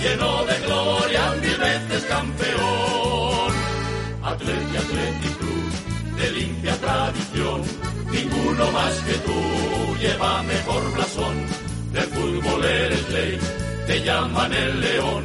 lleno 0.00 0.44
de 0.44 0.58
gloria, 0.66 1.22
mil 1.42 1.56
veces 1.56 2.04
campeón. 2.04 3.52
Atleti, 4.22 4.76
Atleti 4.76 5.28
Club 5.38 6.16
de 6.16 6.30
limpia 6.32 6.76
tradición, 6.76 7.62
ninguno 8.10 8.72
más 8.72 8.94
que 9.06 9.14
tú 9.26 9.96
lleva 10.00 10.42
mejor 10.42 10.92
blasón. 10.94 11.36
De 11.92 12.00
fútbol 12.02 12.64
eres 12.64 13.08
ley, 13.10 13.38
te 13.86 14.02
llaman 14.02 14.52
el 14.52 14.80
león 14.80 15.24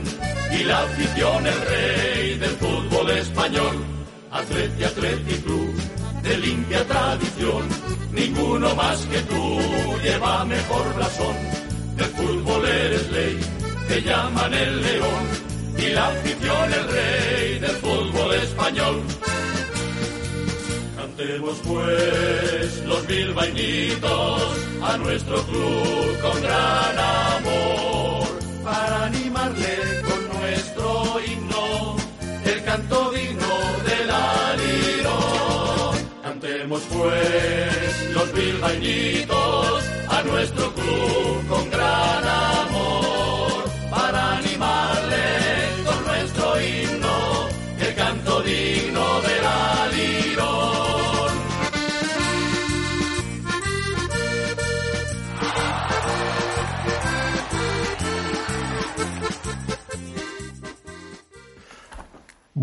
y 0.51 0.63
la 0.63 0.79
afición 0.83 1.47
el 1.47 1.61
rey 1.61 2.37
del 2.37 2.51
fútbol 2.51 3.09
español. 3.11 3.90
Atleti, 4.31 4.83
Atleti 4.83 5.41
Club 5.41 5.75
de 6.23 6.37
limpia 6.37 6.85
tradición. 6.87 7.63
Ninguno 8.11 8.75
más 8.75 9.05
que 9.05 9.19
tú 9.21 9.59
lleva 10.03 10.45
mejor 10.45 10.95
blasón. 10.95 11.35
Del 11.95 12.05
fútbol 12.07 12.65
eres 12.65 13.11
ley, 13.11 13.39
te 13.87 14.01
llaman 14.01 14.53
el 14.53 14.81
león. 14.81 15.23
Y 15.77 15.89
la 15.93 16.07
afición 16.07 16.73
el 16.73 16.87
rey 16.87 17.59
del 17.59 17.75
fútbol 17.77 18.33
español. 18.35 19.01
Cantemos 20.95 21.57
pues 21.67 22.83
los 22.85 23.07
bilbainitos 23.07 24.41
a 24.83 24.97
nuestro 24.97 25.43
club 25.43 26.21
con 26.21 26.41
gran 26.41 26.99
amor. 26.99 28.27
Para 28.63 29.05
animarle 29.05 29.77
con 30.07 30.39
nuestro 30.39 31.19
himno, 31.25 31.95
el 32.45 32.63
canto 32.63 33.10
Cantemos 36.81 36.85
pues 36.89 38.11
los 38.13 38.33
bilbainitos 38.33 39.83
a 40.07 40.23
nuestro 40.23 40.73
club 40.73 41.47
con 41.47 41.69
gran 41.69 42.25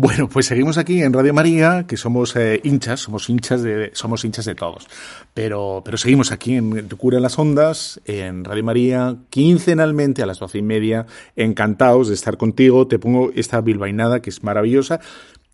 Bueno, 0.01 0.29
pues 0.29 0.45
seguimos 0.45 0.77
aquí 0.77 1.03
en 1.03 1.11
Radio 1.11 1.33
María, 1.33 1.83
que 1.85 1.97
somos 1.97 2.33
eh, 2.37 2.61
hinchas, 2.63 3.01
somos 3.01 3.29
hinchas 3.29 3.61
de, 3.63 3.91
somos 3.93 4.23
hinchas 4.23 4.45
de 4.45 4.55
todos. 4.55 4.87
Pero, 5.33 5.81
pero 5.83 5.97
seguimos 5.97 6.31
aquí 6.31 6.55
en 6.55 6.87
Tu 6.87 6.95
Cura 6.95 7.17
en 7.17 7.23
las 7.23 7.37
Ondas, 7.37 7.99
en 8.05 8.45
Radio 8.45 8.63
María, 8.63 9.17
quincenalmente 9.29 10.23
a 10.23 10.25
las 10.25 10.39
doce 10.39 10.59
y 10.59 10.61
media. 10.61 11.05
Encantados 11.35 12.07
de 12.07 12.13
estar 12.13 12.37
contigo. 12.37 12.87
Te 12.87 12.97
pongo 12.97 13.31
esta 13.35 13.59
bilbainada 13.59 14.21
que 14.21 14.29
es 14.29 14.41
maravillosa, 14.41 15.01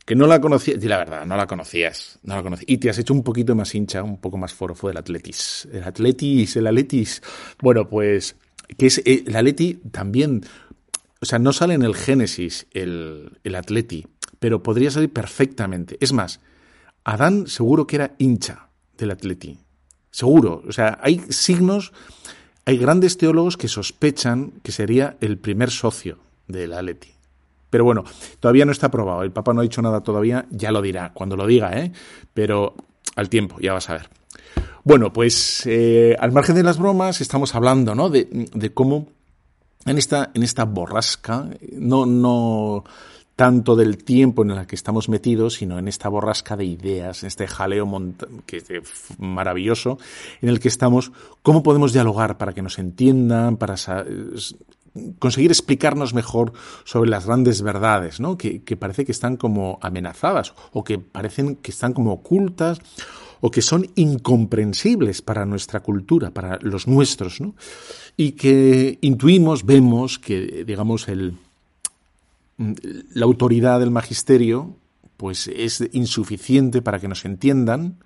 que 0.05 0.13
no 0.13 0.27
la 0.27 0.39
conocías, 0.39 0.77
y 0.83 0.87
la 0.87 0.99
verdad, 0.99 1.25
no 1.25 1.37
la 1.37 1.47
conocías, 1.47 2.19
no 2.21 2.35
la 2.35 2.43
conocías. 2.43 2.69
Y 2.69 2.77
te 2.77 2.91
has 2.91 2.99
hecho 2.99 3.15
un 3.15 3.23
poquito 3.23 3.55
más 3.55 3.73
hincha, 3.73 4.03
un 4.03 4.21
poco 4.21 4.37
más 4.37 4.53
forofo 4.53 4.89
del 4.89 4.97
Atletis. 4.97 5.67
El 5.73 5.85
Atletis, 5.85 6.55
el 6.55 6.67
Atletis. 6.67 7.23
Bueno, 7.63 7.89
pues, 7.89 8.35
que 8.77 8.85
es, 8.85 8.99
eh, 8.99 9.23
el 9.25 9.35
Atleti 9.35 9.79
también, 9.89 10.43
o 11.19 11.25
sea, 11.25 11.39
no 11.39 11.51
sale 11.51 11.73
en 11.73 11.81
el 11.81 11.95
Génesis 11.95 12.67
el, 12.73 13.39
el 13.43 13.55
Atleti, 13.55 14.05
pero 14.45 14.61
podría 14.61 14.91
salir 14.91 15.11
perfectamente. 15.11 15.97
Es 15.99 16.13
más, 16.13 16.39
Adán 17.03 17.47
seguro 17.47 17.87
que 17.87 17.95
era 17.95 18.13
hincha 18.19 18.69
del 18.95 19.09
Atleti. 19.09 19.57
seguro. 20.11 20.61
O 20.67 20.71
sea, 20.71 20.99
hay 21.01 21.19
signos, 21.29 21.93
hay 22.63 22.77
grandes 22.77 23.17
teólogos 23.17 23.57
que 23.57 23.67
sospechan 23.67 24.51
que 24.61 24.71
sería 24.71 25.17
el 25.19 25.39
primer 25.39 25.71
socio 25.71 26.19
de 26.47 26.67
la 26.67 26.83
Leti. 26.83 27.09
Pero 27.71 27.85
bueno, 27.85 28.03
todavía 28.39 28.65
no 28.65 28.71
está 28.71 28.85
aprobado. 28.85 29.23
El 29.23 29.31
Papa 29.31 29.51
no 29.51 29.61
ha 29.61 29.63
dicho 29.63 29.81
nada 29.81 30.01
todavía, 30.01 30.45
ya 30.51 30.71
lo 30.71 30.83
dirá, 30.83 31.11
cuando 31.11 31.35
lo 31.35 31.47
diga, 31.47 31.75
¿eh? 31.79 31.91
Pero 32.35 32.75
al 33.15 33.29
tiempo, 33.29 33.55
ya 33.59 33.73
vas 33.73 33.89
a 33.89 33.93
ver. 33.93 34.09
Bueno, 34.83 35.11
pues 35.11 35.63
eh, 35.65 36.15
al 36.19 36.31
margen 36.31 36.53
de 36.53 36.61
las 36.61 36.77
bromas, 36.77 37.19
estamos 37.19 37.55
hablando, 37.55 37.95
¿no? 37.95 38.11
De, 38.11 38.27
de 38.53 38.73
cómo 38.75 39.07
en 39.87 39.97
esta, 39.97 40.29
en 40.35 40.43
esta 40.43 40.65
borrasca, 40.65 41.49
no, 41.71 42.05
no 42.05 42.83
tanto 43.35 43.75
del 43.75 44.03
tiempo 44.03 44.43
en 44.43 44.51
el 44.51 44.65
que 44.65 44.75
estamos 44.75 45.09
metidos, 45.09 45.55
sino 45.55 45.77
en 45.77 45.87
esta 45.87 46.07
borrasca 46.07 46.55
de 46.55 46.65
ideas, 46.65 47.23
en 47.23 47.27
este 47.27 47.47
jaleo 47.47 47.85
que 48.45 48.57
es 48.57 48.65
maravilloso, 49.17 49.97
en 50.41 50.49
el 50.49 50.59
que 50.59 50.69
estamos, 50.69 51.11
cómo 51.43 51.61
podemos 51.61 51.91
dialogar 51.91 52.37
para 52.37 52.53
que 52.53 52.61
nos 52.61 52.79
entiendan, 52.79 53.57
para 53.57 53.75
conseguir 55.19 55.51
explicarnos 55.51 56.13
mejor 56.13 56.53
sobre 56.85 57.09
las 57.09 57.25
grandes 57.25 57.61
verdades, 57.61 58.21
¿no? 58.21 58.37
Que, 58.37 58.61
parece 58.79 59.03
que 59.03 59.11
están 59.11 59.35
como 59.35 59.79
amenazadas 59.81 60.53
o 60.71 60.83
que 60.83 60.99
parecen 60.99 61.57
que 61.57 61.71
están 61.71 61.93
como 61.93 62.13
ocultas 62.13 62.79
o 63.41 63.51
que 63.51 63.61
son 63.61 63.87
incomprensibles 63.95 65.21
para 65.21 65.45
nuestra 65.45 65.81
cultura, 65.81 66.31
para 66.31 66.57
los 66.61 66.87
nuestros, 66.87 67.41
¿no? 67.41 67.55
Y 68.15 68.31
que 68.31 68.97
intuimos, 69.01 69.65
vemos 69.65 70.19
que, 70.19 70.63
digamos, 70.65 71.09
el, 71.09 71.35
la 72.57 73.25
autoridad 73.25 73.79
del 73.79 73.91
magisterio 73.91 74.77
pues 75.17 75.47
es 75.47 75.83
insuficiente 75.93 76.81
para 76.81 76.99
que 76.99 77.07
nos 77.07 77.25
entiendan, 77.25 77.97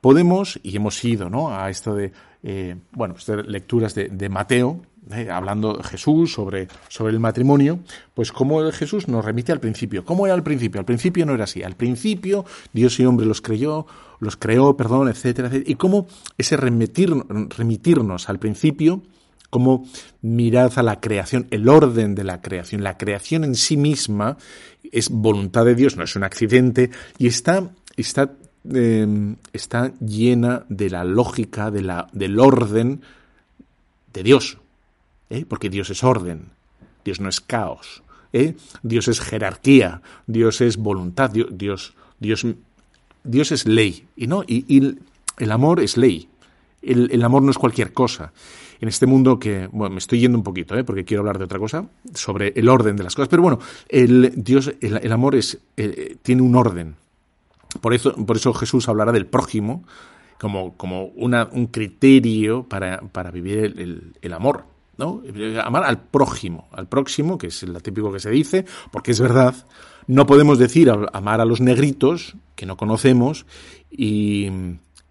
podemos, 0.00 0.58
y 0.62 0.76
hemos 0.76 1.02
ido 1.04 1.28
¿no? 1.28 1.54
a 1.54 1.68
esto 1.70 1.94
de, 1.94 2.12
eh, 2.42 2.76
bueno, 2.92 3.14
lecturas 3.46 3.94
de, 3.94 4.28
Mateo, 4.28 4.80
eh, 5.12 5.28
hablando 5.30 5.82
Jesús 5.82 6.32
sobre, 6.32 6.68
sobre 6.88 7.12
el 7.12 7.20
matrimonio, 7.20 7.80
pues 8.14 8.32
cómo 8.32 8.70
Jesús 8.72 9.08
nos 9.08 9.24
remite 9.24 9.52
al 9.52 9.60
principio. 9.60 10.04
¿Cómo 10.04 10.26
era 10.26 10.34
al 10.34 10.42
principio? 10.42 10.78
Al 10.78 10.84
principio 10.84 11.26
no 11.26 11.34
era 11.34 11.44
así. 11.44 11.62
Al 11.62 11.74
principio 11.74 12.44
Dios 12.72 12.98
y 13.00 13.04
hombre 13.04 13.26
los 13.26 13.40
creyó, 13.40 13.86
los 14.20 14.36
creó, 14.36 14.76
perdón, 14.76 15.08
etcétera, 15.08 15.48
etcétera. 15.48 15.70
Y 15.70 15.74
cómo 15.74 16.06
ese 16.38 16.56
remitir, 16.56 17.12
remitirnos 17.56 18.28
al 18.28 18.38
principio, 18.38 19.02
como 19.50 19.86
mirad 20.22 20.72
a 20.76 20.82
la 20.82 21.00
creación, 21.00 21.46
el 21.50 21.68
orden 21.68 22.14
de 22.14 22.24
la 22.24 22.40
creación. 22.40 22.82
La 22.82 22.96
creación 22.96 23.44
en 23.44 23.54
sí 23.54 23.76
misma 23.76 24.38
es 24.90 25.10
voluntad 25.10 25.64
de 25.64 25.74
Dios, 25.74 25.96
no 25.96 26.04
es 26.04 26.16
un 26.16 26.24
accidente, 26.24 26.90
y 27.18 27.26
está, 27.26 27.70
está 27.96 28.32
Em, 28.62 29.36
está 29.54 29.90
llena 30.00 30.66
de 30.68 30.90
la 30.90 31.04
lógica, 31.04 31.70
de 31.70 31.80
la, 31.80 32.08
del 32.12 32.38
orden 32.38 33.00
de 34.12 34.22
Dios. 34.22 34.58
¿eh? 35.30 35.46
Porque 35.48 35.70
Dios 35.70 35.88
es 35.90 36.04
orden, 36.04 36.50
Dios 37.04 37.20
no 37.20 37.28
es 37.28 37.40
caos. 37.40 38.02
¿eh? 38.32 38.56
Dios 38.82 39.08
es 39.08 39.20
jerarquía, 39.20 40.02
Dios 40.26 40.60
es 40.60 40.76
voluntad, 40.76 41.30
Dios, 41.30 41.48
Dios, 41.52 41.94
Dios, 42.18 42.46
Dios 43.24 43.52
es 43.52 43.66
ley. 43.66 44.06
Y, 44.14 44.26
no, 44.26 44.44
y, 44.46 44.98
el 45.38 45.52
amor 45.52 45.80
es 45.80 45.96
ley. 45.96 46.28
El, 46.82 47.22
amor 47.22 47.42
no 47.42 47.50
es 47.50 47.58
cualquier 47.58 47.92
cosa. 47.92 48.32
En 48.80 48.88
este 48.88 49.06
mundo 49.06 49.38
que, 49.38 49.68
bueno, 49.70 49.94
me 49.94 49.98
estoy 49.98 50.20
yendo 50.20 50.38
un 50.38 50.44
poquito, 50.44 50.76
¿eh? 50.76 50.84
porque 50.84 51.04
quiero 51.04 51.20
hablar 51.20 51.38
de 51.38 51.44
otra 51.44 51.58
cosa, 51.58 51.86
sobre 52.14 52.54
el 52.56 52.68
orden 52.68 52.96
de 52.96 53.04
las 53.04 53.14
cosas, 53.14 53.28
pero 53.28 53.42
bueno, 53.42 53.58
el, 53.88 54.32
Dios, 54.36 54.72
el, 54.80 54.96
el 54.96 55.12
amor 55.12 55.34
es, 55.34 55.58
eh, 55.76 56.16
tiene 56.22 56.40
un 56.40 56.56
orden, 56.56 56.96
por 57.80 57.94
eso, 57.94 58.14
por 58.14 58.36
eso 58.36 58.52
Jesús 58.54 58.88
hablará 58.88 59.12
del 59.12 59.26
prójimo 59.26 59.84
como, 60.40 60.76
como 60.76 61.04
una, 61.16 61.48
un 61.52 61.66
criterio 61.66 62.64
para, 62.64 63.00
para 63.00 63.30
vivir 63.30 63.58
el, 63.58 64.14
el, 64.20 64.32
amor. 64.32 64.64
¿no? 64.96 65.22
Amar 65.62 65.84
al 65.84 66.00
prójimo, 66.00 66.68
al 66.72 66.88
próximo, 66.88 67.38
que 67.38 67.48
es 67.48 67.62
lo 67.62 67.80
típico 67.80 68.12
que 68.12 68.20
se 68.20 68.30
dice, 68.30 68.64
porque 68.90 69.12
es 69.12 69.20
verdad, 69.20 69.54
no 70.06 70.26
podemos 70.26 70.58
decir 70.58 70.90
amar 71.12 71.40
a 71.40 71.44
los 71.44 71.60
negritos 71.60 72.36
que 72.54 72.66
no 72.66 72.76
conocemos 72.76 73.46
y, 73.90 74.48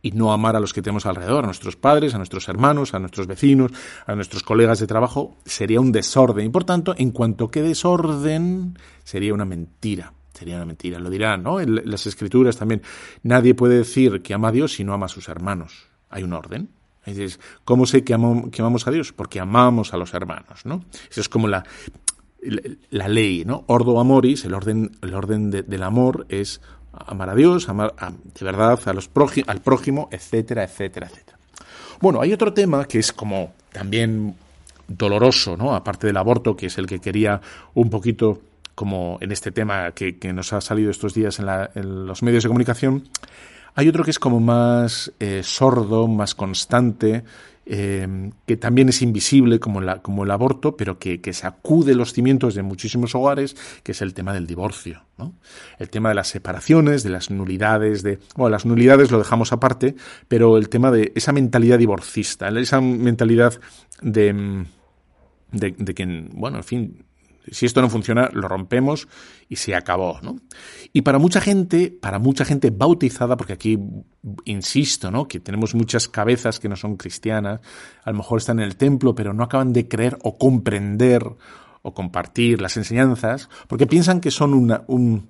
y 0.01 0.11
no 0.11 0.31
amar 0.31 0.55
a 0.55 0.59
los 0.59 0.73
que 0.73 0.81
tenemos 0.81 1.05
alrededor, 1.05 1.43
a 1.43 1.47
nuestros 1.47 1.75
padres, 1.75 2.13
a 2.13 2.17
nuestros 2.17 2.47
hermanos, 2.47 2.93
a 2.93 2.99
nuestros 2.99 3.27
vecinos, 3.27 3.71
a 4.05 4.15
nuestros 4.15 4.43
colegas 4.43 4.79
de 4.79 4.87
trabajo, 4.87 5.37
sería 5.45 5.81
un 5.81 5.91
desorden. 5.91 6.45
Y 6.45 6.49
por 6.49 6.63
tanto, 6.63 6.95
en 6.97 7.11
cuanto 7.11 7.49
que 7.49 7.61
desorden, 7.61 8.77
sería 9.03 9.33
una 9.33 9.45
mentira. 9.45 10.13
Sería 10.33 10.55
una 10.55 10.65
mentira, 10.65 10.99
lo 10.99 11.09
dirán, 11.09 11.43
¿no? 11.43 11.59
En 11.59 11.81
las 11.89 12.07
escrituras 12.07 12.55
también. 12.55 12.81
Nadie 13.23 13.55
puede 13.55 13.77
decir 13.77 14.21
que 14.21 14.33
ama 14.33 14.49
a 14.49 14.51
Dios 14.53 14.73
si 14.73 14.85
no 14.85 14.93
ama 14.93 15.07
a 15.07 15.09
sus 15.09 15.27
hermanos. 15.27 15.87
Hay 16.09 16.23
un 16.23 16.31
orden. 16.31 16.69
¿cómo 17.63 17.85
sé 17.85 18.03
que, 18.03 18.13
amamos 18.13 18.87
a 18.87 18.91
Dios? 18.91 19.13
Porque 19.13 19.39
amamos 19.39 19.93
a 19.93 19.97
los 19.97 20.13
hermanos, 20.13 20.65
¿no? 20.65 20.85
Eso 21.09 21.21
es 21.21 21.29
como 21.29 21.47
la, 21.47 21.63
la, 22.89 23.07
ley, 23.07 23.43
¿no? 23.45 23.63
Ordo 23.67 23.99
amoris, 23.99 24.45
el 24.45 24.53
orden, 24.53 24.91
el 25.01 25.13
orden 25.13 25.49
del 25.49 25.83
amor 25.83 26.25
es 26.29 26.61
amar 26.93 27.29
a 27.29 27.35
Dios, 27.35 27.69
amar 27.69 27.93
de 27.95 28.45
verdad 28.45 28.79
a 28.85 28.93
los 28.93 29.09
al 29.47 29.61
prójimo, 29.61 30.09
etcétera, 30.11 30.63
etcétera, 30.63 31.07
etcétera. 31.07 31.37
Bueno, 31.99 32.21
hay 32.21 32.33
otro 32.33 32.53
tema 32.53 32.85
que 32.85 32.99
es 32.99 33.11
como 33.11 33.53
también 33.71 34.35
doloroso, 34.87 35.55
¿no? 35.55 35.75
Aparte 35.75 36.07
del 36.07 36.17
aborto, 36.17 36.55
que 36.55 36.67
es 36.67 36.77
el 36.77 36.87
que 36.87 36.99
quería 36.99 37.41
un 37.75 37.89
poquito 37.89 38.41
como 38.75 39.17
en 39.19 39.31
este 39.31 39.51
tema 39.51 39.91
que, 39.91 40.17
nos 40.33 40.53
ha 40.53 40.61
salido 40.61 40.89
estos 40.89 41.13
días 41.13 41.39
en, 41.39 42.07
los 42.07 42.23
medios 42.23 42.43
de 42.43 42.49
comunicación, 42.49 43.09
hay 43.75 43.89
otro 43.89 44.03
que 44.05 44.11
es 44.11 44.19
como 44.19 44.39
más 44.39 45.11
eh, 45.19 45.41
sordo, 45.43 46.07
más 46.07 46.33
constante, 46.33 47.23
eh, 47.71 48.31
que 48.47 48.57
también 48.57 48.89
es 48.89 49.03
invisible 49.03 49.59
como, 49.59 49.79
como 50.01 50.23
el 50.23 50.31
aborto, 50.31 50.75
pero 50.75 50.97
que, 50.97 51.21
sacude 51.33 51.93
los 51.93 52.13
cimientos 52.13 52.55
de 52.55 52.63
muchísimos 52.63 53.13
hogares, 53.13 53.55
que 53.83 53.91
es 53.91 54.01
el 54.01 54.15
tema 54.15 54.33
del 54.33 54.47
divorcio, 54.47 55.03
¿no? 55.19 55.35
El 55.77 55.91
tema 55.91 56.09
de 56.09 56.15
las 56.15 56.29
separaciones, 56.29 57.03
de 57.03 57.11
las 57.11 57.29
nulidades, 57.29 58.01
de... 58.01 58.17
Bueno, 58.35 58.49
las 58.49 58.65
nulidades 58.65 59.11
lo 59.11 59.19
dejamos 59.19 59.53
aparte, 59.53 59.95
pero 60.27 60.57
el 60.57 60.67
tema 60.67 60.89
de 60.89 61.11
esa 61.13 61.31
mentalidad 61.31 61.77
divorcista, 61.77 62.49
esa 62.49 62.81
mentalidad 62.81 63.53
de... 64.01 64.65
De, 65.51 65.75
de 65.77 65.93
que, 65.95 66.27
bueno, 66.31 66.57
en 66.57 66.63
fin, 66.63 67.05
si 67.51 67.65
esto 67.65 67.81
no 67.81 67.89
funciona, 67.89 68.29
lo 68.33 68.47
rompemos 68.47 69.07
y 69.47 69.55
se 69.55 69.75
acabó, 69.75 70.19
¿no? 70.21 70.37
Y 70.93 71.01
para 71.01 71.19
mucha 71.19 71.41
gente, 71.41 71.91
para 71.91 72.19
mucha 72.19 72.45
gente 72.45 72.69
bautizada, 72.69 73.37
porque 73.37 73.53
aquí 73.53 73.79
insisto, 74.45 75.11
¿no? 75.11 75.27
Que 75.27 75.39
tenemos 75.39 75.75
muchas 75.75 76.07
cabezas 76.07 76.59
que 76.59 76.69
no 76.69 76.75
son 76.75 76.97
cristianas, 76.97 77.61
a 78.03 78.11
lo 78.11 78.17
mejor 78.17 78.39
están 78.39 78.59
en 78.59 78.65
el 78.65 78.75
templo, 78.75 79.15
pero 79.15 79.33
no 79.33 79.43
acaban 79.43 79.73
de 79.73 79.87
creer 79.87 80.17
o 80.23 80.37
comprender 80.37 81.23
o 81.81 81.93
compartir 81.93 82.61
las 82.61 82.77
enseñanzas, 82.77 83.49
porque 83.67 83.87
piensan 83.87 84.19
que 84.19 84.31
son 84.31 84.53
una, 84.53 84.83
un, 84.87 85.29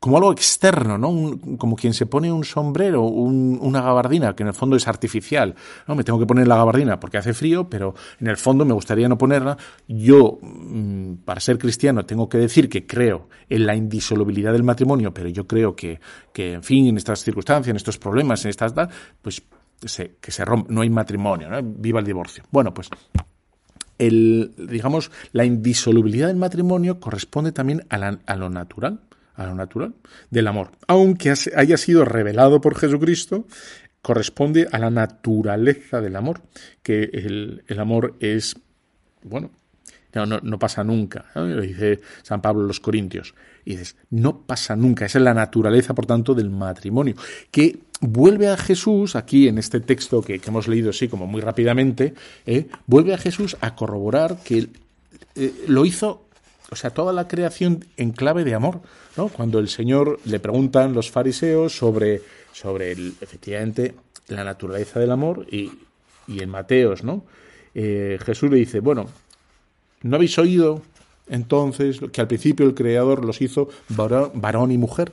como 0.00 0.16
algo 0.16 0.32
externo, 0.32 0.96
¿no? 0.96 1.38
como 1.58 1.76
quien 1.76 1.92
se 1.92 2.06
pone 2.06 2.32
un 2.32 2.42
sombrero, 2.42 3.02
una 3.02 3.82
gabardina, 3.82 4.34
que 4.34 4.42
en 4.42 4.48
el 4.48 4.54
fondo 4.54 4.74
es 4.74 4.88
artificial. 4.88 5.54
No, 5.86 5.94
me 5.94 6.04
tengo 6.04 6.18
que 6.18 6.24
poner 6.24 6.48
la 6.48 6.56
gabardina 6.56 6.98
porque 6.98 7.18
hace 7.18 7.34
frío, 7.34 7.68
pero 7.68 7.94
en 8.18 8.28
el 8.28 8.38
fondo 8.38 8.64
me 8.64 8.72
gustaría 8.72 9.10
no 9.10 9.18
ponerla. 9.18 9.58
Yo, 9.86 10.38
mm, 10.40 11.16
para 11.26 11.38
ser 11.38 11.58
cristiano, 11.58 12.06
tengo 12.06 12.30
que 12.30 12.38
decir 12.38 12.70
que 12.70 12.86
creo 12.86 13.28
en 13.50 13.66
la 13.66 13.76
indisolubilidad 13.76 14.52
del 14.52 14.62
matrimonio, 14.62 15.12
pero 15.12 15.28
yo 15.28 15.46
creo 15.46 15.76
que, 15.76 16.00
que 16.32 16.54
en 16.54 16.62
fin, 16.62 16.86
en 16.86 16.96
estas 16.96 17.22
circunstancias, 17.22 17.68
en 17.68 17.76
estos 17.76 17.98
problemas, 17.98 18.42
en 18.46 18.50
estas 18.50 18.72
pues 19.20 19.42
se, 19.84 20.16
que 20.18 20.32
se 20.32 20.46
rompe, 20.46 20.72
no 20.72 20.80
hay 20.80 20.88
matrimonio, 20.88 21.50
¿no? 21.50 21.60
Viva 21.62 22.00
el 22.00 22.06
divorcio. 22.06 22.44
Bueno, 22.50 22.72
pues 22.72 22.88
el, 23.98 24.54
digamos, 24.56 25.10
la 25.32 25.44
indisolubilidad 25.44 26.28
del 26.28 26.36
matrimonio 26.36 27.00
corresponde 27.00 27.52
también 27.52 27.84
a, 27.90 28.16
a 28.24 28.36
lo 28.36 28.48
natural 28.48 29.02
a 29.40 29.46
lo 29.46 29.54
natural 29.54 29.94
del 30.28 30.46
amor. 30.46 30.72
Aunque 30.86 31.32
haya 31.56 31.76
sido 31.78 32.04
revelado 32.04 32.60
por 32.60 32.76
Jesucristo, 32.76 33.46
corresponde 34.02 34.68
a 34.70 34.78
la 34.78 34.90
naturaleza 34.90 36.02
del 36.02 36.16
amor, 36.16 36.42
que 36.82 37.04
el, 37.04 37.64
el 37.66 37.80
amor 37.80 38.16
es, 38.20 38.54
bueno, 39.22 39.50
no, 40.12 40.26
no, 40.26 40.58
pasa 40.58 40.84
nunca, 40.84 41.26
lo 41.34 41.62
dice 41.62 42.00
San 42.22 42.42
Pablo 42.42 42.62
en 42.62 42.68
los 42.68 42.80
Corintios. 42.80 43.34
Y 43.64 43.72
dices, 43.72 43.96
no 44.10 44.42
pasa 44.42 44.76
nunca, 44.76 45.06
esa 45.06 45.18
es 45.18 45.24
la 45.24 45.34
naturaleza, 45.34 45.94
por 45.94 46.04
tanto, 46.04 46.34
del 46.34 46.50
matrimonio, 46.50 47.14
que 47.50 47.78
vuelve 48.02 48.48
a 48.48 48.58
Jesús, 48.58 49.16
aquí 49.16 49.48
en 49.48 49.56
este 49.56 49.80
texto 49.80 50.20
que, 50.20 50.38
hemos 50.44 50.68
leído 50.68 50.90
así 50.90 51.08
como 51.08 51.26
muy 51.26 51.40
rápidamente, 51.40 52.12
¿eh? 52.44 52.66
vuelve 52.86 53.14
a 53.14 53.18
Jesús 53.18 53.56
a 53.62 53.74
corroborar 53.74 54.38
que 54.44 54.68
eh, 55.34 55.64
lo 55.66 55.86
hizo 55.86 56.29
o 56.70 56.76
sea, 56.76 56.90
toda 56.90 57.12
la 57.12 57.28
creación 57.28 57.84
en 57.96 58.12
clave 58.12 58.44
de 58.44 58.54
amor, 58.54 58.80
¿no? 59.16 59.28
Cuando 59.28 59.58
el 59.58 59.68
Señor 59.68 60.20
le 60.24 60.38
preguntan 60.38 60.94
los 60.94 61.10
fariseos 61.10 61.76
sobre, 61.76 62.22
sobre 62.52 62.92
el, 62.92 63.14
efectivamente 63.20 63.94
la 64.28 64.44
naturaleza 64.44 65.00
del 65.00 65.10
amor 65.10 65.46
y, 65.50 65.70
y 66.28 66.42
en 66.42 66.48
Mateos, 66.48 67.02
¿no? 67.02 67.24
Eh, 67.74 68.18
Jesús 68.24 68.50
le 68.50 68.56
dice, 68.56 68.80
bueno, 68.80 69.06
¿no 70.02 70.16
habéis 70.16 70.38
oído 70.38 70.82
entonces 71.28 72.00
que 72.12 72.20
al 72.20 72.28
principio 72.28 72.66
el 72.66 72.74
Creador 72.74 73.24
los 73.24 73.40
hizo 73.40 73.68
varón, 73.88 74.72
y 74.72 74.78
mujer? 74.78 75.12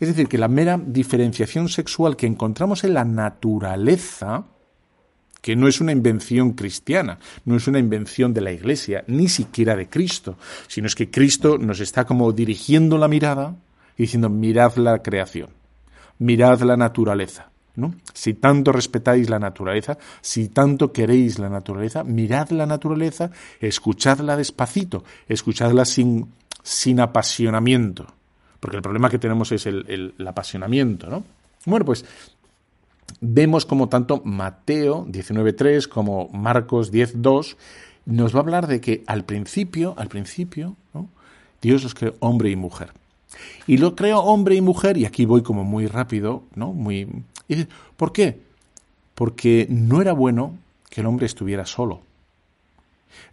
Es 0.00 0.08
decir, 0.08 0.28
que 0.28 0.38
la 0.38 0.48
mera 0.48 0.80
diferenciación 0.82 1.68
sexual 1.68 2.16
que 2.16 2.26
encontramos 2.26 2.84
en 2.84 2.94
la 2.94 3.04
naturaleza, 3.04 4.44
que 5.48 5.56
no 5.56 5.66
es 5.66 5.80
una 5.80 5.92
invención 5.92 6.52
cristiana, 6.52 7.18
no 7.46 7.56
es 7.56 7.66
una 7.68 7.78
invención 7.78 8.34
de 8.34 8.42
la 8.42 8.52
Iglesia, 8.52 9.02
ni 9.06 9.30
siquiera 9.30 9.76
de 9.76 9.88
Cristo, 9.88 10.36
sino 10.66 10.88
es 10.88 10.94
que 10.94 11.10
Cristo 11.10 11.56
nos 11.56 11.80
está 11.80 12.04
como 12.04 12.30
dirigiendo 12.32 12.98
la 12.98 13.08
mirada 13.08 13.56
y 13.96 14.02
diciendo, 14.02 14.28
mirad 14.28 14.76
la 14.76 15.02
creación, 15.02 15.48
mirad 16.18 16.60
la 16.60 16.76
naturaleza. 16.76 17.48
¿no? 17.76 17.94
Si 18.12 18.34
tanto 18.34 18.72
respetáis 18.72 19.30
la 19.30 19.38
naturaleza, 19.38 19.96
si 20.20 20.50
tanto 20.50 20.92
queréis 20.92 21.38
la 21.38 21.48
naturaleza, 21.48 22.04
mirad 22.04 22.50
la 22.50 22.66
naturaleza, 22.66 23.30
escuchadla 23.58 24.36
despacito, 24.36 25.02
escuchadla 25.30 25.86
sin, 25.86 26.30
sin 26.62 27.00
apasionamiento, 27.00 28.06
porque 28.60 28.76
el 28.76 28.82
problema 28.82 29.08
que 29.08 29.18
tenemos 29.18 29.50
es 29.52 29.64
el, 29.64 30.12
el 30.18 30.28
apasionamiento, 30.28 31.08
¿no? 31.08 31.24
Bueno, 31.64 31.86
pues 31.86 32.04
vemos 33.20 33.66
como 33.66 33.88
tanto 33.88 34.22
Mateo 34.24 35.06
19.3 35.06 35.88
como 35.88 36.28
Marcos 36.28 36.92
10.2 36.92 37.56
nos 38.06 38.34
va 38.34 38.38
a 38.38 38.42
hablar 38.42 38.66
de 38.66 38.80
que 38.80 39.04
al 39.06 39.24
principio, 39.24 39.94
al 39.98 40.08
principio, 40.08 40.76
Dios 41.60 41.82
los 41.82 41.94
creó 41.94 42.14
hombre 42.20 42.50
y 42.50 42.56
mujer. 42.56 42.92
Y 43.66 43.76
lo 43.76 43.94
creó 43.94 44.20
hombre 44.20 44.54
y 44.54 44.62
mujer, 44.62 44.96
y 44.96 45.04
aquí 45.04 45.26
voy 45.26 45.42
como 45.42 45.62
muy 45.62 45.86
rápido, 45.86 46.42
¿no? 46.54 46.72
Muy. 46.72 47.06
¿Por 47.96 48.12
qué? 48.12 48.40
Porque 49.14 49.66
no 49.68 50.00
era 50.00 50.12
bueno 50.14 50.56
que 50.88 51.02
el 51.02 51.06
hombre 51.06 51.26
estuviera 51.26 51.66
solo. 51.66 52.00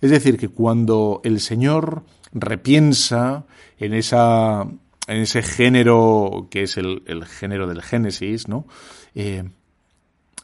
Es 0.01 0.11
decir, 0.11 0.37
que 0.37 0.49
cuando 0.49 1.21
el 1.23 1.39
Señor 1.39 2.03
repiensa 2.33 3.45
en 3.79 3.93
esa 3.93 4.67
en 5.07 5.17
ese 5.17 5.41
género 5.43 6.47
que 6.49 6.63
es 6.63 6.77
el, 6.77 7.25
género 7.25 7.67
del 7.67 7.81
Génesis, 7.81 8.47
¿no? 8.47 8.65
Eh, 9.13 9.43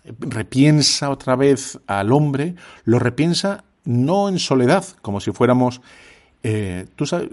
repiensa 0.03 1.09
otra 1.09 1.35
vez 1.35 1.79
al 1.87 2.11
hombre, 2.11 2.55
lo 2.85 2.99
repiensa 2.99 3.63
no 3.83 4.29
en 4.29 4.39
soledad, 4.39 4.85
como 5.01 5.19
si 5.19 5.31
fuéramos... 5.31 5.81
Eh, 6.43 6.87
tú 6.95 7.05
sabes, 7.05 7.29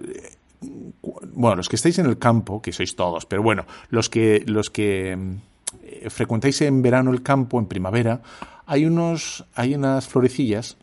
bueno, 0.60 1.56
los 1.56 1.68
que 1.68 1.76
estáis 1.76 1.98
en 1.98 2.06
el 2.06 2.18
campo, 2.18 2.60
que 2.60 2.72
sois 2.72 2.96
todos, 2.96 3.26
pero 3.26 3.42
bueno, 3.42 3.64
los 3.90 4.08
que, 4.08 4.42
los 4.46 4.70
que 4.70 5.16
eh, 5.82 6.10
frecuentáis 6.10 6.60
en 6.62 6.82
verano 6.82 7.10
el 7.10 7.22
campo, 7.22 7.58
en 7.58 7.66
primavera, 7.66 8.20
hay, 8.66 8.84
unos, 8.84 9.44
hay 9.54 9.74
unas 9.74 10.08
florecillas 10.08 10.76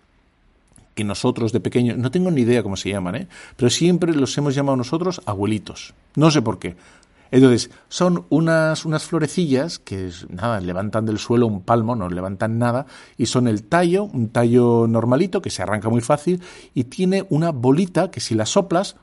que 0.96 1.04
nosotros 1.04 1.52
de 1.52 1.60
pequeños, 1.60 1.98
no 1.98 2.10
tengo 2.10 2.32
ni 2.32 2.42
idea 2.42 2.64
cómo 2.64 2.78
se 2.78 2.90
llaman, 2.90 3.16
¿eh? 3.16 3.28
pero 3.58 3.70
siempre 3.70 4.14
los 4.16 4.36
hemos 4.38 4.56
llamado 4.56 4.78
nosotros 4.78 5.22
abuelitos. 5.26 5.94
No 6.16 6.32
sé 6.32 6.42
por 6.42 6.58
qué. 6.58 6.76
Entonces, 7.32 7.72
son 7.90 8.26
unas, 8.30 8.86
unas 8.86 9.04
florecillas 9.04 9.80
que, 9.80 10.12
nada, 10.30 10.60
levantan 10.60 11.06
del 11.06 11.18
suelo 11.18 11.48
un 11.48 11.62
palmo, 11.62 11.96
no 11.96 12.10
levantan 12.10 12.60
nada, 12.60 12.86
y 13.18 13.26
son 13.26 13.48
el 13.48 13.64
tallo, 13.64 14.04
un 14.04 14.30
tallo 14.30 14.86
normalito 14.88 15.42
que 15.42 15.50
se 15.50 15.62
arranca 15.62 15.90
muy 15.90 16.02
fácil, 16.02 16.42
y 16.74 16.86
tiene 16.86 17.26
una 17.30 17.52
bolita 17.52 18.12
que 18.12 18.20
si 18.20 18.36
la 18.36 18.46
soplas, 18.46 18.96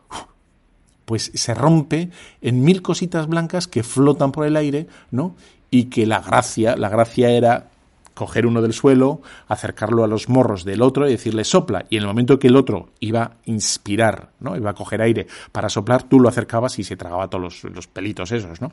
pues 1.04 1.32
se 1.34 1.54
rompe 1.54 2.10
en 2.40 2.62
mil 2.62 2.82
cositas 2.82 3.26
blancas 3.26 3.66
que 3.66 3.82
flotan 3.82 4.32
por 4.32 4.46
el 4.46 4.56
aire, 4.56 4.86
¿no? 5.10 5.34
Y 5.70 5.84
que 5.84 6.06
la 6.06 6.20
gracia, 6.20 6.76
la 6.76 6.88
gracia 6.88 7.30
era 7.30 7.71
coger 8.14 8.46
uno 8.46 8.62
del 8.62 8.72
suelo, 8.72 9.22
acercarlo 9.48 10.04
a 10.04 10.06
los 10.06 10.28
morros 10.28 10.64
del 10.64 10.82
otro 10.82 11.06
y 11.06 11.12
decirle 11.12 11.44
sopla. 11.44 11.86
Y 11.90 11.96
en 11.96 12.02
el 12.02 12.08
momento 12.08 12.38
que 12.38 12.48
el 12.48 12.56
otro 12.56 12.90
iba 13.00 13.22
a 13.22 13.32
inspirar, 13.46 14.30
¿no? 14.40 14.56
Iba 14.56 14.70
a 14.70 14.74
coger 14.74 15.02
aire 15.02 15.26
para 15.52 15.68
soplar, 15.68 16.04
tú 16.04 16.20
lo 16.20 16.28
acercabas 16.28 16.78
y 16.78 16.84
se 16.84 16.96
tragaba 16.96 17.28
todos 17.28 17.64
los, 17.64 17.86
pelitos 17.86 18.32
esos, 18.32 18.60
¿no? 18.60 18.72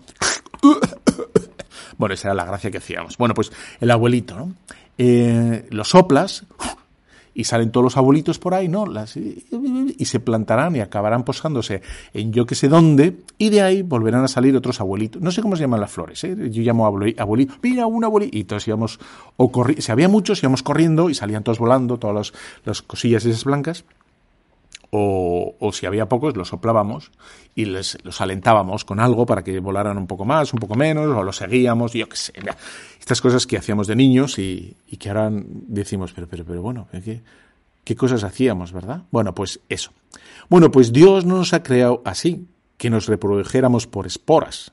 Bueno, 1.97 2.13
esa 2.13 2.29
era 2.29 2.35
la 2.35 2.45
gracia 2.45 2.71
que 2.71 2.77
hacíamos. 2.77 3.17
Bueno, 3.17 3.33
pues 3.33 3.51
el 3.81 3.91
abuelito, 3.91 4.33
¿no? 4.33 4.53
Eh, 4.97 5.67
lo 5.69 5.83
soplas 5.83 6.45
y 7.39 7.45
salen 7.45 7.71
todos 7.71 7.85
los 7.85 7.95
abuelitos 7.95 8.37
por 8.37 8.53
ahí, 8.53 8.67
¿no? 8.67 8.85
Las, 8.85 9.15
y 9.15 10.05
se 10.05 10.19
plantarán 10.19 10.75
y 10.75 10.81
acabarán 10.81 11.23
posándose 11.23 11.81
en 12.13 12.33
yo 12.33 12.45
que 12.45 12.53
sé 12.53 12.67
dónde, 12.67 13.15
y 13.37 13.47
de 13.47 13.61
ahí 13.61 13.81
volverán 13.81 14.25
a 14.25 14.27
salir 14.27 14.57
otros 14.57 14.81
abuelitos. 14.81 15.21
No 15.21 15.31
sé 15.31 15.41
cómo 15.41 15.55
se 15.55 15.61
llaman 15.61 15.79
las 15.79 15.89
flores, 15.89 16.21
¿eh? 16.25 16.35
Yo 16.51 16.61
llamo 16.63 16.85
abuelito, 16.85 17.55
mira 17.63 17.85
un 17.85 18.03
abuelito, 18.03 18.37
y 18.37 18.43
todos 18.43 18.67
íbamos, 18.67 18.99
o 19.37 19.49
corri 19.53 19.81
si 19.81 19.89
había 19.89 20.09
muchos, 20.09 20.43
íbamos 20.43 20.63
corriendo 20.63 21.09
y 21.09 21.15
salían 21.15 21.41
todos 21.41 21.59
volando, 21.59 21.97
todas 21.97 22.33
las 22.65 22.81
cosillas 22.81 23.23
esas 23.23 23.45
blancas 23.45 23.85
o, 24.91 25.55
o, 25.59 25.71
si 25.71 25.85
había 25.85 26.07
pocos, 26.07 26.35
los 26.35 26.49
soplábamos 26.49 27.11
y 27.55 27.65
les, 27.65 27.97
los 28.03 28.21
alentábamos 28.21 28.85
con 28.85 28.99
algo 28.99 29.25
para 29.25 29.43
que 29.43 29.59
volaran 29.59 29.97
un 29.97 30.07
poco 30.07 30.25
más, 30.25 30.53
un 30.53 30.59
poco 30.59 30.75
menos, 30.75 31.05
o 31.07 31.23
los 31.23 31.37
seguíamos, 31.37 31.93
yo 31.93 32.09
qué 32.09 32.17
sé. 32.17 32.33
Estas 32.99 33.21
cosas 33.21 33.45
que 33.45 33.57
hacíamos 33.57 33.87
de 33.87 33.95
niños 33.95 34.39
y, 34.39 34.75
que 34.99 35.09
ahora 35.09 35.29
decimos, 35.31 36.13
pero, 36.13 36.27
pero, 36.27 36.43
pero 36.45 36.61
bueno, 36.61 36.87
¿qué, 36.91 37.21
¿qué 37.83 37.95
cosas 37.95 38.23
hacíamos, 38.23 38.71
verdad? 38.71 39.03
Bueno, 39.11 39.35
pues 39.35 39.59
eso. 39.69 39.91
Bueno, 40.49 40.71
pues 40.71 40.91
Dios 40.91 41.25
no 41.25 41.37
nos 41.37 41.53
ha 41.53 41.61
creado 41.61 42.01
así, 42.05 42.47
que 42.77 42.89
nos 42.89 43.07
reprodujéramos 43.07 43.87
por 43.87 44.07
esporas. 44.07 44.71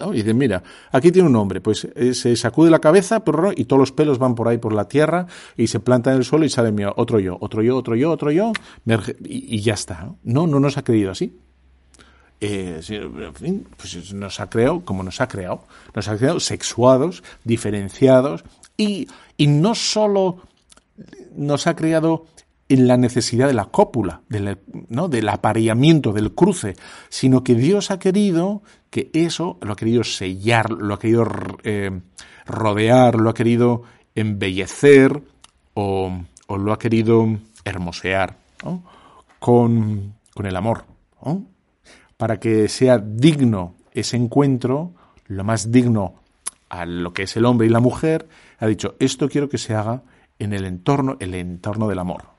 Y 0.00 0.16
dice, 0.18 0.34
mira, 0.34 0.62
aquí 0.92 1.10
tiene 1.10 1.28
un 1.28 1.36
hombre, 1.36 1.60
pues 1.60 1.88
eh, 1.94 2.14
se 2.14 2.36
sacude 2.36 2.70
la 2.70 2.78
cabeza 2.78 3.22
y 3.56 3.64
todos 3.64 3.80
los 3.80 3.92
pelos 3.92 4.18
van 4.18 4.34
por 4.34 4.48
ahí 4.48 4.58
por 4.58 4.72
la 4.72 4.86
tierra 4.86 5.26
y 5.56 5.66
se 5.66 5.80
planta 5.80 6.10
en 6.10 6.18
el 6.18 6.24
suelo 6.24 6.44
y 6.44 6.48
sale 6.48 6.72
mío, 6.72 6.92
otro 6.96 7.18
yo, 7.18 7.36
otro 7.40 7.62
yo, 7.62 7.76
otro 7.76 7.94
yo, 7.96 8.10
otro 8.10 8.30
yo, 8.30 8.52
y, 9.24 9.60
ya 9.60 9.74
está. 9.74 10.12
No, 10.22 10.46
no 10.46 10.60
nos 10.60 10.78
ha 10.78 10.84
creído 10.84 11.10
así. 11.10 11.36
Eh, 12.40 12.80
en 12.88 13.34
fin, 13.34 13.66
pues 13.76 14.14
nos 14.14 14.38
ha 14.38 14.48
creado 14.48 14.84
como 14.84 15.02
nos 15.02 15.20
ha 15.20 15.26
creado. 15.26 15.64
Nos 15.94 16.08
ha 16.08 16.16
creado 16.16 16.38
sexuados, 16.38 17.24
diferenciados 17.42 18.44
y, 18.76 19.08
y 19.36 19.48
no 19.48 19.74
solo 19.74 20.42
nos 21.34 21.66
ha 21.66 21.74
creado 21.74 22.26
en 22.68 22.86
la 22.86 22.96
necesidad 22.96 23.46
de 23.46 23.54
la 23.54 23.66
cópula, 23.66 24.20
¿no? 24.88 25.08
del 25.08 25.28
apareamiento, 25.28 26.12
del 26.12 26.34
cruce, 26.34 26.76
sino 27.08 27.42
que 27.42 27.54
Dios 27.54 27.90
ha 27.90 27.98
querido 27.98 28.62
que 28.90 29.10
eso, 29.12 29.58
lo 29.60 29.72
ha 29.72 29.76
querido 29.76 30.04
sellar, 30.04 30.70
lo 30.70 30.94
ha 30.94 30.98
querido 30.98 31.26
eh, 31.62 32.00
rodear, 32.46 33.16
lo 33.16 33.30
ha 33.30 33.34
querido 33.34 33.82
embellecer 34.14 35.22
o, 35.74 36.12
lo 36.48 36.72
ha 36.72 36.78
querido 36.78 37.26
hermosear 37.64 38.36
con, 39.38 40.14
con, 40.34 40.46
el 40.46 40.56
amor, 40.56 40.84
para 42.16 42.40
que 42.40 42.68
sea 42.68 42.98
digno 42.98 43.74
ese 43.92 44.16
encuentro, 44.16 44.92
lo 45.26 45.44
más 45.44 45.70
digno 45.70 46.14
a 46.70 46.86
lo 46.86 47.12
que 47.12 47.24
es 47.24 47.36
el 47.36 47.44
hombre 47.44 47.66
y 47.66 47.70
la 47.70 47.80
mujer, 47.80 48.28
ha 48.58 48.66
dicho, 48.66 48.96
esto 48.98 49.28
quiero 49.28 49.48
que 49.48 49.58
se 49.58 49.74
haga 49.74 50.02
en 50.38 50.52
el 50.52 50.64
entorno, 50.64 51.16
el 51.20 51.34
entorno 51.34 51.88
del 51.88 51.98
amor 51.98 52.38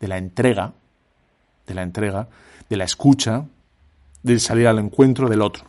de 0.00 0.08
la 0.08 0.18
entrega, 0.18 0.72
de 1.66 1.74
la 1.74 1.82
entrega, 1.82 2.28
de 2.68 2.76
la 2.76 2.84
escucha, 2.84 3.44
de 4.22 4.38
salir 4.38 4.66
al 4.68 4.78
encuentro 4.78 5.28
del 5.28 5.42
otro. 5.42 5.64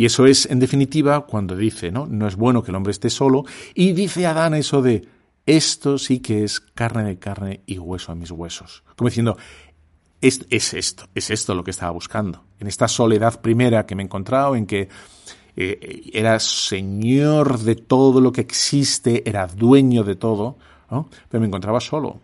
Y 0.00 0.06
eso 0.06 0.24
es, 0.24 0.46
en 0.46 0.60
definitiva, 0.60 1.26
cuando 1.26 1.54
dice, 1.54 1.92
¿no? 1.92 2.06
No 2.06 2.26
es 2.26 2.34
bueno 2.34 2.62
que 2.62 2.70
el 2.70 2.74
hombre 2.74 2.90
esté 2.90 3.10
solo. 3.10 3.44
Y 3.74 3.92
dice 3.92 4.26
Adán 4.26 4.54
eso 4.54 4.80
de, 4.80 5.06
esto 5.44 5.98
sí 5.98 6.20
que 6.20 6.42
es 6.42 6.58
carne 6.58 7.04
de 7.04 7.18
carne 7.18 7.60
y 7.66 7.78
hueso 7.78 8.10
a 8.10 8.14
mis 8.14 8.30
huesos. 8.30 8.82
Como 8.96 9.10
diciendo, 9.10 9.36
es, 10.22 10.46
es 10.48 10.72
esto, 10.72 11.04
es 11.14 11.28
esto 11.28 11.54
lo 11.54 11.62
que 11.62 11.72
estaba 11.72 11.92
buscando. 11.92 12.44
En 12.58 12.66
esta 12.66 12.88
soledad 12.88 13.42
primera 13.42 13.84
que 13.84 13.94
me 13.94 14.02
he 14.02 14.06
encontrado, 14.06 14.56
en 14.56 14.64
que 14.64 14.88
eh, 15.54 16.10
era 16.14 16.40
señor 16.40 17.58
de 17.58 17.74
todo 17.74 18.22
lo 18.22 18.32
que 18.32 18.40
existe, 18.40 19.28
era 19.28 19.48
dueño 19.48 20.02
de 20.02 20.16
todo, 20.16 20.56
pero 21.28 21.42
me 21.42 21.46
encontraba 21.46 21.78
solo. 21.78 22.22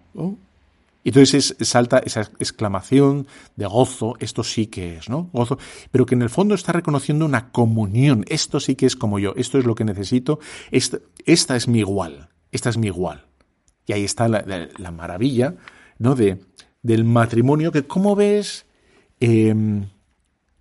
Y 1.07 1.11
entonces 1.11 1.55
salta 1.61 1.99
esa 1.99 2.23
exclamación 2.41 3.29
de 3.55 3.67
gozo, 3.67 4.17
esto 4.19 4.43
sí 4.43 4.67
que 4.67 4.97
es, 4.97 5.09
¿no? 5.09 5.31
Gozo, 5.33 5.57
pero 5.93 6.05
que 6.05 6.17
en 6.17 6.23
el 6.23 6.31
fondo 6.31 6.57
está 6.57 6.73
reconociendo 6.73 7.25
una 7.25 7.53
comunión, 7.53 8.25
esto 8.27 8.59
sí 8.59 8.75
que 8.75 8.87
es 8.87 8.97
como 8.97 9.21
yo, 9.21 9.33
esto 9.37 9.57
es 9.57 9.67
lo 9.67 9.77
que 9.77 9.85
necesito, 9.85 10.41
esta, 10.73 10.99
esta 11.25 11.55
es 11.55 11.69
mi 11.69 11.79
igual, 11.79 12.31
esta 12.51 12.71
es 12.71 12.77
mi 12.77 12.89
igual. 12.89 13.25
Y 13.87 13.93
ahí 13.93 14.03
está 14.03 14.27
la, 14.27 14.91
maravilla, 14.91 15.55
¿no? 16.01 16.17
De, 16.17 16.41
del 16.83 17.05
matrimonio 17.05 17.71
que, 17.71 17.87
como 17.87 18.17
ves, 18.17 18.67
em, 19.21 19.87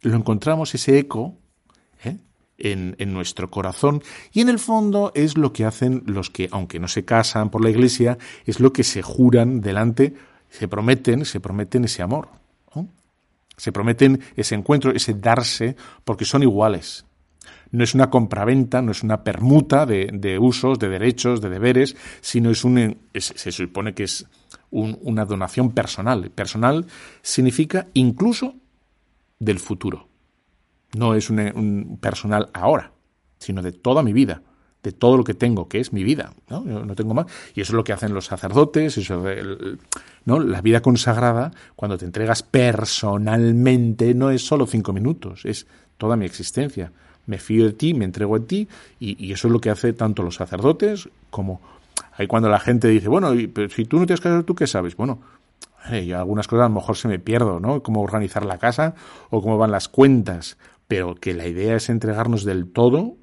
lo 0.01 0.15
encontramos 0.15 0.75
ese 0.75 0.99
eco 0.99 1.39
en, 2.57 3.13
nuestro 3.13 3.49
corazón 3.49 4.03
y 4.31 4.41
en 4.41 4.49
el 4.49 4.59
fondo 4.59 5.11
es 5.15 5.37
lo 5.37 5.53
que 5.53 5.65
hacen 5.65 6.03
los 6.05 6.29
que, 6.29 6.49
aunque 6.51 6.79
no 6.79 6.87
se 6.87 7.05
casan 7.05 7.49
por 7.49 7.63
la 7.63 7.69
iglesia, 7.69 8.17
es 8.45 8.59
lo 8.59 8.73
que 8.73 8.83
se 8.83 9.01
juran 9.01 9.61
delante, 9.61 10.13
se 10.57 10.67
prometen, 10.67 11.25
se 11.25 11.39
prometen 11.39 11.83
ese 11.83 12.01
amor, 12.01 12.29
se 13.57 13.71
prometen 13.71 14.21
ese 14.35 14.55
encuentro, 14.55 14.91
ese 14.91 15.13
darse, 15.13 15.75
porque 16.03 16.25
son 16.25 16.43
iguales. 16.43 17.05
No 17.71 17.83
es 17.83 17.93
una 17.93 18.09
compraventa, 18.09 18.81
no 18.81 18.91
es 18.91 19.03
una 19.03 19.23
permuta 19.23 19.85
de, 19.85 20.37
usos, 20.39 20.79
de 20.79 20.89
derechos, 20.89 21.41
de 21.41 21.49
deberes, 21.49 21.95
sino 22.21 22.51
es 22.51 22.63
un, 22.63 22.97
se 23.13 23.51
supone 23.51 23.93
que 23.93 24.03
es 24.03 24.25
una 24.71 25.25
donación 25.25 25.71
personal. 25.71 26.31
Personal 26.31 26.85
significa 27.21 27.87
incluso 27.93 28.55
del 29.39 29.59
futuro 29.59 30.07
No 30.93 31.15
es 31.15 31.29
un, 31.29 31.97
personal 31.99 32.49
ahora, 32.53 32.93
sino 33.39 33.61
de 33.61 33.73
toda 33.73 34.03
mi 34.03 34.13
vida, 34.13 34.41
de 34.85 34.91
todo 34.91 35.17
lo 35.17 35.23
que 35.23 35.33
tengo, 35.33 35.67
que 35.67 35.79
es 35.79 35.91
mi 35.91 36.03
vida. 36.03 36.31
¿no? 36.47 36.61
no 36.61 36.95
tengo 36.95 37.13
más. 37.13 37.25
Y 37.55 37.61
eso 37.61 37.73
es 37.73 37.75
lo 37.75 37.83
que 37.83 37.91
hacen 37.91 38.13
los 38.13 38.25
sacerdotes, 38.25 38.97
eso 38.97 39.23
¿no? 40.25 40.39
La 40.39 40.61
vida 40.61 40.81
consagrada, 40.81 41.51
cuando 41.75 41.97
te 41.97 42.05
entregas 42.05 42.43
personalmente, 42.43 44.13
no 44.13 44.29
es 44.29 44.45
solo 44.45 44.67
cinco 44.67 44.93
minutos, 44.93 45.43
es 45.45 45.65
toda 45.97 46.15
mi 46.15 46.25
existencia. 46.25 46.91
Me 47.25 47.39
fío 47.39 47.65
de 47.65 47.73
ti, 47.73 47.95
me 47.95 48.05
entrego 48.05 48.35
a 48.35 48.39
ti, 48.39 48.67
y, 48.99 49.31
eso 49.33 49.47
es 49.47 49.51
lo 49.51 49.59
que 49.59 49.71
hace 49.71 49.93
tanto 49.93 50.21
los 50.21 50.35
sacerdotes 50.35 51.09
como 51.31 51.59
ahí 52.17 52.27
cuando 52.27 52.49
la 52.49 52.59
gente 52.59 52.87
dice, 52.87 53.09
bueno, 53.09 53.31
pero 53.53 53.69
si 53.69 53.85
tú 53.85 53.99
no 53.99 54.05
te 54.05 54.13
has 54.13 54.21
casado, 54.21 54.45
¿tú 54.45 54.53
qué 54.53 54.67
sabes? 54.67 54.95
Bueno, 54.95 55.19
yo 56.05 56.19
algunas 56.19 56.47
cosas 56.47 56.65
a 56.65 56.69
lo 56.69 56.75
mejor 56.75 56.95
se 56.95 57.07
me 57.07 57.17
pierdo, 57.17 57.59
¿no? 57.59 57.81
Cómo 57.81 58.01
organizar 58.01 58.45
la 58.45 58.59
casa 58.59 58.93
o 59.31 59.41
cómo 59.41 59.57
van 59.57 59.71
las 59.71 59.89
cuentas, 59.89 60.57
pero 60.87 61.15
que 61.15 61.33
la 61.33 61.47
idea 61.47 61.75
es 61.75 61.89
entregarnos 61.89 62.45
del 62.45 62.67
todo 62.71 63.15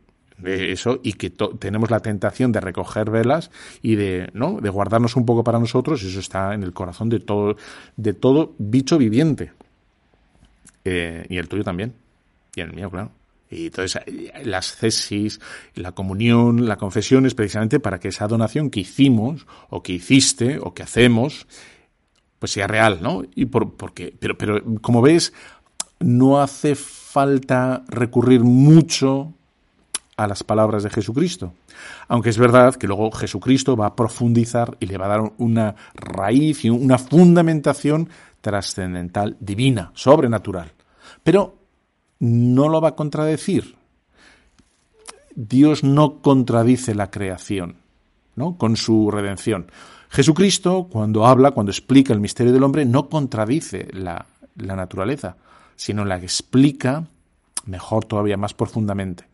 eso 0.44 1.00
y 1.02 1.14
que 1.14 1.30
tenemos 1.30 1.90
la 1.90 2.00
tentación 2.00 2.52
de 2.52 2.60
recoger 2.60 3.10
velas 3.10 3.50
y 3.82 3.94
de 3.96 4.30
no 4.32 4.60
de 4.60 4.70
guardarnos 4.70 5.16
un 5.16 5.26
poco 5.26 5.44
para 5.44 5.58
nosotros 5.58 6.02
eso 6.02 6.20
está 6.20 6.54
en 6.54 6.62
el 6.62 6.72
corazón 6.72 7.08
de 7.08 7.20
todo 7.20 7.56
de 7.96 8.12
todo 8.12 8.54
bicho 8.58 8.98
viviente. 8.98 9.52
Eh, 10.84 11.26
y 11.28 11.36
el 11.36 11.48
tuyo 11.48 11.62
también. 11.62 11.94
Y 12.54 12.60
el 12.60 12.72
mío 12.72 12.90
claro. 12.90 13.12
Y 13.50 13.66
entonces 13.66 14.02
las 14.44 14.74
cesis, 14.76 15.40
la 15.74 15.92
comunión, 15.92 16.66
la 16.66 16.76
confesión 16.76 17.26
es 17.26 17.34
precisamente 17.34 17.80
para 17.80 18.00
que 18.00 18.08
esa 18.08 18.26
donación 18.26 18.70
que 18.70 18.80
hicimos 18.80 19.46
o 19.68 19.82
que 19.82 19.92
hiciste 19.92 20.58
o 20.58 20.72
que 20.72 20.82
hacemos 20.82 21.46
pues 22.38 22.52
sea 22.52 22.66
real, 22.66 22.98
¿no? 23.00 23.22
Y 23.36 23.44
por, 23.44 23.74
porque, 23.74 24.12
pero, 24.18 24.36
pero 24.36 24.60
como 24.80 25.00
ves, 25.00 25.32
no 26.00 26.40
hace 26.40 26.74
falta 26.74 27.84
recurrir 27.86 28.40
mucho 28.40 29.32
a 30.16 30.26
las 30.26 30.42
palabras 30.42 30.82
de 30.82 30.90
Jesucristo. 30.90 31.54
Aunque 32.08 32.30
es 32.30 32.38
verdad 32.38 32.74
que 32.76 32.86
luego 32.86 33.10
Jesucristo 33.10 33.76
va 33.76 33.86
a 33.86 33.96
profundizar 33.96 34.76
y 34.80 34.86
le 34.86 34.98
va 34.98 35.06
a 35.06 35.16
dar 35.18 35.32
una 35.38 35.74
raíz 35.94 36.64
y 36.64 36.70
una 36.70 36.98
fundamentación 36.98 38.08
trascendental, 38.40 39.36
divina, 39.40 39.90
sobrenatural. 39.94 40.72
Pero 41.22 41.56
no 42.18 42.68
lo 42.68 42.80
va 42.80 42.90
a 42.90 42.96
contradecir. 42.96 43.76
Dios 45.34 45.82
no 45.82 46.20
contradice 46.20 46.94
la 46.94 47.10
creación, 47.10 47.76
¿no? 48.36 48.58
Con 48.58 48.76
su 48.76 49.10
redención. 49.10 49.66
Jesucristo, 50.10 50.88
cuando 50.90 51.26
habla, 51.26 51.52
cuando 51.52 51.72
explica 51.72 52.12
el 52.12 52.20
misterio 52.20 52.52
del 52.52 52.64
hombre, 52.64 52.84
no 52.84 53.08
contradice 53.08 53.88
la, 53.92 54.26
naturaleza, 54.56 55.36
sino 55.74 56.04
la 56.04 56.16
explica 56.16 57.06
mejor 57.64 58.04
todavía, 58.04 58.36
más 58.36 58.52
profundamente, 58.52 59.24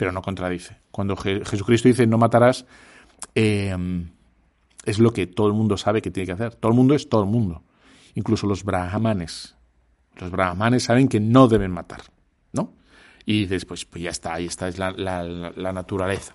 pero 0.00 0.12
no 0.12 0.22
contradice. 0.22 0.78
Cuando 0.90 1.14
Jesucristo 1.14 1.86
dice 1.86 2.06
no 2.06 2.16
matarás, 2.16 2.64
em, 3.34 4.08
es 4.86 4.98
lo 4.98 5.12
que 5.12 5.26
todo 5.26 5.46
el 5.46 5.52
mundo 5.52 5.76
sabe 5.76 6.00
que 6.00 6.10
tiene 6.10 6.26
que 6.26 6.32
hacer. 6.32 6.54
Todo 6.54 6.72
el 6.72 6.76
mundo 6.76 6.94
es 6.94 7.10
todo 7.10 7.22
el 7.22 7.28
mundo, 7.28 7.62
incluso 8.14 8.46
los 8.46 8.64
brahmanes. 8.64 9.56
Los 10.16 10.30
brahmanes 10.30 10.84
saben 10.84 11.06
que 11.06 11.20
no 11.20 11.48
deben 11.48 11.70
matar, 11.70 12.00
¿no? 12.54 12.72
Y 13.26 13.42
dices, 13.42 13.66
pues, 13.66 13.84
pues 13.84 14.02
ya 14.02 14.08
está, 14.08 14.32
ahí 14.32 14.46
está, 14.46 14.68
es 14.68 14.78
la, 14.78 14.90
la 14.90 15.72
naturaleza. 15.74 16.32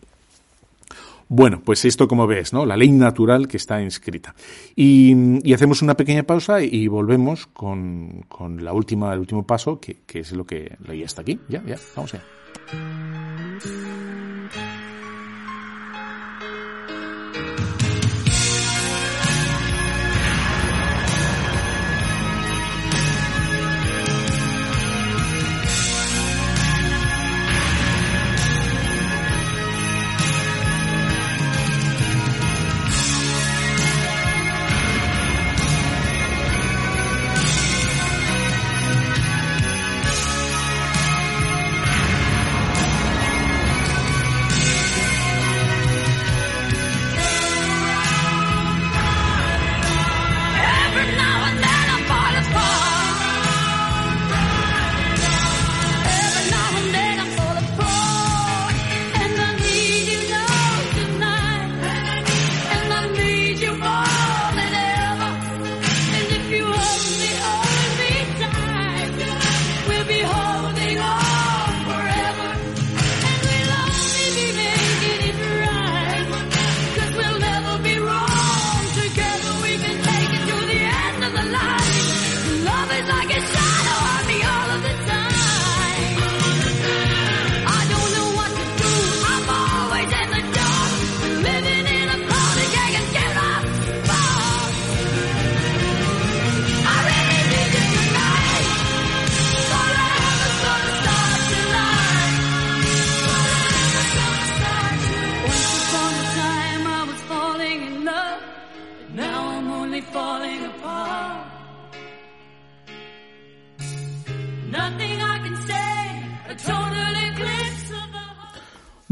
Bueno, 1.27 1.61
pues 1.63 1.85
esto 1.85 2.07
como 2.07 2.27
ves, 2.27 2.53
¿no? 2.53 2.65
La 2.65 2.77
ley 2.77 2.91
natural 2.91 3.47
que 3.47 3.57
está 3.57 3.81
inscrita. 3.81 4.35
Y, 4.75 5.53
hacemos 5.53 5.81
una 5.81 5.95
pequeña 5.95 6.23
pausa 6.23 6.61
y 6.61 6.87
volvemos 6.87 7.47
con, 7.47 8.25
con 8.27 8.63
la 8.63 8.73
última, 8.73 9.13
el 9.13 9.19
último 9.19 9.45
paso, 9.45 9.79
que, 9.79 10.01
que 10.05 10.19
es 10.19 10.31
lo 10.33 10.45
que 10.45 10.77
leí 10.87 11.03
hasta 11.03 11.21
aquí. 11.21 11.39
Ya, 11.49 11.63
ya, 11.65 11.77
vamos 11.95 12.13
allá. 12.13 12.23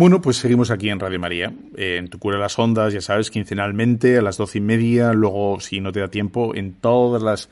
Bueno, 0.03 0.19
pues 0.19 0.35
seguimos 0.35 0.69
aquí 0.69 0.89
en 0.89 0.99
Radio 0.99 1.17
María, 1.17 1.53
eh, 1.77 1.95
en 1.97 2.09
Tu 2.09 2.19
Cura 2.19 2.37
las 2.37 2.59
Ondas, 2.59 2.91
ya 2.91 2.99
sabes, 2.99 3.31
quincenalmente 3.31 4.17
a 4.17 4.21
las 4.21 4.35
doce 4.35 4.57
y 4.57 4.61
media, 4.61 5.13
luego, 5.13 5.61
si 5.61 5.79
no 5.79 5.93
te 5.93 6.01
da 6.01 6.09
tiempo, 6.09 6.53
en 6.53 6.73
todas 6.73 7.23
las 7.23 7.47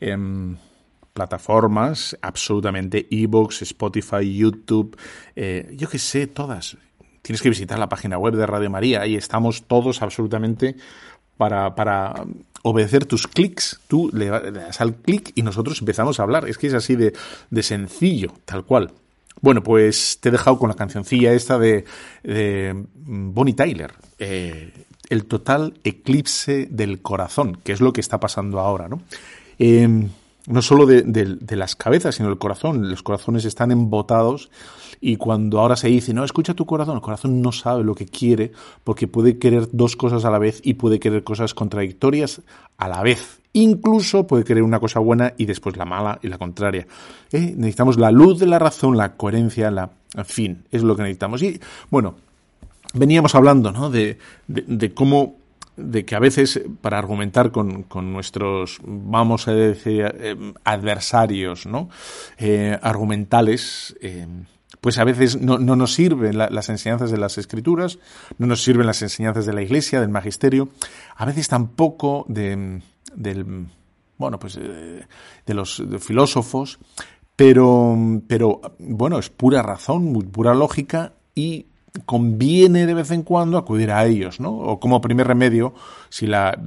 em, 0.00 0.58
plataformas, 1.14 2.14
absolutamente, 2.20 3.06
Evox, 3.10 3.62
Spotify, 3.62 4.36
YouTube, 4.36 4.98
eh, 5.34 5.74
yo 5.78 5.88
qué 5.88 5.98
sé, 5.98 6.26
todas. 6.26 6.76
Tienes 7.22 7.40
que 7.40 7.48
visitar 7.48 7.78
la 7.78 7.88
página 7.88 8.18
web 8.18 8.34
de 8.34 8.44
Radio 8.44 8.68
María, 8.68 9.00
ahí 9.00 9.16
estamos 9.16 9.62
todos 9.62 10.02
absolutamente 10.02 10.76
para, 11.38 11.74
para 11.74 12.26
obedecer 12.64 13.06
tus 13.06 13.26
clics. 13.26 13.80
Tú 13.88 14.10
le, 14.12 14.26
das 14.26 14.82
al 14.82 14.96
clic 14.96 15.32
y 15.36 15.42
nosotros 15.42 15.80
empezamos 15.80 16.20
a 16.20 16.24
hablar. 16.24 16.46
Es 16.50 16.58
que 16.58 16.66
es 16.66 16.74
así 16.74 16.96
de, 16.96 17.14
de 17.48 17.62
sencillo, 17.62 18.34
tal 18.44 18.66
cual. 18.66 18.92
Bueno, 19.44 19.62
pues 19.62 20.20
te 20.22 20.30
he 20.30 20.32
dejado 20.32 20.58
con 20.58 20.70
la 20.70 20.74
cancioncilla 20.74 21.34
esta 21.34 21.58
de, 21.58 21.84
Bonnie 22.94 23.52
Tyler, 23.52 23.92
eh, 24.18 24.72
el 25.10 25.26
total 25.26 25.74
eclipse 25.84 26.66
del 26.70 27.02
corazón, 27.02 27.58
que 27.62 27.72
es 27.72 27.82
lo 27.82 27.92
que 27.92 28.00
está 28.00 28.18
pasando 28.18 28.58
ahora, 28.58 28.88
¿no? 28.88 29.02
Em, 29.58 30.08
no 30.46 30.62
solo 30.62 30.86
de, 30.86 31.56
las 31.56 31.76
cabezas, 31.76 32.14
sino 32.14 32.30
del 32.30 32.38
corazón. 32.38 32.88
Los 32.88 33.02
corazones 33.02 33.44
están 33.44 33.70
embotados 33.70 34.48
y 34.98 35.16
cuando 35.16 35.60
ahora 35.60 35.76
se 35.76 35.88
dice, 35.88 36.14
no, 36.14 36.24
escucha 36.24 36.54
tu 36.54 36.64
corazón, 36.64 36.94
el 36.94 37.02
corazón 37.02 37.42
no 37.42 37.52
sabe 37.52 37.84
lo 37.84 37.94
que 37.94 38.06
quiere 38.06 38.50
porque 38.82 39.08
puede 39.08 39.36
querer 39.38 39.68
dos 39.72 39.94
cosas 39.94 40.24
a 40.24 40.30
la 40.30 40.38
vez 40.38 40.62
y 40.64 40.72
puede 40.72 40.98
querer 40.98 41.22
cosas 41.22 41.52
contradictorias 41.52 42.40
a 42.78 42.88
la 42.88 43.02
vez. 43.02 43.42
Incluso 43.54 44.26
puede 44.26 44.42
querer 44.42 44.64
una 44.64 44.80
cosa 44.80 44.98
buena 44.98 45.32
y 45.36 45.46
después 45.46 45.76
la 45.76 45.84
mala 45.84 46.18
y 46.22 46.28
la 46.28 46.38
contraria. 46.38 46.86
¿Eh? 47.30 47.54
Necesitamos 47.56 47.96
la 47.98 48.10
luz 48.10 48.40
de 48.40 48.46
la 48.46 48.58
razón, 48.58 48.96
la 48.96 49.14
coherencia, 49.16 49.70
la... 49.70 49.90
Fin, 50.24 50.64
es 50.70 50.82
lo 50.82 50.96
que 50.96 51.02
necesitamos. 51.02 51.42
Y 51.42 51.60
bueno, 51.90 52.16
veníamos 52.94 53.34
hablando 53.34 53.70
¿no? 53.70 53.90
de, 53.90 54.18
de, 54.48 54.92
cómo 54.92 55.36
de 55.76 56.04
que 56.04 56.16
a 56.16 56.20
veces 56.20 56.62
para 56.80 56.98
argumentar 56.98 57.52
con, 57.52 57.84
con 57.84 58.12
nuestros, 58.12 58.80
vamos 58.84 59.46
a 59.46 59.54
decir, 59.54 60.12
eh, 60.18 60.36
adversarios, 60.64 61.66
¿no? 61.66 61.90
Eh, 62.38 62.78
argumentales, 62.82 63.96
eh, 64.00 64.26
pues 64.80 64.98
a 64.98 65.04
veces 65.04 65.40
no, 65.40 65.58
no 65.58 65.76
nos 65.76 65.94
sirven 65.94 66.36
las 66.36 66.68
enseñanzas 66.68 67.10
de 67.10 67.18
las 67.18 67.38
escrituras, 67.38 67.98
no 68.38 68.46
nos 68.46 68.62
sirven 68.62 68.86
las 68.86 69.00
enseñanzas 69.00 69.46
de 69.46 69.52
la 69.52 69.62
iglesia, 69.62 70.00
del 70.00 70.10
magisterio, 70.10 70.68
a 71.16 71.24
veces 71.24 71.48
tampoco 71.48 72.26
de, 72.28 72.82
del, 73.14 73.66
bueno, 74.18 74.38
pues 74.38 74.54
de, 74.54 75.54
los 75.54 75.82
filósofos, 76.00 76.78
pero, 77.36 77.96
pero 78.28 78.60
bueno, 78.78 79.18
es 79.18 79.30
pura 79.30 79.62
razón, 79.62 80.12
pura 80.30 80.54
lógica 80.54 81.12
y 81.34 81.66
conviene 82.06 82.86
de 82.86 82.94
vez 82.94 83.12
en 83.12 83.22
cuando 83.22 83.56
acudir 83.56 83.92
a 83.92 84.04
ellos, 84.04 84.40
¿no? 84.40 84.52
O 84.52 84.80
como 84.80 85.00
primer 85.00 85.28
remedio, 85.28 85.74
si 86.08 86.26
la 86.26 86.60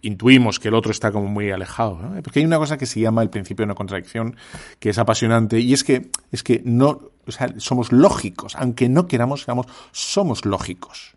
intuimos 0.00 0.58
que 0.58 0.68
el 0.68 0.74
otro 0.74 0.90
está 0.90 1.12
como 1.12 1.28
muy 1.28 1.50
alejado. 1.50 2.00
Porque 2.22 2.40
hay 2.40 2.46
una 2.46 2.58
cosa 2.58 2.78
que 2.78 2.86
se 2.86 3.00
llama 3.00 3.22
el 3.22 3.28
principio 3.28 3.62
de 3.62 3.66
una 3.66 3.74
contradicción, 3.74 4.36
que 4.78 4.90
es 4.90 4.98
apasionante, 4.98 5.60
y 5.60 5.74
es 5.74 5.84
que, 5.84 6.10
es 6.32 6.42
que 6.42 6.62
no, 6.64 7.00
o 7.26 7.32
sea, 7.32 7.52
somos 7.58 7.92
lógicos, 7.92 8.56
aunque 8.56 8.88
no 8.88 9.06
queramos, 9.06 9.42
digamos, 9.42 9.66
somos 9.92 10.46
lógicos. 10.46 11.14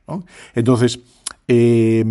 Entonces, 0.55 0.99
eh, 1.47 2.03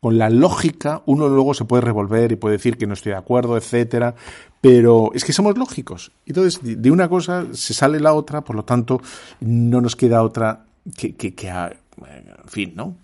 con 0.00 0.18
la 0.18 0.30
lógica 0.30 1.02
uno 1.06 1.28
luego 1.28 1.54
se 1.54 1.64
puede 1.64 1.82
revolver 1.82 2.32
y 2.32 2.36
puede 2.36 2.56
decir 2.56 2.76
que 2.76 2.86
no 2.86 2.94
estoy 2.94 3.12
de 3.12 3.18
acuerdo, 3.18 3.56
etcétera, 3.56 4.14
pero 4.60 5.10
es 5.14 5.24
que 5.24 5.32
somos 5.32 5.56
lógicos. 5.56 6.12
Entonces, 6.26 6.60
de 6.62 6.90
una 6.90 7.08
cosa 7.08 7.46
se 7.52 7.74
sale 7.74 8.00
la 8.00 8.14
otra, 8.14 8.42
por 8.42 8.56
lo 8.56 8.64
tanto, 8.64 9.00
no 9.40 9.80
nos 9.80 9.96
queda 9.96 10.22
otra 10.22 10.64
que, 10.96 11.14
que, 11.14 11.48
en 11.48 12.48
fin, 12.48 12.72
¿no? 12.74 12.96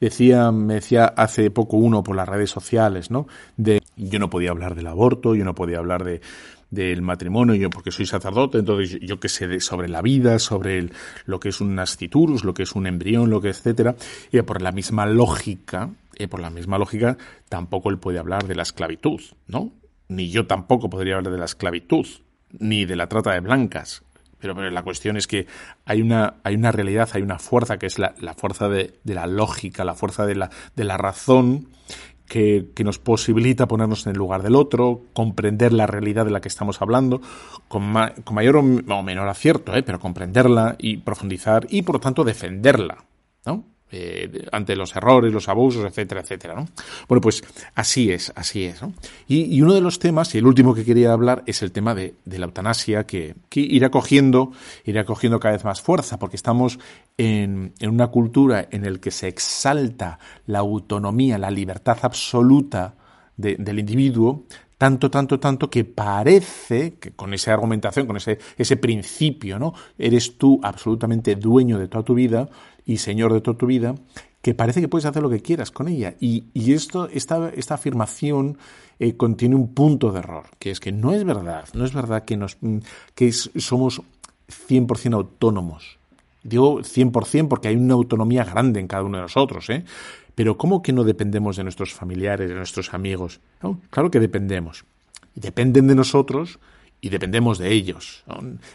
Decía, 0.00 0.52
me 0.52 0.74
decía 0.74 1.06
hace 1.06 1.50
poco 1.50 1.76
uno 1.76 2.04
por 2.04 2.14
las 2.14 2.28
redes 2.28 2.50
sociales, 2.50 3.10
¿no? 3.10 3.26
De 3.56 3.82
yo 3.96 4.18
no 4.20 4.30
podía 4.30 4.50
hablar 4.50 4.76
del 4.76 4.86
aborto, 4.86 5.34
yo 5.34 5.44
no 5.44 5.54
podía 5.56 5.78
hablar 5.78 6.04
de 6.04 6.20
del 6.70 7.02
matrimonio, 7.02 7.54
yo 7.54 7.70
porque 7.70 7.90
soy 7.90 8.06
sacerdote, 8.06 8.58
entonces 8.58 8.98
yo, 9.00 9.18
qué 9.18 9.28
sé 9.28 9.48
de, 9.48 9.60
sobre 9.60 9.88
la 9.88 10.02
vida, 10.02 10.38
sobre 10.38 10.78
el, 10.78 10.92
lo 11.24 11.40
que 11.40 11.48
es 11.48 11.60
un 11.60 11.74
nasciturus, 11.74 12.44
lo 12.44 12.54
que 12.54 12.64
es 12.64 12.72
un 12.74 12.86
embrión, 12.86 13.30
lo 13.30 13.40
que 13.40 13.48
etcétera, 13.48 13.96
y 14.30 14.40
por 14.42 14.60
la 14.60 14.72
misma 14.72 15.06
lógica, 15.06 15.90
y 16.18 16.26
por 16.26 16.40
la 16.40 16.50
misma 16.50 16.78
lógica, 16.78 17.16
tampoco 17.48 17.90
él 17.90 17.98
puede 17.98 18.18
hablar 18.18 18.46
de 18.46 18.54
la 18.54 18.62
esclavitud, 18.62 19.20
¿no? 19.46 19.72
Ni 20.08 20.30
yo 20.30 20.46
tampoco 20.46 20.90
podría 20.90 21.16
hablar 21.16 21.32
de 21.32 21.38
la 21.38 21.44
esclavitud, 21.46 22.06
ni 22.58 22.84
de 22.84 22.96
la 22.96 23.08
trata 23.08 23.32
de 23.32 23.40
blancas, 23.40 24.02
pero, 24.40 24.54
pero, 24.54 24.70
la 24.70 24.82
cuestión 24.82 25.16
es 25.16 25.26
que 25.26 25.46
hay 25.84 26.00
una, 26.00 26.34
hay 26.44 26.54
una 26.54 26.70
realidad, 26.70 27.08
hay 27.12 27.22
una 27.22 27.38
fuerza 27.38 27.78
que 27.78 27.86
es 27.86 27.98
la, 27.98 28.14
la 28.20 28.34
fuerza 28.34 28.68
de, 28.68 28.94
de, 29.02 29.14
la 29.14 29.26
lógica, 29.26 29.84
la 29.84 29.94
fuerza 29.94 30.26
de 30.26 30.36
la, 30.36 30.50
de 30.76 30.84
la 30.84 30.96
razón 30.96 31.68
que, 32.28 32.66
nos 32.84 32.98
posibilita 32.98 33.66
ponernos 33.66 34.06
en 34.06 34.12
el 34.12 34.18
lugar 34.18 34.42
del 34.42 34.54
otro, 34.54 35.02
comprender 35.12 35.72
la 35.72 35.86
realidad 35.86 36.24
de 36.24 36.30
la 36.30 36.40
que 36.40 36.48
estamos 36.48 36.80
hablando, 36.80 37.20
con, 37.66 37.82
ma 37.82 38.14
con 38.24 38.34
mayor 38.34 38.56
o, 38.56 38.60
o 38.60 39.02
menor 39.02 39.28
acierto, 39.28 39.74
¿eh? 39.74 39.82
pero 39.82 39.98
comprenderla 39.98 40.76
y 40.78 40.98
profundizar 40.98 41.66
y 41.70 41.82
por 41.82 41.96
lo 41.96 42.00
tanto 42.00 42.24
defenderla. 42.24 43.04
¿no? 43.46 43.64
Eh, 43.90 44.46
ante 44.52 44.76
los 44.76 44.94
errores, 44.94 45.32
los 45.32 45.48
abusos, 45.48 45.84
etcétera, 45.84 46.20
etcétera. 46.20 46.54
¿no? 46.54 46.68
Bueno, 47.08 47.20
pues 47.22 47.42
así 47.74 48.12
es, 48.12 48.32
así 48.36 48.64
es. 48.64 48.80
Y, 49.26 49.60
uno 49.62 49.72
de 49.72 49.80
los 49.80 49.98
temas, 49.98 50.34
y 50.34 50.38
el 50.38 50.46
último 50.46 50.74
que 50.74 50.84
quería 50.84 51.12
hablar, 51.12 51.42
es 51.46 51.62
el 51.62 51.72
tema 51.72 51.94
de, 51.94 52.14
la 52.26 52.46
eutanasia, 52.46 53.04
que, 53.04 53.34
que, 53.48 53.60
irá 53.60 53.90
cogiendo, 53.90 54.52
irá 54.84 55.04
cogiendo 55.04 55.40
cada 55.40 55.54
vez 55.54 55.64
más 55.64 55.80
fuerza, 55.80 56.18
porque 56.18 56.36
estamos 56.36 56.78
en, 57.16 57.72
una 57.80 58.08
cultura 58.08 58.68
en 58.70 58.92
la 58.92 58.98
que 58.98 59.10
se 59.10 59.28
exalta 59.28 60.18
la 60.46 60.58
autonomía, 60.58 61.38
la 61.38 61.50
libertad 61.50 61.98
absoluta 62.02 62.94
de, 63.36 63.56
del 63.56 63.78
individuo, 63.78 64.44
tanto, 64.78 65.10
tanto, 65.10 65.40
tanto 65.40 65.68
que 65.68 65.84
parece 65.84 66.94
que 66.94 67.10
con 67.10 67.34
esa 67.34 67.52
argumentación, 67.52 68.06
con 68.06 68.16
ese, 68.16 68.38
ese 68.56 68.76
principio, 68.76 69.58
¿no? 69.58 69.74
Eres 69.98 70.38
tú 70.38 70.60
absolutamente 70.62 71.34
dueño 71.34 71.78
de 71.78 71.88
toda 71.88 72.04
tu 72.04 72.14
vida 72.14 72.48
y 72.88 72.96
señor 72.96 73.34
de 73.34 73.42
toda 73.42 73.58
tu 73.58 73.66
vida, 73.66 73.94
que 74.40 74.54
parece 74.54 74.80
que 74.80 74.88
puedes 74.88 75.04
hacer 75.04 75.22
lo 75.22 75.28
que 75.28 75.42
quieras 75.42 75.70
con 75.70 75.88
ella. 75.88 76.14
Y, 76.18 76.46
y 76.54 76.72
esto, 76.72 77.06
esta, 77.12 77.50
esta 77.50 77.74
afirmación 77.74 78.56
eh, 78.98 79.14
contiene 79.14 79.54
un 79.54 79.74
punto 79.74 80.10
de 80.10 80.20
error, 80.20 80.46
que 80.58 80.70
es 80.70 80.80
que 80.80 80.90
no 80.90 81.12
es 81.12 81.22
verdad, 81.22 81.68
no 81.74 81.84
es 81.84 81.92
verdad 81.92 82.24
que, 82.24 82.38
nos, 82.38 82.56
que 83.14 83.28
es, 83.28 83.50
somos 83.56 84.00
100% 84.68 85.14
autónomos. 85.14 85.98
Digo 86.42 86.80
100% 86.80 87.46
porque 87.48 87.68
hay 87.68 87.76
una 87.76 87.92
autonomía 87.92 88.42
grande 88.42 88.80
en 88.80 88.88
cada 88.88 89.02
uno 89.02 89.18
de 89.18 89.22
nosotros, 89.22 89.68
¿eh? 89.68 89.84
Pero 90.34 90.56
¿cómo 90.56 90.82
que 90.82 90.94
no 90.94 91.04
dependemos 91.04 91.56
de 91.56 91.64
nuestros 91.64 91.92
familiares, 91.92 92.48
de 92.48 92.54
nuestros 92.54 92.94
amigos? 92.94 93.40
Claro 93.90 94.10
que 94.10 94.20
dependemos. 94.20 94.84
Dependen 95.34 95.88
de 95.88 95.94
nosotros 95.94 96.58
y 97.00 97.08
dependemos 97.10 97.58
de 97.58 97.72
ellos. 97.72 98.24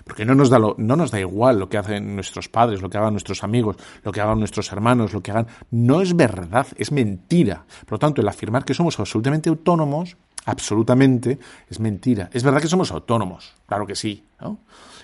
Porque 0.04 0.26
no 0.26 0.36
nos, 0.36 0.50
da 0.50 0.60
lo, 0.60 0.76
no 0.78 0.96
nos 0.96 1.12
da 1.12 1.20
igual 1.20 1.60
lo 1.60 1.70
que 1.70 1.78
hacen 1.78 2.16
nuestros 2.16 2.48
padres, 2.48 2.82
lo 2.82 2.90
que 2.90 2.98
hagan 2.98 3.14
nuestros 3.14 3.44
amigos, 3.44 3.78
lo 4.04 4.12
que 4.12 4.22
hagan 4.22 4.40
nuestros 4.40 4.72
hermanos, 4.72 5.14
lo 5.14 5.22
que 5.22 5.32
hagan. 5.32 5.48
No 5.72 6.02
es 6.02 6.16
verdad, 6.16 6.68
es 6.78 6.92
mentira. 6.92 7.66
Por 7.82 7.94
lo 7.94 8.00
tanto, 8.00 8.22
el 8.22 8.28
afirmar 8.28 8.64
que 8.64 8.74
somos 8.74 9.00
absolutamente 9.00 9.50
autónomos, 9.50 10.16
absolutamente, 10.46 11.38
es 11.70 11.80
mentira. 11.80 12.30
Es 12.32 12.44
verdad 12.44 12.62
que 12.62 12.68
somos 12.68 12.92
autónomos, 12.92 13.54
claro 13.66 13.86
que 13.86 13.96
sí. 13.96 14.24
¿no? 14.40 14.60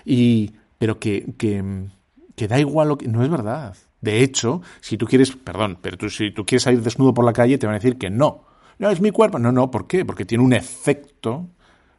Y, 0.06 0.54
pero 0.78 1.00
que, 1.00 1.34
que, 1.38 1.88
que 2.36 2.48
da 2.48 2.60
igual 2.60 2.88
lo 2.90 2.98
que. 2.98 3.08
No 3.08 3.24
es 3.24 3.30
verdad. 3.30 3.76
De 4.02 4.24
hecho, 4.24 4.62
si 4.80 4.98
tú 4.98 5.06
quieres, 5.06 5.36
perdón, 5.36 5.78
pero 5.82 5.98
tú, 5.98 6.10
si 6.10 6.32
tú 6.32 6.46
quieres 6.46 6.64
salir 6.64 6.82
desnudo 6.82 7.14
por 7.14 7.26
la 7.26 7.34
calle, 7.34 7.58
te 7.58 7.66
van 7.66 7.76
a 7.76 7.80
decir 7.80 7.98
que 7.98 8.10
no. 8.10 8.46
No, 8.78 8.90
es 8.90 9.02
mi 9.02 9.12
cuerpo. 9.12 9.40
No, 9.40 9.52
no, 9.52 9.70
¿por 9.70 9.88
qué? 9.88 10.06
Porque 10.06 10.24
tiene 10.24 10.42
un 10.42 10.54
efecto. 10.54 11.48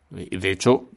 De 0.09 0.51
hecho, 0.51 0.89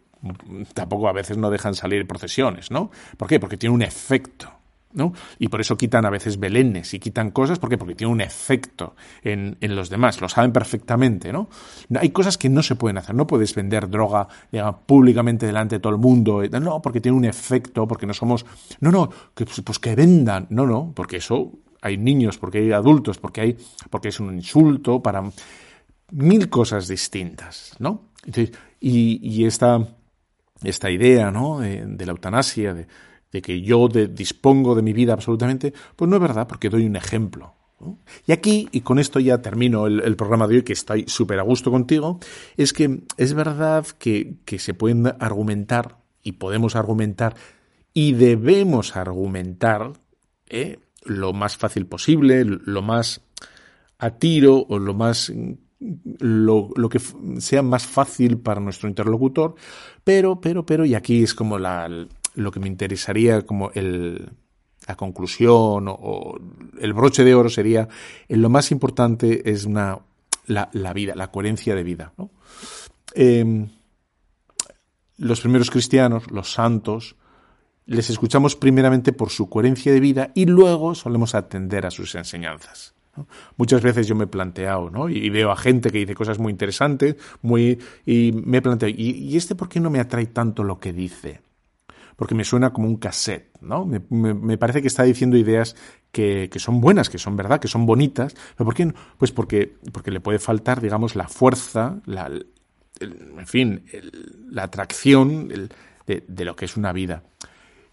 tampoco 0.74 1.08
a 1.08 1.14
veces 1.14 1.38
no 1.38 1.50
dejan 1.50 1.76
salir 1.76 2.08
procesiones, 2.08 2.72
¿no? 2.72 2.92
¿Por 3.18 3.28
qué? 3.28 3.40
Porque 3.40 3.58
tiene 3.58 3.76
un 3.76 3.82
efecto. 3.82 4.52
¿no? 4.94 5.14
Y 5.40 5.48
por 5.48 5.62
eso 5.62 5.76
quitan 5.76 6.06
a 6.06 6.10
veces 6.10 6.40
belenes 6.40 6.94
y 6.94 7.00
quitan 7.00 7.32
cosas, 7.32 7.60
¿por 7.60 7.70
qué? 7.70 7.78
Porque 7.78 7.96
tiene 7.96 8.14
un 8.14 8.22
efecto 8.22 8.96
en, 9.24 9.58
en, 9.60 9.76
los 9.76 9.90
demás, 9.90 10.22
lo 10.22 10.30
saben 10.30 10.52
perfectamente, 10.52 11.34
¿no? 11.34 11.50
Hay 12.00 12.12
cosas 12.12 12.38
que 12.38 12.50
no 12.50 12.62
se 12.64 12.76
pueden 12.76 12.98
hacer, 12.98 13.16
no 13.16 13.28
puedes 13.28 13.54
vender 13.56 13.90
droga 13.90 14.28
públicamente 14.86 15.46
delante 15.46 15.76
de 15.76 15.80
todo 15.80 15.94
el 15.94 16.00
mundo, 16.00 16.44
no, 16.44 16.82
porque 16.82 17.02
tiene 17.02 17.18
un 17.18 17.26
efecto, 17.26 17.88
porque 17.88 18.06
no 18.06 18.14
somos, 18.14 18.46
no, 18.80 18.92
no, 18.92 19.10
que, 19.34 19.46
pues 19.46 19.80
que 19.80 19.96
vendan, 19.96 20.48
no, 20.50 20.66
no, 20.66 20.92
porque 20.96 21.18
eso 21.18 21.52
hay 21.82 21.98
niños, 21.98 22.38
porque 22.38 22.60
hay 22.60 22.72
adultos, 22.72 23.18
porque 23.18 23.42
hay, 23.42 23.58
porque 23.90 24.10
es 24.10 24.20
un 24.20 24.36
insulto 24.36 25.02
para 25.02 25.24
mil 26.12 26.50
cosas 26.50 26.88
distintas, 26.88 27.76
¿no? 27.80 28.10
Y, 28.80 29.20
y 29.22 29.46
esta, 29.46 29.86
esta 30.64 30.90
idea, 30.90 31.32
¿no? 31.32 31.60
De, 31.60 32.06
la 32.06 32.12
eutanasia, 32.12 32.74
de, 32.74 33.42
que 33.42 33.62
yo 33.62 33.88
dispongo 33.88 34.76
de 34.76 34.82
mi 34.82 34.94
vida 34.94 35.14
absolutamente, 35.14 35.74
pues 35.96 36.10
no 36.10 36.18
es 36.18 36.22
verdad, 36.22 36.48
porque 36.48 36.70
doy 36.70 36.86
un 36.86 36.96
ejemplo. 36.96 37.56
Y 38.26 38.32
aquí, 38.32 38.70
y 38.72 38.82
con 38.82 39.00
esto 39.00 39.20
ya 39.20 39.42
termino 39.42 39.88
el, 39.88 40.16
programa 40.16 40.48
de 40.48 40.56
hoy, 40.56 40.64
que 40.64 40.74
estoy 40.74 41.06
súper 41.08 41.40
a 41.40 41.44
gusto 41.44 41.72
contigo, 41.72 42.20
es 42.56 42.72
que 42.72 43.02
es 43.18 43.34
verdad 43.34 43.86
que, 44.00 44.36
que 44.46 44.60
se 44.60 44.74
pueden 44.74 45.08
argumentar, 45.20 45.98
y 46.22 46.34
podemos 46.34 46.76
argumentar, 46.76 47.36
y 47.94 48.14
debemos 48.14 48.96
argumentar 48.96 49.94
¿eh? 50.48 50.80
lo 51.04 51.34
más 51.34 51.58
fácil 51.58 51.86
posible, 51.86 52.46
lo 52.46 52.82
más 52.82 53.22
a 54.00 54.12
tiro 54.12 54.66
o 54.68 54.80
lo 54.80 54.94
más 54.94 55.32
lo, 56.20 56.90
que 56.90 57.00
sea 57.40 57.62
más 57.62 57.86
fácil 57.86 58.38
para 58.38 58.62
nuestro 58.62 58.90
interlocutor, 58.90 59.56
pero, 60.04 60.40
pero, 60.40 60.66
pero, 60.66 60.86
y 60.86 60.96
aquí 60.96 61.24
es 61.24 61.34
como 61.34 61.58
la, 61.60 61.90
lo 62.36 62.52
que 62.52 62.60
me 62.60 62.68
interesaría 62.68 63.42
como 63.44 63.72
el, 63.72 64.32
la 64.88 64.96
conclusión 64.96 65.86
o, 65.88 66.40
el 66.80 66.94
broche 66.94 67.24
de 67.24 67.36
oro 67.36 67.50
sería 67.50 67.88
en 68.28 68.42
lo 68.42 68.50
más 68.50 68.72
importante 68.72 69.50
es 69.52 69.66
la, 69.66 70.02
la 70.46 70.94
vida, 70.94 71.16
la 71.16 71.32
coherencia 71.32 71.76
de 71.76 71.84
vida. 71.84 72.14
¿no? 72.18 72.30
Eh, 73.16 73.68
los 75.18 75.42
primeros 75.42 75.70
cristianos, 75.70 76.30
los 76.32 76.52
santos, 76.52 77.16
les 77.86 78.10
escuchamos 78.10 78.56
primeramente 78.56 79.14
por 79.14 79.30
su 79.30 79.50
coherencia 79.50 79.92
de 79.92 80.00
vida 80.00 80.32
y 80.34 80.46
luego 80.46 80.96
solemos 80.96 81.36
atender 81.36 81.86
a 81.86 81.92
sus 81.92 82.16
enseñanzas. 82.16 82.94
Muchas 83.58 83.82
veces 83.82 84.08
yo 84.08 84.16
me 84.16 84.24
he 84.24 84.28
planteado, 84.28 84.90
¿no? 84.90 85.10
Y, 85.10 85.30
veo 85.30 85.52
a 85.52 85.56
gente 85.56 85.90
que 85.92 86.00
dice 86.00 86.16
cosas 86.16 86.40
muy 86.40 86.52
interesantes, 86.52 87.16
muy, 87.42 87.80
y 88.06 88.32
me 88.34 88.58
he 88.58 88.62
planteado, 88.62 88.94
¿y, 88.98 89.12
¿y 89.12 89.38
este 89.38 89.56
por 89.56 89.70
qué 89.70 89.80
no 89.80 89.90
me 89.90 90.00
atrae 90.00 90.26
tanto 90.28 90.64
lo 90.64 90.80
que 90.80 90.94
dice? 90.94 91.42
porque 92.16 92.36
me 92.36 92.44
suena 92.44 92.72
como 92.72 92.88
un 92.88 92.98
cassette, 92.98 93.50
¿no? 93.62 93.86
Me, 93.86 94.00
me, 94.10 94.58
parece 94.58 94.82
que 94.82 94.88
está 94.88 95.02
diciendo 95.02 95.36
ideas 95.36 95.76
que, 96.12 96.48
que, 96.52 96.60
son 96.60 96.80
buenas, 96.80 97.10
que 97.10 97.18
son 97.18 97.36
verdad, 97.36 97.60
que 97.60 97.68
son 97.68 97.88
bonitas, 97.88 98.36
pero 98.56 98.66
¿por 98.66 98.76
qué 98.76 98.86
no? 98.86 98.94
Pues 99.18 99.32
porque, 99.32 99.76
porque 99.92 100.12
le 100.12 100.20
puede 100.20 100.38
faltar, 100.38 100.80
digamos, 100.80 101.16
la 101.16 101.28
fuerza, 101.28 102.02
la, 102.06 102.30
en 103.02 103.48
fin, 103.48 103.86
el, 103.92 104.12
la 104.50 104.64
atracción 104.64 105.50
de, 106.06 106.46
lo 106.46 106.56
que 106.56 106.66
es 106.66 106.78
una 106.78 106.92
vida. 106.92 107.24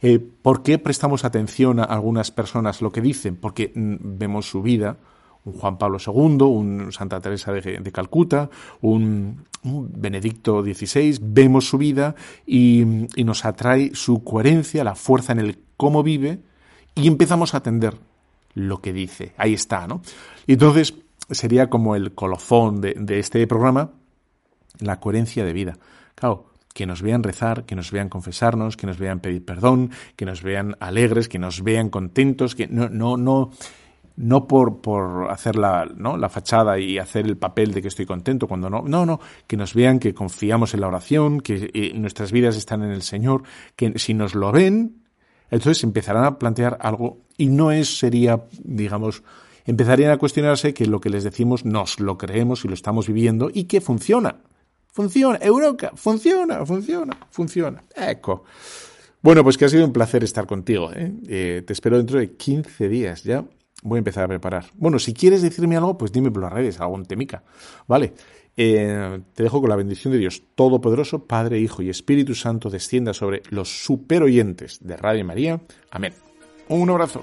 Eh, 0.02 0.18
¿Por 0.18 0.62
qué 0.62 0.78
prestamos 0.78 1.24
atención 1.24 1.80
a 1.80 1.84
algunas 1.84 2.30
personas 2.30 2.80
lo 2.80 2.90
que 2.90 3.00
dicen? 3.00 3.36
Porque 3.36 3.72
vemos 3.74 4.48
su 4.48 4.62
vida 4.62 4.96
un 5.44 5.54
Juan 5.54 5.78
Pablo 5.78 5.98
II, 6.04 6.42
un 6.42 6.92
Santa 6.92 7.20
Teresa 7.20 7.52
de, 7.52 7.92
Calcuta, 7.92 8.50
un, 8.80 9.44
Benedicto 9.62 10.62
XVI, 10.62 11.18
vemos 11.20 11.68
su 11.68 11.78
vida 11.78 12.14
y, 12.46 12.84
nos 13.24 13.44
atrae 13.44 13.94
su 13.94 14.24
coherencia, 14.24 14.84
la 14.84 14.94
fuerza 14.94 15.32
en 15.32 15.40
el 15.40 15.58
cómo 15.76 16.02
vive 16.02 16.40
y 16.94 17.06
empezamos 17.06 17.54
a 17.54 17.58
atender 17.58 17.96
lo 18.54 18.80
que 18.80 18.92
dice. 18.92 19.34
Ahí 19.36 19.54
está, 19.54 19.86
¿no? 19.86 20.02
Y 20.46 20.54
entonces 20.54 20.94
sería 21.30 21.68
como 21.68 21.94
el 21.94 22.14
colofón 22.14 22.80
de, 22.80 22.94
de 22.94 23.18
este 23.18 23.46
programa, 23.46 23.92
la 24.78 24.98
coherencia 24.98 25.44
de 25.44 25.52
vida. 25.52 25.78
Que 26.72 26.86
nos 26.86 27.02
vean 27.02 27.22
rezar, 27.22 27.64
que 27.64 27.74
nos 27.74 27.90
vean 27.90 28.08
confesarnos, 28.08 28.76
que 28.76 28.86
nos 28.86 28.98
vean 28.98 29.20
pedir 29.20 29.44
perdón, 29.44 29.90
que 30.16 30.24
nos 30.24 30.42
vean 30.42 30.76
alegres, 30.80 31.28
que 31.28 31.38
nos 31.38 31.62
vean 31.62 31.90
contentos, 31.90 32.54
que 32.54 32.68
no, 32.68 32.88
no, 32.88 33.16
no, 33.16 33.50
no 34.16 34.46
por, 34.46 34.80
por 34.80 35.30
hacer 35.30 35.56
la, 35.56 35.88
¿no? 35.96 36.16
la 36.16 36.28
fachada 36.28 36.78
y 36.78 36.98
hacer 36.98 37.26
el 37.26 37.36
papel 37.36 37.72
de 37.72 37.82
que 37.82 37.88
estoy 37.88 38.06
contento 38.06 38.46
cuando 38.46 38.70
no, 38.70 38.82
no, 38.82 39.06
no, 39.06 39.20
que 39.46 39.56
nos 39.56 39.74
vean 39.74 39.98
que 39.98 40.14
confiamos 40.14 40.74
en 40.74 40.80
la 40.80 40.88
oración, 40.88 41.40
que 41.40 41.70
eh, 41.72 41.92
nuestras 41.94 42.30
vidas 42.30 42.56
están 42.56 42.82
en 42.82 42.90
el 42.90 43.02
Señor, 43.02 43.42
que 43.76 43.98
si 43.98 44.14
nos 44.14 44.34
lo 44.34 44.52
ven, 44.52 45.02
entonces 45.50 45.82
empezarán 45.82 46.24
a 46.24 46.38
plantear 46.38 46.78
algo 46.80 47.18
y 47.36 47.46
no 47.46 47.72
es, 47.72 47.98
sería, 47.98 48.44
digamos, 48.62 49.22
empezarían 49.66 50.12
a 50.12 50.18
cuestionarse 50.18 50.74
que 50.74 50.86
lo 50.86 51.00
que 51.00 51.10
les 51.10 51.24
decimos 51.24 51.64
nos 51.64 51.98
lo 51.98 52.18
creemos 52.18 52.64
y 52.64 52.68
lo 52.68 52.74
estamos 52.74 53.08
viviendo 53.08 53.50
y 53.52 53.64
que 53.64 53.80
funciona. 53.80 54.36
Funciona, 54.92 55.38
Eureka, 55.40 55.92
funciona, 55.94 56.64
funciona, 56.66 57.16
funciona. 57.30 57.82
Eco. 57.94 58.44
Bueno, 59.22 59.44
pues 59.44 59.58
que 59.58 59.66
ha 59.66 59.68
sido 59.68 59.84
un 59.84 59.92
placer 59.92 60.24
estar 60.24 60.46
contigo. 60.46 60.90
¿eh? 60.92 61.12
Eh, 61.28 61.62
te 61.66 61.72
espero 61.72 61.98
dentro 61.98 62.18
de 62.18 62.36
15 62.36 62.88
días 62.88 63.22
ya. 63.22 63.44
Voy 63.82 63.96
a 63.96 63.98
empezar 63.98 64.24
a 64.24 64.28
preparar. 64.28 64.66
Bueno, 64.74 64.98
si 64.98 65.14
quieres 65.14 65.42
decirme 65.42 65.76
algo, 65.76 65.96
pues 65.96 66.12
dime 66.12 66.30
por 66.30 66.42
las 66.42 66.52
redes, 66.52 66.80
algún 66.80 67.04
temica. 67.06 67.42
Vale. 67.86 68.12
Eh, 68.56 69.20
te 69.32 69.42
dejo 69.42 69.60
con 69.60 69.70
la 69.70 69.76
bendición 69.76 70.12
de 70.12 70.18
Dios 70.18 70.42
Todopoderoso, 70.54 71.24
Padre, 71.24 71.60
Hijo 71.60 71.82
y 71.82 71.88
Espíritu 71.88 72.34
Santo, 72.34 72.68
descienda 72.68 73.14
sobre 73.14 73.42
los 73.48 73.84
super 73.84 74.22
oyentes 74.22 74.78
de 74.82 74.96
Radio 74.96 75.24
María. 75.24 75.60
Amén. 75.90 76.12
Un 76.68 76.90
abrazo. 76.90 77.22